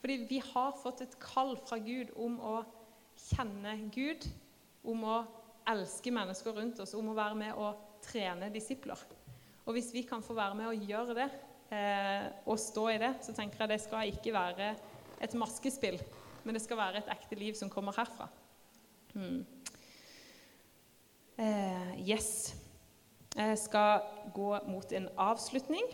Fordi 0.00 0.16
vi 0.26 0.40
har 0.42 0.72
fått 0.80 1.02
et 1.04 1.18
kall 1.22 1.54
fra 1.62 1.78
Gud 1.78 2.10
om 2.18 2.38
å 2.40 2.54
kjenne 3.20 3.76
Gud, 3.92 4.24
om 4.82 5.04
å 5.04 5.18
elske 5.68 6.10
mennesker 6.14 6.56
rundt 6.56 6.80
oss, 6.82 6.96
om 6.96 7.12
å 7.12 7.18
være 7.18 7.36
med 7.38 7.60
og 7.60 8.00
trene 8.02 8.48
disipler. 8.50 8.98
Og 9.68 9.76
hvis 9.76 9.92
vi 9.94 10.02
kan 10.08 10.24
få 10.24 10.34
være 10.34 10.56
med 10.58 10.70
og 10.70 10.88
gjøre 10.88 11.18
det, 11.20 11.28
eh, 11.76 12.24
og 12.48 12.58
stå 12.58 12.88
i 12.90 12.98
det, 13.02 13.12
så 13.22 13.36
tenker 13.36 13.60
jeg 13.62 13.74
det 13.74 13.82
skal 13.84 14.14
ikke 14.14 14.34
være 14.34 14.72
et 15.20 15.36
maskespill 15.38 16.00
men 16.44 16.56
det 16.56 16.62
skal 16.64 16.80
være 16.80 17.02
et 17.02 17.12
ekte 17.12 17.38
liv 17.38 17.56
som 17.58 17.70
kommer 17.72 17.96
herfra. 17.96 18.28
Hmm. 19.12 19.44
Eh, 21.40 22.08
yes. 22.08 22.54
Jeg 23.36 23.58
skal 23.62 24.00
gå 24.34 24.48
mot 24.66 24.92
en 24.92 25.08
avslutning. 25.22 25.84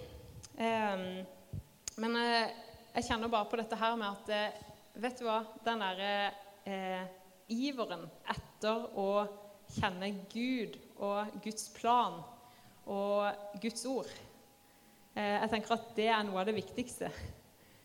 Eh, 0.57 1.03
men 2.01 2.17
eh, 2.17 2.55
jeg 2.97 3.09
kjenner 3.11 3.29
bare 3.29 3.49
på 3.51 3.59
dette 3.61 3.77
her 3.77 3.97
med 4.01 4.09
at 4.09 4.33
eh, 4.33 4.63
Vet 4.97 5.19
du 5.21 5.27
hva? 5.27 5.43
Den 5.61 5.83
derre 5.85 6.13
eh, 6.65 7.03
iveren 7.53 8.07
etter 8.33 8.87
å 8.97 9.27
kjenne 9.75 10.09
Gud 10.33 10.79
og 10.97 11.35
Guds 11.45 11.67
plan 11.77 12.23
og 12.89 13.59
Guds 13.61 13.85
ord 13.91 14.09
eh, 14.09 15.37
Jeg 15.43 15.51
tenker 15.53 15.75
at 15.77 15.91
det 15.99 16.07
er 16.09 16.25
noe 16.25 16.41
av 16.41 16.49
det 16.49 16.57
viktigste. 16.57 17.11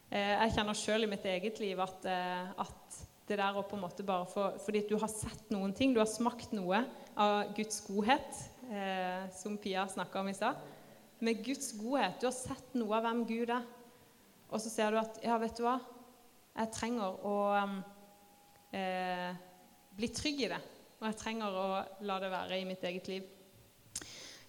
Eh, 0.08 0.32
jeg 0.38 0.56
kjenner 0.56 0.80
sjøl 0.80 1.04
i 1.04 1.12
mitt 1.12 1.28
eget 1.28 1.60
liv 1.60 1.84
at, 1.84 2.08
eh, 2.08 2.56
at, 2.64 3.02
det 3.28 3.38
der 3.40 3.56
å 3.56 3.62
på 3.64 3.78
en 3.78 3.84
måte 3.86 4.04
bare 4.04 4.26
få 4.28 4.48
Fordi 4.60 4.82
du 4.90 4.98
har 5.00 5.08
sett 5.08 5.52
noen 5.54 5.72
ting, 5.78 5.94
du 5.94 6.02
har 6.02 6.10
smakt 6.10 6.52
noe 6.56 6.82
av 7.16 7.54
Guds 7.56 7.78
godhet, 7.86 8.42
eh, 8.72 9.30
som 9.36 9.58
Pia 9.62 9.88
snakka 9.88 10.20
om 10.20 10.30
i 10.32 10.34
stad. 10.34 10.60
Med 11.20 11.44
Guds 11.46 11.72
godhet. 11.78 12.20
Du 12.20 12.28
har 12.30 12.36
sett 12.36 12.74
noe 12.80 12.98
av 12.98 13.06
hvem 13.06 13.26
Gud 13.30 13.52
er. 13.54 13.68
Og 14.52 14.62
så 14.64 14.72
ser 14.72 14.92
du 14.92 15.00
at 15.02 15.20
Ja, 15.24 15.38
vet 15.42 15.58
du 15.60 15.66
hva? 15.66 15.78
Jeg 16.56 16.74
trenger 16.76 17.22
å 17.28 17.36
eh, 18.76 19.30
bli 19.96 20.10
trygg 20.12 20.44
i 20.48 20.52
det. 20.52 20.62
Og 21.00 21.08
jeg 21.10 21.20
trenger 21.22 21.56
å 21.58 21.70
la 22.08 22.20
det 22.22 22.34
være 22.34 22.60
i 22.60 22.68
mitt 22.68 22.84
eget 22.88 23.08
liv. 23.12 23.30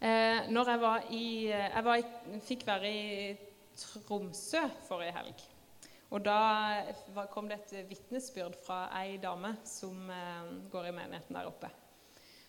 Eh, 0.03 0.49
når 0.51 0.73
jeg 0.73 0.83
var 0.83 1.09
i 1.15 1.25
Jeg 1.47 1.85
var 1.87 2.01
i, 2.01 2.39
fikk 2.43 2.67
være 2.67 2.91
i 2.91 3.07
Tromsø 3.79 4.65
forrige 4.89 5.15
helg. 5.17 5.45
Og 6.13 6.21
da 6.21 7.25
kom 7.33 7.47
det 7.49 7.63
et 7.63 7.89
vitnesbyrd 7.89 8.59
fra 8.67 8.85
ei 9.01 9.17
dame 9.23 9.55
som 9.65 10.11
eh, 10.13 10.51
går 10.73 10.91
i 10.91 10.97
menigheten 10.97 11.39
der 11.39 11.49
oppe. 11.49 11.71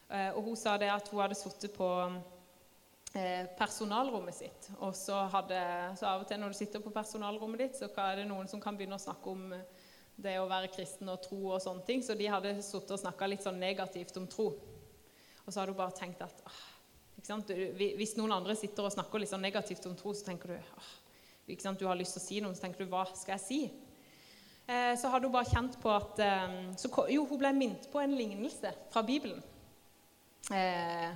Eh, 0.09 0.31
og 0.35 0.43
Hun 0.43 0.57
sa 0.59 0.77
det 0.77 0.91
at 0.91 1.07
hun 1.09 1.21
hadde 1.21 1.37
sittet 1.37 1.73
på 1.75 1.87
eh, 3.13 3.45
personalrommet 3.57 4.35
sitt. 4.35 4.69
Og 4.79 4.95
så, 4.97 5.23
hadde, 5.33 5.59
så 5.99 6.09
av 6.11 6.23
og 6.23 6.29
til 6.29 6.41
når 6.41 6.53
du 6.53 6.59
sitter 6.59 6.83
på 6.83 6.93
personalrommet 6.93 7.65
ditt, 7.65 7.79
så 7.79 7.89
er 8.05 8.21
det 8.21 8.27
noen 8.29 8.49
som 8.51 8.61
kan 8.63 8.77
begynne 8.77 8.99
å 8.99 9.05
snakke 9.05 9.33
om 9.33 9.53
det 10.23 10.35
å 10.37 10.49
være 10.49 10.69
kristen 10.73 11.09
og 11.09 11.23
tro 11.23 11.39
og 11.55 11.61
sånne 11.63 11.85
ting. 11.87 12.03
Så 12.05 12.17
de 12.17 12.29
hadde 12.29 12.57
sittet 12.61 12.93
og 12.95 13.01
snakka 13.01 13.29
litt 13.29 13.45
sånn 13.45 13.61
negativt 13.61 14.17
om 14.21 14.27
tro. 14.29 14.51
Og 15.43 15.49
så 15.49 15.59
hadde 15.59 15.73
hun 15.73 15.81
bare 15.81 15.97
tenkt 15.97 16.21
at 16.23 16.43
Hvis 17.23 18.17
noen 18.17 18.33
andre 18.35 18.55
sitter 18.55 18.87
og 18.87 18.93
snakker 18.93 19.21
litt 19.21 19.31
sånn 19.31 19.43
negativt 19.43 19.85
om 19.87 19.95
tro, 19.95 20.13
så 20.13 20.25
tenker 20.27 20.53
du 20.53 20.57
åh, 20.59 20.91
du 21.79 21.87
har 21.87 21.97
lyst 21.99 22.15
til 22.17 22.21
å 22.21 22.25
si 22.25 22.39
noe, 22.41 22.55
så 22.55 22.65
tenker 22.65 22.83
du 22.83 22.91
'hva 22.91 23.05
skal 23.15 23.37
jeg 23.37 23.47
si?' 23.47 23.71
Eh, 24.63 24.95
så 24.95 25.09
hadde 25.11 25.27
hun 25.27 25.33
bare 25.33 25.49
kjent 25.51 25.73
på 25.81 25.91
at 25.91 26.19
eh, 26.23 26.53
så, 26.79 26.87
Jo, 27.11 27.25
hun 27.27 27.39
ble 27.39 27.51
minnet 27.51 27.89
på 27.91 27.99
en 27.99 28.15
lignelse 28.15 28.71
fra 28.93 29.01
Bibelen. 29.03 29.43
Eh, 30.51 31.11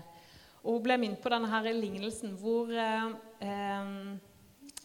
og 0.63 0.78
hun 0.78 0.86
ble 0.86 0.97
minnet 1.01 1.23
på 1.23 1.32
denne 1.32 1.49
her 1.51 1.67
lignelsen 1.75 2.38
hvor 2.39 2.71
eh, 2.71 3.09
eh, 3.43 3.91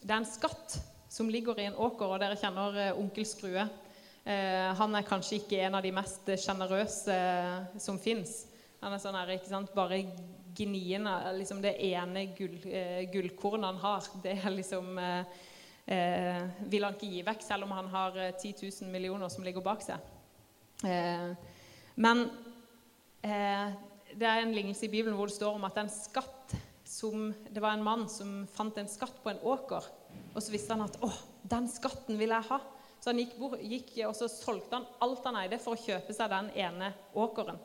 det 0.02 0.10
er 0.10 0.18
en 0.18 0.26
skatt 0.26 0.78
som 1.12 1.28
ligger 1.30 1.58
i 1.60 1.68
en 1.68 1.78
åker, 1.78 2.08
og 2.08 2.20
dere 2.22 2.38
kjenner 2.40 2.78
eh, 2.88 2.98
onkel 2.98 3.26
Skrue. 3.28 3.66
Eh, 4.24 4.68
han 4.78 4.96
er 4.96 5.06
kanskje 5.06 5.40
ikke 5.40 5.60
en 5.66 5.76
av 5.78 5.84
de 5.84 5.92
mest 5.94 6.30
sjenerøse 6.40 7.14
eh, 7.14 7.80
som 7.82 7.98
fins. 8.00 8.46
Han 8.82 8.94
er 8.94 9.02
sånn 9.02 9.18
her, 9.18 9.34
ikke 9.36 9.50
sant, 9.50 9.74
bare 9.76 10.00
gnien 10.56 11.06
liksom 11.38 11.62
det 11.62 11.76
ene 11.86 12.26
gull, 12.36 12.58
eh, 12.66 13.04
gullkornet 13.12 13.70
han 13.70 13.80
har. 13.82 14.08
Det 14.24 14.34
er 14.38 14.56
liksom 14.56 14.98
eh, 14.98 15.38
eh, 15.86 16.40
vil 16.72 16.86
han 16.86 16.96
ikke 16.98 17.12
gi 17.12 17.22
vekk, 17.26 17.46
selv 17.46 17.68
om 17.68 17.76
han 17.76 17.90
har 17.92 18.18
10 18.32 18.54
000 18.58 18.90
millioner 18.92 19.32
som 19.32 19.44
ligger 19.44 19.64
bak 19.64 19.84
seg. 19.86 20.10
men 21.94 22.24
det 24.18 24.28
er 24.28 24.42
en 24.42 24.54
lignelse 24.54 24.86
i 24.86 24.92
Bibelen 24.92 25.16
hvor 25.16 25.30
det 25.30 25.36
står 25.36 25.56
om 25.56 25.64
at 25.68 25.78
en 25.80 25.90
skatt 25.92 26.54
som, 26.88 27.30
det 27.48 27.62
var 27.62 27.76
en 27.76 27.84
mann 27.84 28.04
som 28.10 28.42
fant 28.52 28.76
en 28.78 28.90
skatt 28.90 29.22
på 29.22 29.32
en 29.32 29.42
åker. 29.48 29.86
Og 30.34 30.42
så 30.42 30.52
visste 30.52 30.74
han 30.74 30.84
at 30.84 30.98
'Å, 31.00 31.10
den 31.48 31.68
skatten 31.68 32.18
vil 32.20 32.34
jeg 32.34 32.48
ha'. 32.50 32.60
Så 33.00 33.10
han 33.10 33.18
gikk, 33.18 33.34
gikk, 33.66 33.92
og 34.06 34.14
så 34.14 34.28
solgte 34.30 34.76
han 34.76 34.86
alt 35.02 35.24
han 35.26 35.36
eide, 35.40 35.58
for 35.58 35.74
å 35.74 35.80
kjøpe 35.80 36.14
seg 36.14 36.30
den 36.30 36.50
ene 36.54 36.92
åkeren. 37.14 37.58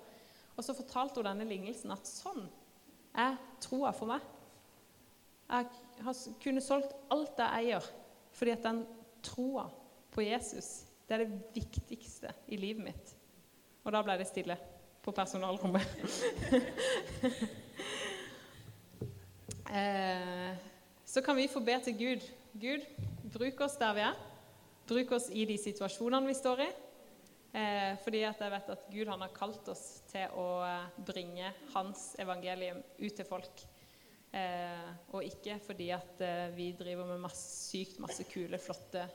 Og 0.57 0.63
så 0.65 0.73
fortalte 0.73 1.21
hun 1.21 1.27
denne 1.29 1.45
lignelsen 1.45 1.93
at 1.93 2.09
sånn 2.09 2.47
er 3.13 3.37
troa 3.61 3.91
for 3.93 4.09
meg. 4.09 4.21
Jeg 5.47 5.67
har 6.03 6.23
kunne 6.41 6.63
solgt 6.63 6.95
alt 7.13 7.37
jeg 7.37 7.67
eier, 7.67 7.85
fordi 8.33 8.55
at 8.55 8.65
den 8.65 8.81
troa 9.21 9.67
på 10.11 10.25
Jesus 10.25 10.87
det 11.07 11.15
er 11.15 11.23
det 11.23 11.53
viktigste 11.55 12.33
i 12.51 12.57
livet 12.59 12.83
mitt. 12.83 13.13
Og 13.85 13.93
da 13.95 14.01
ble 14.03 14.17
det 14.19 14.27
stille 14.27 14.57
på 15.07 15.11
personalrommet. 15.15 15.87
eh, 19.71 20.55
så 21.05 21.21
kan 21.21 21.35
vi 21.35 21.47
få 21.47 21.59
be 21.63 21.79
til 21.85 21.95
Gud. 21.95 22.25
Gud, 22.59 22.83
bruk 23.31 23.61
oss 23.63 23.77
der 23.79 23.93
vi 23.95 24.03
er. 24.03 24.17
Bruk 24.87 25.11
oss 25.15 25.29
i 25.31 25.45
de 25.47 25.55
situasjonene 25.61 26.27
vi 26.27 26.35
står 26.35 26.59
i. 26.65 26.67
Eh, 27.55 27.93
fordi 28.03 28.25
at 28.27 28.43
jeg 28.43 28.51
vet 28.51 28.73
at 28.75 28.83
Gud 28.91 29.07
han 29.07 29.23
har 29.23 29.31
kalt 29.31 29.71
oss 29.71 30.03
til 30.11 30.27
å 30.35 30.59
eh, 30.67 30.89
bringe 31.07 31.53
hans 31.71 32.09
evangelium 32.19 32.83
ut 32.99 33.15
til 33.15 33.27
folk. 33.29 33.63
Og 34.37 35.23
ikke 35.23 35.55
fordi 35.63 35.87
at 35.95 36.19
vi 36.53 36.75
driver 36.77 37.07
med 37.07 37.23
masse, 37.23 37.71
sykt 37.71 37.97
masse 38.03 38.21
kule, 38.27 38.59
flotte, 38.61 39.07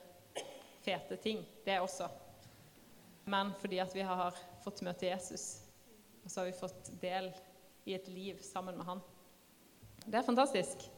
fete 0.83 1.21
ting. 1.23 1.45
Det 1.63 1.77
også. 1.79 2.09
Men 3.31 3.53
fordi 3.61 3.79
at 3.85 3.95
vi 3.95 4.03
har 4.09 4.35
fått 4.65 4.83
møte 4.83 5.07
Jesus, 5.07 5.62
og 6.23 6.31
så 6.31 6.41
har 6.41 6.51
vi 6.51 6.57
fått 6.57 6.91
del 7.03 7.31
i 7.89 7.97
et 7.97 8.09
liv 8.09 8.41
sammen 8.47 8.79
med 8.79 8.87
han. 8.87 9.03
Det 10.07 10.19
er 10.19 10.27
fantastisk. 10.27 10.89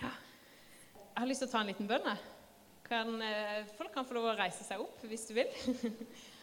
Jeg 0.00 1.20
har 1.22 1.30
lyst 1.30 1.44
til 1.44 1.50
å 1.50 1.52
ta 1.52 1.62
en 1.62 1.70
liten 1.70 1.90
bønn. 1.90 2.08
Eh, 2.94 3.60
folk 3.78 3.94
kan 3.94 4.06
få 4.06 4.16
lov 4.16 4.32
å 4.32 4.38
reise 4.38 4.66
seg 4.66 4.82
opp 4.82 5.02
hvis 5.06 5.28
du 5.30 5.36
vil. 5.38 5.50